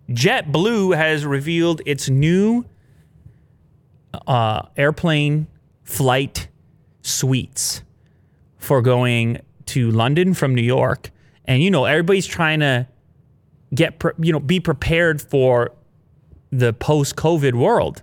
JetBlue 0.10 0.96
has 0.96 1.26
revealed 1.26 1.82
its 1.86 2.10
new 2.10 2.66
uh, 4.28 4.64
airplane 4.78 5.48
flight 5.84 6.48
suites 7.06 7.84
for 8.58 8.82
going 8.82 9.40
to 9.68 9.92
London 9.92 10.34
from 10.34 10.56
New 10.56 10.62
York. 10.64 11.12
And 11.46 11.62
you 11.62 11.70
know, 11.70 11.86
everybody's 11.86 12.26
trying 12.26 12.60
to 12.62 12.88
get 13.74 14.00
pre- 14.00 14.14
you 14.20 14.32
know 14.32 14.40
be 14.40 14.60
prepared 14.60 15.22
for 15.22 15.72
the 16.52 16.74
post-COVID 16.74 17.54
world. 17.54 18.02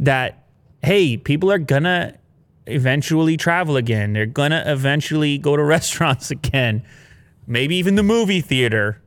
That 0.00 0.44
hey, 0.82 1.18
people 1.18 1.52
are 1.52 1.58
gonna 1.58 2.16
eventually 2.66 3.36
travel 3.36 3.76
again. 3.76 4.14
They're 4.14 4.24
gonna 4.24 4.62
eventually 4.66 5.36
go 5.36 5.56
to 5.56 5.62
restaurants 5.76 6.30
again. 6.30 6.82
Maybe 7.46 7.76
even 7.76 7.96
the 7.96 8.02
movie 8.02 8.40
theater. 8.40 9.02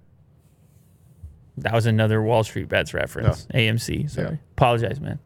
That 1.58 1.74
was 1.74 1.86
another 1.88 2.22
Wall 2.22 2.44
Street 2.44 2.68
Bets 2.70 2.94
reference. 2.94 3.48
AMC. 3.54 4.10
Sorry. 4.10 4.28
Yeah. 4.28 4.36
Apologize, 4.52 5.00
man. 5.00 5.20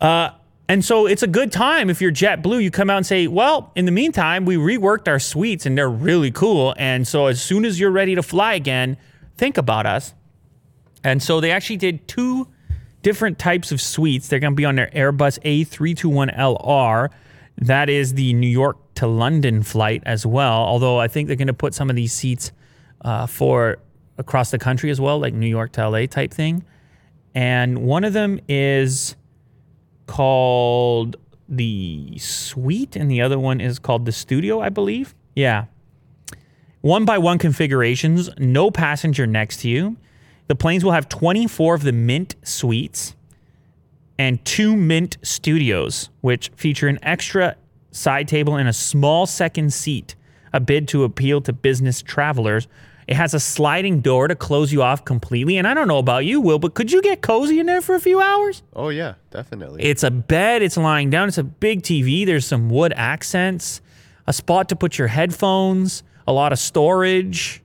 Uh, 0.00 0.30
and 0.68 0.84
so 0.84 1.06
it's 1.06 1.22
a 1.22 1.26
good 1.26 1.52
time 1.52 1.90
if 1.90 2.00
you're 2.00 2.12
JetBlue. 2.12 2.62
You 2.62 2.70
come 2.70 2.88
out 2.90 2.98
and 2.98 3.06
say, 3.06 3.26
"Well, 3.26 3.70
in 3.74 3.84
the 3.84 3.92
meantime, 3.92 4.44
we 4.44 4.56
reworked 4.56 5.08
our 5.08 5.18
suites 5.18 5.66
and 5.66 5.76
they're 5.76 5.90
really 5.90 6.30
cool. 6.30 6.74
And 6.78 7.06
so 7.06 7.26
as 7.26 7.42
soon 7.42 7.64
as 7.64 7.78
you're 7.78 7.90
ready 7.90 8.14
to 8.14 8.22
fly 8.22 8.54
again, 8.54 8.96
think 9.36 9.58
about 9.58 9.86
us." 9.86 10.14
And 11.02 11.22
so 11.22 11.40
they 11.40 11.50
actually 11.50 11.76
did 11.76 12.08
two 12.08 12.48
different 13.02 13.38
types 13.38 13.70
of 13.70 13.80
suites. 13.80 14.28
They're 14.28 14.40
going 14.40 14.54
to 14.54 14.56
be 14.56 14.64
on 14.64 14.76
their 14.76 14.90
Airbus 14.94 15.38
A321LR. 15.44 17.10
That 17.58 17.90
is 17.90 18.14
the 18.14 18.32
New 18.32 18.48
York 18.48 18.78
to 18.94 19.06
London 19.06 19.62
flight 19.62 20.02
as 20.06 20.24
well. 20.24 20.64
Although 20.64 20.98
I 20.98 21.08
think 21.08 21.28
they're 21.28 21.36
going 21.36 21.46
to 21.48 21.54
put 21.54 21.74
some 21.74 21.90
of 21.90 21.96
these 21.96 22.12
seats 22.12 22.50
uh, 23.02 23.26
for 23.26 23.78
across 24.16 24.50
the 24.50 24.58
country 24.58 24.90
as 24.90 25.00
well, 25.00 25.18
like 25.18 25.34
New 25.34 25.46
York 25.46 25.72
to 25.72 25.88
LA 25.88 26.06
type 26.06 26.32
thing. 26.32 26.64
And 27.34 27.78
one 27.78 28.04
of 28.04 28.12
them 28.12 28.40
is 28.48 29.16
called 30.06 31.16
the 31.48 32.16
Suite, 32.18 32.96
and 32.96 33.10
the 33.10 33.20
other 33.20 33.38
one 33.38 33.60
is 33.60 33.78
called 33.78 34.06
the 34.06 34.12
Studio, 34.12 34.60
I 34.60 34.68
believe. 34.68 35.14
Yeah. 35.34 35.66
One 36.80 37.04
by 37.04 37.18
one 37.18 37.38
configurations, 37.38 38.30
no 38.38 38.70
passenger 38.70 39.26
next 39.26 39.60
to 39.60 39.68
you. 39.68 39.96
The 40.46 40.54
planes 40.54 40.84
will 40.84 40.92
have 40.92 41.08
24 41.08 41.74
of 41.76 41.82
the 41.82 41.92
Mint 41.92 42.36
suites 42.42 43.14
and 44.18 44.44
two 44.44 44.76
Mint 44.76 45.16
studios, 45.22 46.10
which 46.20 46.50
feature 46.56 46.88
an 46.88 46.98
extra 47.02 47.56
side 47.90 48.28
table 48.28 48.56
and 48.56 48.68
a 48.68 48.72
small 48.72 49.26
second 49.26 49.72
seat, 49.72 50.14
a 50.52 50.60
bid 50.60 50.86
to 50.88 51.04
appeal 51.04 51.40
to 51.42 51.52
business 51.52 52.02
travelers. 52.02 52.68
It 53.06 53.16
has 53.16 53.34
a 53.34 53.40
sliding 53.40 54.00
door 54.00 54.28
to 54.28 54.34
close 54.34 54.72
you 54.72 54.82
off 54.82 55.04
completely. 55.04 55.56
And 55.58 55.66
I 55.68 55.74
don't 55.74 55.88
know 55.88 55.98
about 55.98 56.24
you, 56.24 56.40
Will, 56.40 56.58
but 56.58 56.74
could 56.74 56.90
you 56.90 57.02
get 57.02 57.20
cozy 57.20 57.58
in 57.60 57.66
there 57.66 57.80
for 57.80 57.94
a 57.94 58.00
few 58.00 58.20
hours? 58.20 58.62
Oh 58.72 58.88
yeah, 58.88 59.14
definitely. 59.30 59.82
It's 59.82 60.02
a 60.02 60.10
bed, 60.10 60.62
it's 60.62 60.76
lying 60.76 61.10
down, 61.10 61.28
it's 61.28 61.38
a 61.38 61.44
big 61.44 61.82
TV, 61.82 62.24
there's 62.24 62.46
some 62.46 62.70
wood 62.70 62.92
accents, 62.96 63.80
a 64.26 64.32
spot 64.32 64.68
to 64.70 64.76
put 64.76 64.98
your 64.98 65.08
headphones, 65.08 66.02
a 66.26 66.32
lot 66.32 66.52
of 66.52 66.58
storage. 66.58 67.62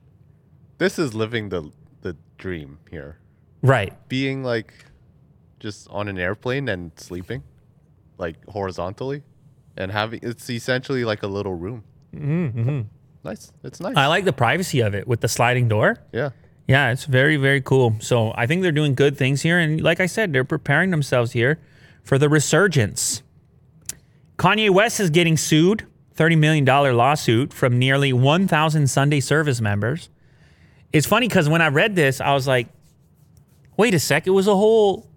this 0.78 0.98
is 0.98 1.14
living 1.14 1.48
the 1.48 1.70
the 2.02 2.16
dream 2.38 2.78
here. 2.90 3.18
Right. 3.62 3.92
Being 4.08 4.42
like 4.42 4.72
just 5.58 5.88
on 5.90 6.08
an 6.08 6.18
airplane 6.18 6.68
and 6.68 6.92
sleeping 6.96 7.42
like 8.18 8.36
horizontally 8.48 9.22
and 9.76 9.92
having 9.92 10.20
it's 10.22 10.48
essentially 10.50 11.04
like 11.04 11.22
a 11.22 11.26
little 11.26 11.54
room. 11.54 11.84
Mm-hmm. 12.14 12.80
Nice. 13.24 13.52
It's 13.62 13.80
nice. 13.80 13.96
I 13.96 14.06
like 14.06 14.24
the 14.24 14.32
privacy 14.32 14.80
of 14.80 14.94
it 14.94 15.06
with 15.06 15.20
the 15.20 15.28
sliding 15.28 15.68
door. 15.68 15.98
yeah. 16.12 16.30
Yeah, 16.68 16.92
it's 16.92 17.04
very, 17.04 17.36
very 17.36 17.60
cool. 17.60 17.96
So 17.98 18.32
I 18.36 18.46
think 18.46 18.62
they're 18.62 18.70
doing 18.70 18.94
good 18.94 19.16
things 19.18 19.42
here. 19.42 19.58
And 19.58 19.80
like 19.80 19.98
I 19.98 20.06
said, 20.06 20.32
they're 20.32 20.44
preparing 20.44 20.92
themselves 20.92 21.32
here 21.32 21.58
for 22.04 22.16
the 22.16 22.28
resurgence. 22.28 23.24
Kanye 24.38 24.70
West 24.70 25.00
is 25.00 25.10
getting 25.10 25.36
sued, 25.36 25.84
$30 26.16 26.38
million 26.38 26.64
lawsuit 26.64 27.52
from 27.52 27.76
nearly 27.76 28.12
1,000 28.12 28.86
Sunday 28.86 29.18
service 29.18 29.60
members. 29.60 30.10
It's 30.92 31.08
funny 31.08 31.26
because 31.26 31.48
when 31.48 31.60
I 31.60 31.68
read 31.68 31.96
this, 31.96 32.20
I 32.20 32.34
was 32.34 32.46
like, 32.46 32.68
wait 33.76 33.92
a 33.94 33.98
sec, 33.98 34.28
it 34.28 34.30
was 34.30 34.46
a 34.46 34.54
whole 34.54 35.08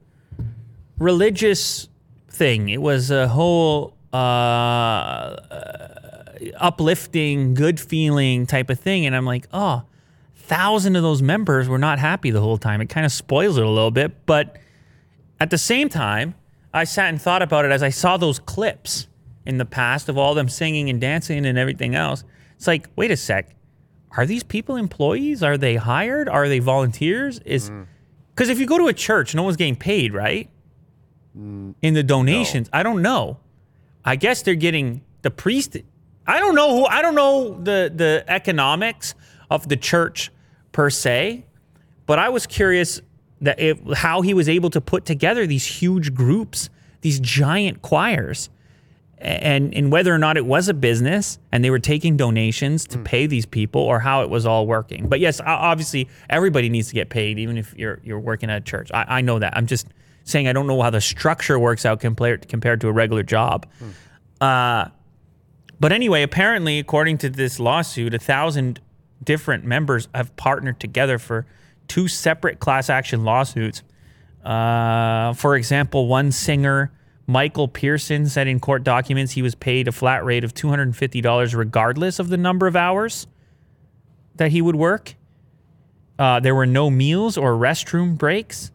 religious 0.97 1.87
thing. 2.29 2.69
It 2.69 2.81
was 2.81 3.11
a 3.11 3.27
whole 3.27 3.95
uh, 4.11 5.35
uplifting, 6.57 7.53
good 7.53 7.79
feeling 7.79 8.45
type 8.45 8.69
of 8.69 8.79
thing. 8.79 9.05
And 9.05 9.15
I'm 9.15 9.25
like, 9.25 9.47
oh, 9.53 9.83
thousand 10.35 10.95
of 10.95 11.03
those 11.03 11.21
members 11.21 11.67
were 11.67 11.77
not 11.77 11.99
happy 11.99 12.31
the 12.31 12.41
whole 12.41 12.57
time. 12.57 12.81
It 12.81 12.89
kind 12.89 13.05
of 13.05 13.11
spoils 13.11 13.57
it 13.57 13.63
a 13.63 13.69
little 13.69 13.91
bit. 13.91 14.25
But 14.25 14.57
at 15.39 15.49
the 15.49 15.57
same 15.57 15.89
time, 15.89 16.35
I 16.73 16.83
sat 16.83 17.09
and 17.09 17.21
thought 17.21 17.41
about 17.41 17.65
it 17.65 17.71
as 17.71 17.83
I 17.83 17.89
saw 17.89 18.17
those 18.17 18.39
clips 18.39 19.07
in 19.45 19.57
the 19.57 19.65
past 19.65 20.09
of 20.09 20.17
all 20.17 20.33
them 20.33 20.49
singing 20.49 20.89
and 20.89 20.99
dancing 20.99 21.45
and 21.45 21.57
everything 21.57 21.95
else. 21.95 22.23
It's 22.55 22.67
like, 22.67 22.87
wait 22.95 23.11
a 23.11 23.17
sec. 23.17 23.55
Are 24.15 24.25
these 24.25 24.43
people 24.43 24.75
employees? 24.75 25.41
Are 25.43 25.57
they 25.57 25.75
hired? 25.75 26.29
Are 26.29 26.47
they 26.47 26.59
volunteers? 26.59 27.39
Is 27.39 27.69
mm. 27.69 27.87
because 28.29 28.49
if 28.49 28.59
you 28.59 28.65
go 28.65 28.77
to 28.77 28.87
a 28.87 28.93
church, 28.93 29.33
no 29.33 29.43
one's 29.43 29.57
getting 29.57 29.75
paid, 29.75 30.13
right? 30.13 30.49
Mm, 31.37 31.73
in 31.81 31.93
the 31.93 32.03
donations, 32.03 32.69
I 32.71 32.83
don't 32.83 33.01
know. 33.01 33.39
I 34.05 34.15
guess 34.15 34.43
they're 34.43 34.55
getting 34.55 35.01
the 35.23 35.31
priest. 35.31 35.77
I 36.25 36.39
don't 36.39 36.55
know 36.55 36.77
who. 36.77 36.85
I 36.85 37.01
don't 37.01 37.15
know 37.15 37.59
the 37.61 37.91
the 37.93 38.23
economics 38.27 39.15
of 39.49 39.67
the 39.67 39.77
church 39.77 40.31
per 40.71 40.89
se, 40.89 41.45
but 42.05 42.19
I 42.19 42.29
was 42.29 42.47
curious 42.47 43.01
that 43.41 43.59
if, 43.59 43.79
how 43.97 44.21
he 44.21 44.33
was 44.33 44.47
able 44.47 44.69
to 44.71 44.81
put 44.81 45.05
together 45.05 45.45
these 45.45 45.65
huge 45.65 46.13
groups, 46.13 46.69
these 47.01 47.19
giant 47.19 47.81
choirs, 47.81 48.49
and 49.17 49.73
and 49.73 49.91
whether 49.91 50.13
or 50.13 50.17
not 50.17 50.37
it 50.37 50.45
was 50.45 50.69
a 50.69 50.73
business 50.73 51.39
and 51.51 51.63
they 51.63 51.69
were 51.69 51.79
taking 51.79 52.17
donations 52.17 52.85
to 52.87 52.97
pay 52.99 53.25
these 53.25 53.45
people 53.45 53.81
or 53.81 53.99
how 53.99 54.21
it 54.21 54.29
was 54.29 54.45
all 54.45 54.65
working. 54.65 55.07
But 55.07 55.19
yes, 55.19 55.41
obviously 55.45 56.07
everybody 56.29 56.69
needs 56.69 56.87
to 56.89 56.93
get 56.93 57.09
paid, 57.09 57.37
even 57.39 57.57
if 57.57 57.73
you're 57.77 57.99
you're 58.03 58.19
working 58.19 58.49
at 58.49 58.57
a 58.57 58.65
church. 58.65 58.91
I, 58.93 59.05
I 59.17 59.21
know 59.21 59.39
that. 59.39 59.55
I'm 59.57 59.67
just 59.67 59.87
saying 60.23 60.47
I 60.47 60.53
don't 60.53 60.67
know 60.67 60.81
how 60.81 60.89
the 60.89 61.01
structure 61.01 61.59
works 61.59 61.85
out 61.85 61.99
compared 61.99 62.47
compared 62.47 62.79
to 62.81 62.87
a 62.87 62.91
regular 62.91 63.23
job. 63.23 63.65
Uh, 64.39 64.87
but 65.83 65.91
anyway, 65.91 66.23
apparently, 66.23 66.79
according 66.79 67.17
to 67.17 67.29
this 67.29 67.59
lawsuit, 67.59 68.13
a 68.13 68.17
thousand 68.17 68.79
different 69.21 69.65
members 69.65 70.07
have 70.15 70.33
partnered 70.37 70.79
together 70.79 71.19
for 71.19 71.45
two 71.89 72.07
separate 72.07 72.61
class 72.61 72.89
action 72.89 73.25
lawsuits. 73.25 73.83
Uh, 74.45 75.33
for 75.33 75.57
example, 75.57 76.07
one 76.07 76.31
singer, 76.31 76.93
Michael 77.27 77.67
Pearson, 77.67 78.27
said 78.27 78.47
in 78.47 78.61
court 78.61 78.85
documents 78.85 79.33
he 79.33 79.41
was 79.41 79.55
paid 79.55 79.89
a 79.89 79.91
flat 79.91 80.23
rate 80.23 80.45
of 80.45 80.53
$250 80.53 81.53
regardless 81.53 82.17
of 82.17 82.29
the 82.29 82.37
number 82.37 82.65
of 82.65 82.77
hours 82.77 83.27
that 84.35 84.53
he 84.53 84.61
would 84.61 84.77
work. 84.77 85.15
Uh, 86.17 86.39
there 86.39 86.55
were 86.55 86.65
no 86.65 86.89
meals 86.89 87.37
or 87.37 87.55
restroom 87.55 88.17
breaks 88.17 88.71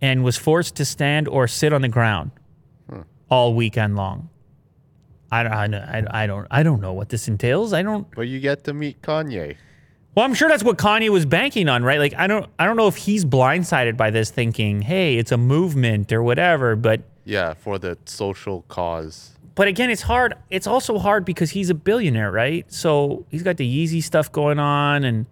and 0.00 0.24
was 0.24 0.36
forced 0.36 0.74
to 0.74 0.84
stand 0.84 1.28
or 1.28 1.46
sit 1.46 1.72
on 1.72 1.82
the 1.82 1.88
ground 1.88 2.32
all 3.30 3.54
weekend 3.54 3.94
long. 3.94 4.28
I 5.32 5.42
don't, 5.42 5.52
I, 5.52 5.66
don't- 6.00 6.08
I, 6.14 6.26
don't, 6.26 6.46
I 6.50 6.62
don't 6.62 6.80
know 6.80 6.92
what 6.92 7.08
this 7.08 7.26
entails. 7.26 7.72
I 7.72 7.82
don't. 7.82 8.06
But 8.14 8.28
you 8.28 8.38
get 8.38 8.64
to 8.64 8.74
meet 8.74 9.00
Kanye. 9.02 9.56
Well, 10.14 10.26
I'm 10.26 10.34
sure 10.34 10.48
that's 10.48 10.62
what 10.62 10.76
Kanye 10.76 11.08
was 11.08 11.24
banking 11.24 11.68
on, 11.70 11.82
right? 11.84 11.98
Like, 11.98 12.12
I 12.14 12.26
don't, 12.26 12.46
I 12.58 12.66
don't 12.66 12.76
know 12.76 12.86
if 12.86 12.96
he's 12.96 13.24
blindsided 13.24 13.96
by 13.96 14.10
this, 14.10 14.30
thinking, 14.30 14.82
"Hey, 14.82 15.16
it's 15.16 15.32
a 15.32 15.38
movement 15.38 16.12
or 16.12 16.22
whatever." 16.22 16.76
But, 16.76 17.00
Yeah, 17.24 17.54
for 17.54 17.78
the 17.78 17.96
social 18.04 18.62
cause. 18.68 19.30
but 19.54 19.68
again, 19.68 19.88
it's 19.88 20.02
hard. 20.02 20.34
It's 20.50 20.66
also 20.66 20.98
hard 20.98 21.24
because 21.24 21.50
he's 21.50 21.70
a 21.70 21.74
billionaire, 21.74 22.30
right? 22.30 22.70
So 22.70 23.24
he's 23.30 23.42
got 23.42 23.56
the 23.56 23.66
Yeezy 23.66 24.02
stuff 24.02 24.30
going 24.30 24.58
on, 24.58 25.02
and 25.04 25.24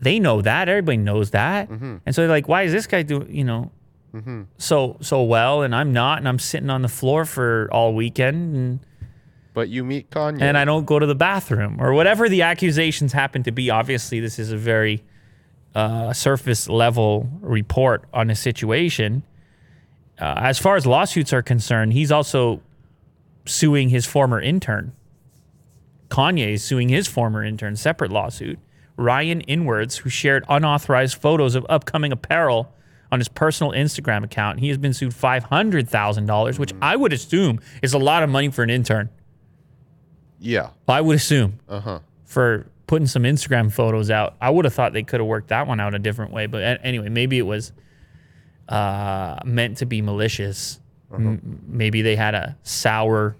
they 0.00 0.18
know 0.18 0.40
that. 0.40 0.68
Everybody 0.70 0.96
knows 0.96 1.32
that, 1.32 1.68
mm-hmm. 1.68 1.96
and 2.06 2.14
so 2.14 2.22
they're 2.22 2.30
like, 2.30 2.48
"Why 2.48 2.62
is 2.62 2.72
this 2.72 2.86
guy 2.86 3.02
doing, 3.02 3.28
you 3.34 3.44
know, 3.44 3.70
mm-hmm. 4.14 4.42
so 4.56 4.96
so 5.02 5.22
well, 5.24 5.60
and 5.62 5.74
I'm 5.74 5.92
not, 5.92 6.16
and 6.18 6.26
I'm 6.28 6.38
sitting 6.38 6.70
on 6.70 6.80
the 6.80 6.88
floor 6.88 7.26
for 7.26 7.68
all 7.70 7.92
weekend, 7.92 8.56
and 8.56 8.80
But 9.60 9.68
you 9.68 9.84
meet 9.84 10.08
Kanye. 10.08 10.40
and 10.40 10.56
I 10.56 10.64
don't 10.64 10.86
go 10.86 10.98
to 10.98 11.04
the 11.04 11.14
bathroom 11.14 11.76
or 11.82 11.92
whatever 11.92 12.30
the 12.30 12.40
accusations 12.40 13.12
happen 13.12 13.42
to 13.42 13.52
be. 13.52 13.68
Obviously, 13.68 14.18
this 14.18 14.38
is 14.38 14.52
a 14.52 14.56
very 14.56 15.04
uh, 15.74 16.14
surface 16.14 16.66
level 16.66 17.28
report 17.42 18.06
on 18.14 18.30
a 18.30 18.34
situation. 18.34 19.22
Uh, 20.18 20.32
as 20.38 20.58
far 20.58 20.76
as 20.76 20.86
lawsuits 20.86 21.34
are 21.34 21.42
concerned, 21.42 21.92
he's 21.92 22.10
also 22.10 22.62
suing 23.44 23.90
his 23.90 24.06
former 24.06 24.40
intern. 24.40 24.92
Kanye 26.08 26.54
is 26.54 26.64
suing 26.64 26.88
his 26.88 27.06
former 27.06 27.44
intern, 27.44 27.76
separate 27.76 28.10
lawsuit. 28.10 28.58
Ryan 28.96 29.42
Edwards, 29.46 29.98
who 29.98 30.08
shared 30.08 30.46
unauthorized 30.48 31.20
photos 31.20 31.54
of 31.54 31.66
upcoming 31.68 32.12
apparel 32.12 32.72
on 33.12 33.20
his 33.20 33.28
personal 33.28 33.72
Instagram 33.72 34.24
account. 34.24 34.60
He 34.60 34.68
has 34.68 34.78
been 34.78 34.94
sued 34.94 35.12
$500,000, 35.12 36.58
which 36.58 36.72
I 36.80 36.96
would 36.96 37.12
assume 37.12 37.60
is 37.82 37.92
a 37.92 37.98
lot 37.98 38.22
of 38.22 38.30
money 38.30 38.48
for 38.48 38.62
an 38.62 38.70
intern. 38.70 39.10
Yeah. 40.40 40.70
I 40.88 41.00
would 41.00 41.16
assume 41.16 41.58
Uh 41.68 41.80
huh. 41.80 41.98
for 42.24 42.66
putting 42.86 43.06
some 43.06 43.22
Instagram 43.22 43.70
photos 43.72 44.10
out. 44.10 44.34
I 44.40 44.50
would 44.50 44.64
have 44.64 44.74
thought 44.74 44.92
they 44.92 45.02
could 45.04 45.20
have 45.20 45.26
worked 45.28 45.48
that 45.48 45.66
one 45.68 45.78
out 45.78 45.94
a 45.94 45.98
different 46.00 46.32
way. 46.32 46.46
But 46.46 46.62
a- 46.62 46.84
anyway, 46.84 47.08
maybe 47.08 47.38
it 47.38 47.42
was 47.46 47.72
uh, 48.68 49.38
meant 49.44 49.76
to 49.78 49.86
be 49.86 50.02
malicious. 50.02 50.80
M- 51.12 51.60
maybe 51.68 52.02
they 52.02 52.16
had 52.16 52.34
a 52.34 52.56
sour 52.62 53.36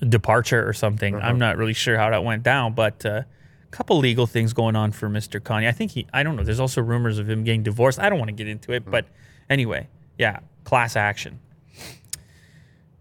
departure 0.00 0.66
or 0.68 0.72
something. 0.72 1.14
I'm 1.14 1.38
not 1.38 1.56
really 1.56 1.72
sure 1.72 1.96
how 1.96 2.10
that 2.10 2.22
went 2.24 2.42
down, 2.42 2.74
but 2.74 3.04
a 3.04 3.26
couple 3.70 3.98
legal 3.98 4.26
things 4.26 4.52
going 4.52 4.76
on 4.76 4.92
for 4.92 5.08
Mr. 5.08 5.40
Kanye. 5.40 5.66
I 5.68 5.72
think 5.72 5.90
he, 5.92 6.06
I 6.12 6.22
don't 6.22 6.36
know. 6.36 6.44
There's 6.44 6.60
also 6.60 6.82
rumors 6.82 7.18
of 7.18 7.28
him 7.28 7.44
getting 7.44 7.62
divorced. 7.62 7.98
I 7.98 8.08
don't 8.08 8.18
want 8.18 8.28
to 8.28 8.34
get 8.34 8.48
into 8.48 8.72
it, 8.72 8.84
but 8.88 9.06
anyway, 9.50 9.88
yeah, 10.18 10.40
class 10.64 10.96
action. 10.96 11.40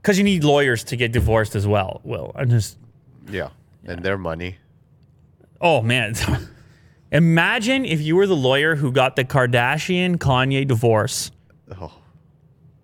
Because 0.05 0.19
you 0.19 0.23
need 0.23 0.43
lawyers 0.43 0.83
to 0.83 0.95
get 0.95 1.11
divorced 1.11 1.55
as 1.55 1.65
well. 1.65 1.99
Will 2.03 2.31
I 2.35 2.45
just 2.45 2.77
Yeah. 3.27 3.49
And 3.85 4.03
their 4.03 4.19
money. 4.19 4.57
oh 5.59 5.81
man, 5.81 6.13
imagine 7.11 7.85
if 7.85 8.01
you 8.01 8.15
were 8.15 8.27
the 8.27 8.35
lawyer 8.35 8.75
who 8.75 8.91
got 8.91 9.15
the 9.15 9.25
Kardashian 9.25 10.17
Kanye 10.17 10.67
divorce. 10.67 11.31
Oh, 11.81 11.91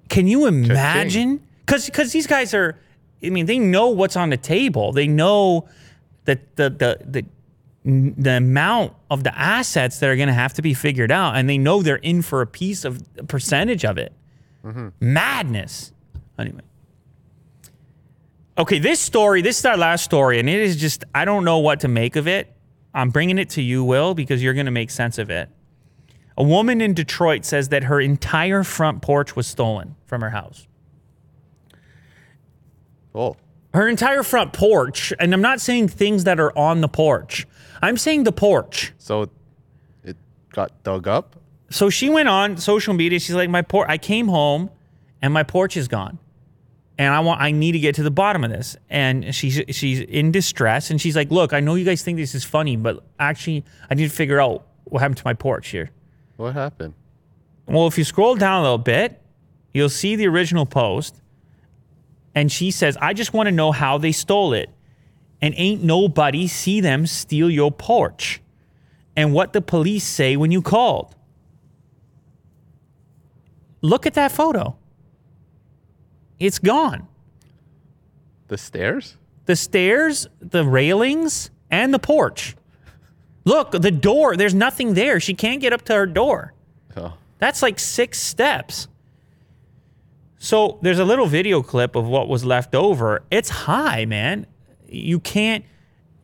Can 0.10 0.26
you 0.26 0.48
imagine? 0.48 1.42
Because 1.60 1.86
because 1.86 2.12
these 2.12 2.26
guys 2.26 2.56
are, 2.56 2.80
I 3.24 3.30
mean, 3.30 3.46
they 3.46 3.60
know 3.60 3.90
what's 3.90 4.16
on 4.16 4.32
the 4.32 4.38
table. 4.38 4.92
They 4.92 5.08
know 5.08 5.70
that 6.26 6.56
the 6.56 6.72
the 6.72 6.92
the 7.06 7.26
the 7.84 8.38
amount 8.38 8.94
of 9.12 9.24
the 9.24 9.38
assets 9.38 10.00
that 10.00 10.10
are 10.10 10.16
going 10.16 10.28
to 10.28 10.34
have 10.34 10.56
to 10.56 10.64
be 10.64 10.74
figured 10.74 11.12
out, 11.12 11.36
and 11.36 11.48
they 11.48 11.60
know 11.60 11.84
they're 11.84 11.98
in 11.98 12.24
for 12.24 12.42
a 12.42 12.48
piece 12.48 12.84
of 12.84 13.00
a 13.20 13.24
percentage 13.24 13.86
of 13.86 14.00
it. 14.00 14.12
Mm-hmm. 14.66 14.90
Madness. 15.00 15.92
Anyway. 16.40 16.62
Okay, 18.62 18.78
this 18.78 19.00
story, 19.00 19.42
this 19.42 19.58
is 19.58 19.66
our 19.66 19.76
last 19.76 20.04
story, 20.04 20.40
and 20.40 20.48
it 20.48 20.60
is 20.60 20.76
just, 20.76 21.04
I 21.16 21.26
don't 21.26 21.44
know 21.44 21.58
what 21.58 21.80
to 21.80 21.88
make 21.88 22.16
of 22.16 22.28
it. 22.28 22.56
I'm 22.94 23.10
bringing 23.10 23.40
it 23.40 23.50
to 23.52 23.62
you, 23.64 23.84
Will, 23.84 24.14
because 24.14 24.44
you're 24.44 24.54
going 24.54 24.68
to 24.68 24.72
make 24.72 24.92
sense 24.92 25.18
of 25.18 25.32
it. 25.32 25.50
A 26.38 26.44
woman 26.44 26.80
in 26.80 26.94
Detroit 26.94 27.44
says 27.44 27.70
that 27.70 27.86
her 27.86 28.00
entire 28.00 28.64
front 28.64 29.02
porch 29.02 29.36
was 29.36 29.48
stolen 29.48 29.96
from 30.06 30.22
her 30.22 30.30
house. 30.30 30.68
oh. 33.16 33.36
Her 33.74 33.88
entire 33.88 34.22
front 34.22 34.54
porch, 34.54 35.12
and 35.20 35.34
I'm 35.34 35.42
not 35.42 35.60
saying 35.60 35.88
things 35.88 36.26
that 36.26 36.40
are 36.40 36.56
on 36.56 36.82
the 36.82 36.88
porch. 36.88 37.48
I'm 37.82 37.98
saying 37.98 38.26
the 38.26 38.32
porch. 38.32 38.94
So 39.00 39.32
it 40.04 40.18
got 40.52 40.84
dug 40.84 41.08
up. 41.08 41.36
So 41.72 41.90
she 41.90 42.12
went 42.12 42.30
on 42.30 42.58
social 42.58 42.94
media. 42.94 43.20
She's 43.20 43.34
like, 43.34 43.50
"My 43.50 43.64
porch. 43.64 43.88
I 43.90 43.98
came 43.98 44.28
home, 44.28 44.70
and 45.20 45.34
my 45.34 45.42
porch 45.42 45.76
is 45.78 45.88
gone, 45.88 46.20
and 47.02 47.12
I 47.12 47.20
want. 47.20 47.42
I 47.42 47.52
need 47.52 47.72
to 47.72 47.80
get 47.80 47.96
to 47.96 48.04
the 48.04 48.12
bottom 48.12 48.44
of 48.44 48.52
this." 48.52 48.78
And 48.90 49.34
she's 49.34 49.60
she's 49.70 50.02
in 50.02 50.32
distress, 50.32 50.92
and 50.92 51.02
she's 51.02 51.16
like, 51.16 51.32
"Look, 51.32 51.52
I 51.52 51.60
know 51.60 51.74
you 51.74 51.84
guys 51.84 52.04
think 52.04 52.18
this 52.18 52.36
is 52.36 52.44
funny, 52.44 52.76
but 52.76 53.04
actually, 53.20 53.66
I 53.90 53.96
need 53.96 54.04
to 54.04 54.16
figure 54.16 54.40
out 54.40 54.68
what 54.84 55.00
happened 55.00 55.18
to 55.18 55.26
my 55.26 55.34
porch 55.34 55.70
here." 55.70 55.90
What 56.38 56.54
happened? 56.54 56.94
Well, 57.66 57.88
if 57.88 57.98
you 57.98 58.04
scroll 58.04 58.36
down 58.36 58.60
a 58.60 58.62
little 58.64 58.78
bit, 58.78 59.20
you'll 59.74 59.90
see 59.90 60.16
the 60.16 60.28
original 60.28 60.66
post. 60.66 61.22
And 62.36 62.52
she 62.52 62.72
says, 62.72 62.98
I 63.02 63.14
just 63.14 63.34
want 63.34 63.48
to 63.48 63.52
know 63.52 63.72
how 63.72 63.98
they 63.98 64.12
stole 64.12 64.54
it. 64.54 64.70
And 65.42 65.54
ain't 65.58 65.84
nobody 65.84 66.48
see 66.48 66.82
them 66.82 67.06
steal 67.06 67.50
your 67.50 67.72
porch. 67.72 68.42
And 69.16 69.34
what 69.34 69.54
the 69.54 69.62
police 69.62 70.04
say 70.04 70.38
when 70.38 70.52
you 70.52 70.62
called. 70.62 71.16
Look 73.82 74.06
at 74.06 74.14
that 74.14 74.32
photo. 74.32 74.78
It's 76.42 76.58
gone. 76.58 77.08
The 78.48 78.58
stairs? 78.58 79.16
The 79.46 79.56
stairs, 79.56 80.28
the 80.40 80.66
railings, 80.66 81.52
and 81.70 81.94
the 81.94 82.00
porch. 82.00 82.56
Look, 83.46 83.72
the 83.72 83.92
door, 83.92 84.36
there's 84.36 84.56
nothing 84.56 84.96
there. 84.96 85.20
She 85.20 85.36
can't 85.36 85.62
get 85.62 85.72
up 85.72 85.84
to 85.84 85.94
her 85.94 86.08
door. 86.08 86.54
Oh. 86.98 87.14
That's 87.38 87.62
like 87.62 87.80
six 87.80 88.20
steps. 88.20 88.88
So 90.40 90.80
there's 90.82 90.98
a 90.98 91.06
little 91.06 91.28
video 91.28 91.62
clip 91.62 91.96
of 91.96 92.08
what 92.08 92.28
was 92.28 92.44
left 92.44 92.74
over. 92.74 93.22
It's 93.30 93.50
high, 93.50 94.06
man. 94.06 94.48
You 94.88 95.20
can't. 95.20 95.64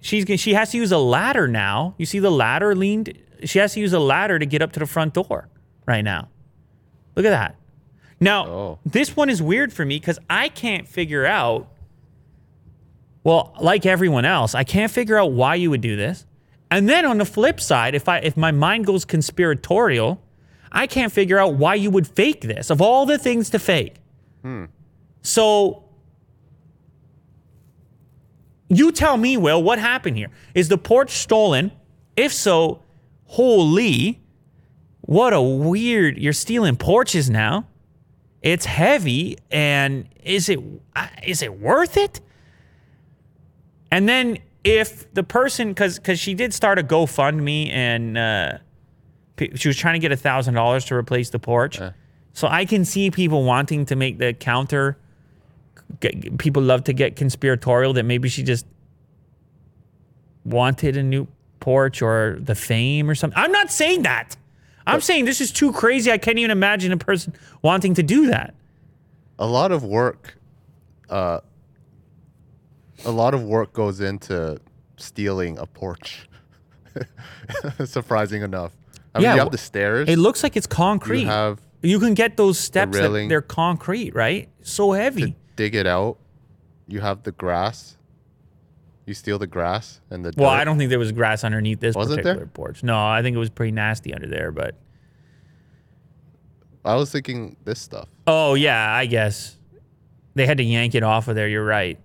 She's 0.01 0.26
she 0.39 0.55
has 0.55 0.72
to 0.72 0.78
use 0.78 0.91
a 0.91 0.97
ladder 0.97 1.47
now. 1.47 1.93
You 1.99 2.07
see 2.07 2.18
the 2.18 2.32
ladder 2.32 2.76
leaned. 2.76 3.15
She 3.43 3.59
has 3.59 3.74
to 3.74 3.80
use 3.80 3.93
a 3.93 3.99
ladder 3.99 4.39
to 4.39 4.47
get 4.47 4.63
up 4.63 4.72
to 4.72 4.80
the 4.80 4.88
front 4.88 5.13
door 5.13 5.47
right 5.86 6.03
now. 6.03 6.30
Look 7.15 7.26
at 7.26 7.30
that. 7.30 7.55
Now 8.20 8.47
Oh. 8.47 8.80
this 8.86 9.15
one 9.15 9.30
is 9.30 9.41
weird 9.41 9.72
for 9.72 9.86
me 9.86 9.99
because 9.99 10.20
I 10.30 10.49
can't 10.49 10.88
figure 10.88 11.26
out. 11.26 11.68
Well, 13.24 13.53
like 13.59 13.86
everyone 13.86 14.26
else, 14.26 14.55
I 14.55 14.63
can't 14.63 14.91
figure 14.91 15.18
out 15.18 15.34
why 15.34 15.55
you 15.55 15.70
would 15.70 15.82
do 15.82 15.95
this. 15.95 16.26
And 16.72 16.88
then 16.89 17.05
on 17.05 17.18
the 17.18 17.26
flip 17.26 17.59
side, 17.59 17.93
if 17.95 18.07
I 18.09 18.18
if 18.20 18.36
my 18.38 18.51
mind 18.51 18.86
goes 18.86 19.05
conspiratorial, 19.05 20.22
I 20.72 20.88
can't 20.88 21.11
figure 21.11 21.38
out 21.38 21.53
why 21.55 21.76
you 21.76 21.89
would 21.91 22.07
fake 22.07 22.41
this 22.41 22.70
of 22.70 22.82
all 22.82 23.05
the 23.05 23.18
things 23.18 23.49
to 23.51 23.59
fake. 23.59 23.95
Hmm. 24.41 24.65
So 25.22 25.84
you 28.70 28.91
tell 28.91 29.18
me, 29.18 29.38
Will, 29.38 29.61
what 29.63 29.80
happened 29.80 30.18
here? 30.18 30.30
Is 30.53 30.68
the 30.70 30.78
porch 30.78 31.11
stolen? 31.11 31.72
If 32.15 32.34
so, 32.34 32.84
holy, 33.26 34.22
what 35.01 35.32
a 35.34 35.41
weird, 35.41 36.18
you're 36.18 36.34
stealing 36.34 36.76
porches 36.76 37.30
now. 37.30 37.68
It's 38.47 38.65
heavy 38.65 39.37
and 39.51 40.07
is 40.23 40.47
it 40.47 40.57
uh, 40.95 41.07
is 41.21 41.41
it 41.41 41.59
worth 41.59 41.97
it? 41.97 42.21
And 43.91 44.07
then 44.07 44.37
if 44.63 45.13
the 45.13 45.23
person 45.23 45.75
cuz 45.75 45.99
cuz 45.99 46.17
she 46.17 46.33
did 46.33 46.53
start 46.53 46.79
a 46.79 46.83
GoFundMe 46.83 47.69
and 47.69 48.17
uh 48.17 48.57
she 49.55 49.67
was 49.67 49.75
trying 49.75 49.95
to 49.95 49.99
get 49.99 50.13
a 50.13 50.15
thousand 50.15 50.53
dollars 50.53 50.85
to 50.85 50.95
replace 50.95 51.29
the 51.29 51.39
porch. 51.39 51.77
So 52.31 52.47
I 52.47 52.63
can 52.63 52.85
see 52.85 53.11
people 53.11 53.43
wanting 53.43 53.85
to 53.87 53.97
make 53.97 54.17
the 54.17 54.31
counter. 54.31 54.97
Get, 55.99 56.37
people 56.37 56.63
love 56.63 56.85
to 56.85 56.93
get 56.93 57.17
conspiratorial 57.17 57.91
that 57.93 58.03
maybe 58.03 58.29
she 58.29 58.43
just 58.43 58.65
wanted 60.45 60.95
a 60.95 61.03
new 61.03 61.27
porch 61.59 62.01
or 62.01 62.37
the 62.39 62.55
fame 62.55 63.09
or 63.09 63.15
something. 63.15 63.37
I'm 63.37 63.51
not 63.51 63.71
saying 63.71 64.03
that. 64.03 64.37
I'm 64.88 65.01
saying 65.01 65.25
this 65.25 65.41
is 65.41 65.51
too 65.51 65.71
crazy. 65.71 66.11
I 66.11 66.17
can't 66.17 66.38
even 66.39 66.51
imagine 66.51 66.91
a 66.91 66.97
person 66.97 67.33
wanting 67.61 67.93
to 67.95 68.03
do 68.03 68.27
that. 68.27 68.55
A 69.39 69.45
lot 69.45 69.71
of 69.71 69.83
work 69.83 70.38
uh 71.09 71.39
a 73.05 73.11
lot 73.11 73.33
of 73.33 73.43
work 73.43 73.73
goes 73.73 74.01
into 74.01 74.59
stealing 74.97 75.57
a 75.59 75.65
porch. 75.65 76.27
Surprising 77.85 78.41
enough. 78.41 78.71
I 79.13 79.19
mean 79.19 79.23
Yeah, 79.23 79.33
you 79.35 79.39
have 79.39 79.51
the 79.51 79.57
stairs. 79.57 80.09
It 80.09 80.17
looks 80.17 80.41
like 80.43 80.57
it's 80.57 80.67
concrete. 80.67 81.21
you 81.21 81.27
have 81.27 81.59
You 81.81 81.99
can 81.99 82.13
get 82.13 82.38
those 82.38 82.57
steps 82.57 82.97
that 82.97 83.25
they're 83.29 83.41
concrete, 83.41 84.15
right? 84.15 84.49
So 84.61 84.93
heavy. 84.93 85.31
to 85.31 85.35
dig 85.55 85.75
it 85.75 85.85
out. 85.85 86.17
You 86.88 87.01
have 87.01 87.23
the 87.23 87.31
grass. 87.31 87.96
You 89.08 89.14
steal 89.16 89.39
the 89.39 89.47
grass 89.47 90.01
and 90.12 90.24
the 90.24 90.34
Well, 90.38 90.49
dirt. 90.51 90.58
I 90.58 90.64
don't 90.66 90.78
think 90.78 90.89
there 90.89 90.99
was 90.99 91.12
grass 91.14 91.43
underneath 91.45 91.80
this 91.80 91.95
Wasn't 91.95 92.18
there? 92.18 92.24
particular 92.36 92.47
porch. 92.47 92.84
No, 92.84 92.95
I 93.08 93.22
think 93.24 93.36
it 93.36 93.39
was 93.39 93.49
pretty 93.49 93.72
nasty 93.72 94.14
under 94.14 94.28
there, 94.28 94.51
but 94.51 94.76
I 96.86 96.95
was 96.95 97.12
thinking 97.12 97.55
this 97.64 97.80
stuff. 97.80 98.08
Oh 98.28 98.53
yeah, 98.53 98.93
I 98.93 99.05
guess 99.05 99.55
they 100.36 100.45
had 100.45 100.58
to 100.58 100.64
yank 100.64 100.93
it 100.93 101.03
off 101.03 101.28
of 101.28 101.36
there. 101.36 101.47
You're 101.47 101.66
right. 101.66 101.97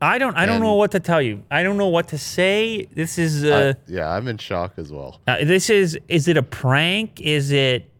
I 0.00 0.18
don't. 0.18 0.36
I 0.36 0.44
don't 0.44 0.60
know 0.60 0.74
what 0.74 0.90
to 0.92 1.00
tell 1.00 1.22
you. 1.22 1.42
I 1.50 1.62
don't 1.62 1.78
know 1.78 1.88
what 1.88 2.08
to 2.08 2.18
say. 2.18 2.84
This 2.92 3.16
is. 3.18 3.42
Uh, 3.44 3.72
I- 3.74 3.80
yeah, 3.90 4.08
I'm 4.10 4.28
in 4.28 4.36
shock 4.36 4.74
as 4.76 4.92
well. 4.92 5.20
uh, 5.26 5.38
this 5.44 5.70
is. 5.70 5.98
Is 6.08 6.28
it 6.28 6.36
a 6.36 6.42
prank? 6.42 7.20
Is 7.22 7.50
it? 7.50 7.90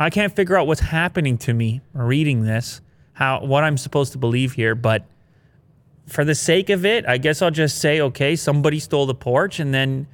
I 0.00 0.08
can't 0.08 0.34
figure 0.34 0.56
out 0.56 0.66
what's 0.66 0.80
happening 0.80 1.36
to 1.38 1.52
me 1.52 1.82
reading 1.92 2.44
this. 2.44 2.80
How 3.12 3.44
what 3.44 3.64
I'm 3.64 3.76
supposed 3.76 4.12
to 4.12 4.18
believe 4.18 4.52
here, 4.52 4.74
but 4.74 5.04
for 6.08 6.24
the 6.24 6.34
sake 6.34 6.70
of 6.70 6.84
it, 6.84 7.06
I 7.06 7.18
guess 7.18 7.42
I'll 7.42 7.50
just 7.50 7.78
say, 7.78 8.00
okay, 8.00 8.34
somebody 8.36 8.78
stole 8.78 9.06
the 9.06 9.14
porch, 9.14 9.60
and 9.60 9.72
then 9.72 10.06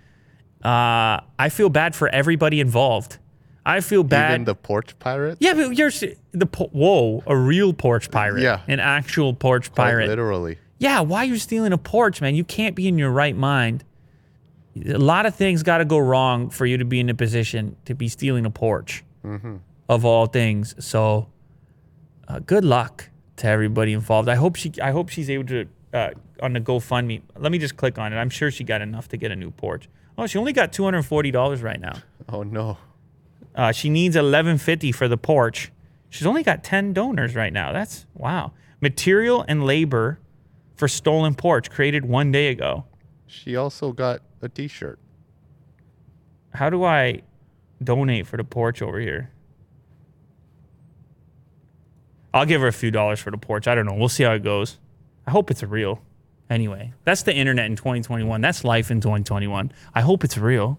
uh, 0.65 1.21
I 1.39 1.49
feel 1.51 1.69
bad 1.69 1.95
for 1.95 2.09
everybody 2.09 2.61
involved. 2.61 3.19
I 3.67 3.81
feel 3.81 4.05
bad. 4.05 4.33
Even 4.33 4.45
the 4.45 4.55
porch 4.55 4.99
pirate. 4.99 5.39
Yeah, 5.41 5.55
but 5.55 5.77
you're 5.77 5.91
the 6.33 6.47
po- 6.47 6.69
whoa, 6.73 7.23
a 7.27 7.37
real 7.37 7.73
porch 7.73 8.11
pirate. 8.11 8.43
Yeah. 8.43 8.61
an 8.69 8.81
actual 8.81 9.33
porch 9.33 9.73
Quite 9.73 9.85
pirate. 9.85 10.09
Literally. 10.09 10.59
Yeah, 10.79 11.01
why 11.01 11.21
are 11.21 11.25
you 11.25 11.39
stealing 11.39 11.73
a 11.73 11.79
porch, 11.79 12.21
man? 12.21 12.35
You 12.35 12.45
can't 12.45 12.77
be 12.77 12.89
in 12.89 12.99
your 12.99 13.11
right 13.11 13.37
mind. 13.37 13.85
A 14.85 14.99
lot 14.99 15.25
of 15.25 15.35
things 15.35 15.63
got 15.63 15.79
to 15.79 15.85
go 15.85 15.99
wrong 15.99 16.51
for 16.51 16.67
you 16.67 16.77
to 16.79 16.85
be 16.85 17.01
in 17.01 17.09
a 17.09 17.15
position 17.15 17.77
to 17.85 17.95
be 17.95 18.09
stealing 18.09 18.45
a 18.45 18.51
porch, 18.51 19.05
of 19.89 20.05
all 20.05 20.27
things. 20.27 20.75
So, 20.85 21.29
uh, 22.29 22.41
good 22.41 22.65
luck 22.65 23.09
to 23.37 23.47
everybody 23.47 23.93
involved. 23.93 24.29
I 24.29 24.35
hope 24.35 24.57
she, 24.57 24.73
I 24.83 24.91
hope 24.91 25.09
she's 25.09 25.31
able 25.31 25.47
to 25.47 25.67
uh, 25.95 26.11
on 26.43 26.53
the 26.53 26.61
GoFundMe. 26.61 27.23
Let 27.39 27.53
me 27.53 27.59
just 27.59 27.77
click 27.77 27.99
on 27.99 28.13
it. 28.13 28.17
I'm 28.17 28.29
sure 28.31 28.51
she 28.51 28.65
got 28.65 28.83
enough 28.83 29.09
to 29.09 29.17
get 29.17 29.31
a 29.31 29.37
new 29.37 29.51
porch. 29.51 29.89
Oh, 30.19 30.27
she 30.27 30.39
only 30.39 30.53
got 30.53 30.73
two 30.73 30.85
hundred 30.85 31.05
forty 31.05 31.31
dollars 31.31 31.63
right 31.63 31.81
now. 31.81 31.95
Oh 32.29 32.43
no. 32.43 32.79
Uh, 33.55 33.73
she 33.73 33.89
needs 33.89 34.17
eleven 34.17 34.59
fifty 34.59 34.93
for 34.93 35.09
the 35.09 35.17
porch. 35.17 35.71
She's 36.11 36.27
only 36.27 36.43
got 36.43 36.63
ten 36.63 36.93
donors 36.93 37.35
right 37.35 37.53
now. 37.53 37.73
That's 37.73 38.07
wow. 38.15 38.53
Material 38.81 39.45
and 39.49 39.65
labor 39.65 40.19
for 40.77 40.89
stolen 40.89 41.35
porch 41.35 41.71
created 41.71 42.05
one 42.05 42.31
day 42.33 42.49
ago. 42.49 42.85
She 43.27 43.57
also 43.57 43.93
got 43.93 44.21
a 44.43 44.49
T-shirt. 44.49 44.99
How 46.53 46.69
do 46.71 46.85
I 46.85 47.23
donate 47.83 48.27
for 48.27 48.37
the 48.37 48.45
porch 48.45 48.83
over 48.83 49.01
here? 49.01 49.31
I'll 52.33 52.47
give 52.47 52.61
her 52.61 52.67
a 52.69 52.73
few 52.73 52.91
dollars 52.91 53.21
for 53.21 53.31
the 53.31 53.39
porch. 53.39 53.67
I 53.67 53.75
don't 53.75 53.87
know. 53.87 53.95
We'll 53.95 54.09
see 54.09 54.25
how 54.25 54.33
it 54.33 54.43
goes. 54.43 54.79
I 55.27 55.31
hope 55.31 55.51
it's 55.51 55.63
real. 55.63 56.01
Anyway, 56.51 56.93
that's 57.05 57.23
the 57.23 57.35
internet 57.35 57.67
in 57.67 57.77
2021. 57.77 58.41
That's 58.41 58.65
life 58.65 58.91
in 58.91 59.01
2021. 59.01 59.73
I 59.95 60.01
hope 60.03 60.25
it's 60.25 60.37
real. 60.37 60.79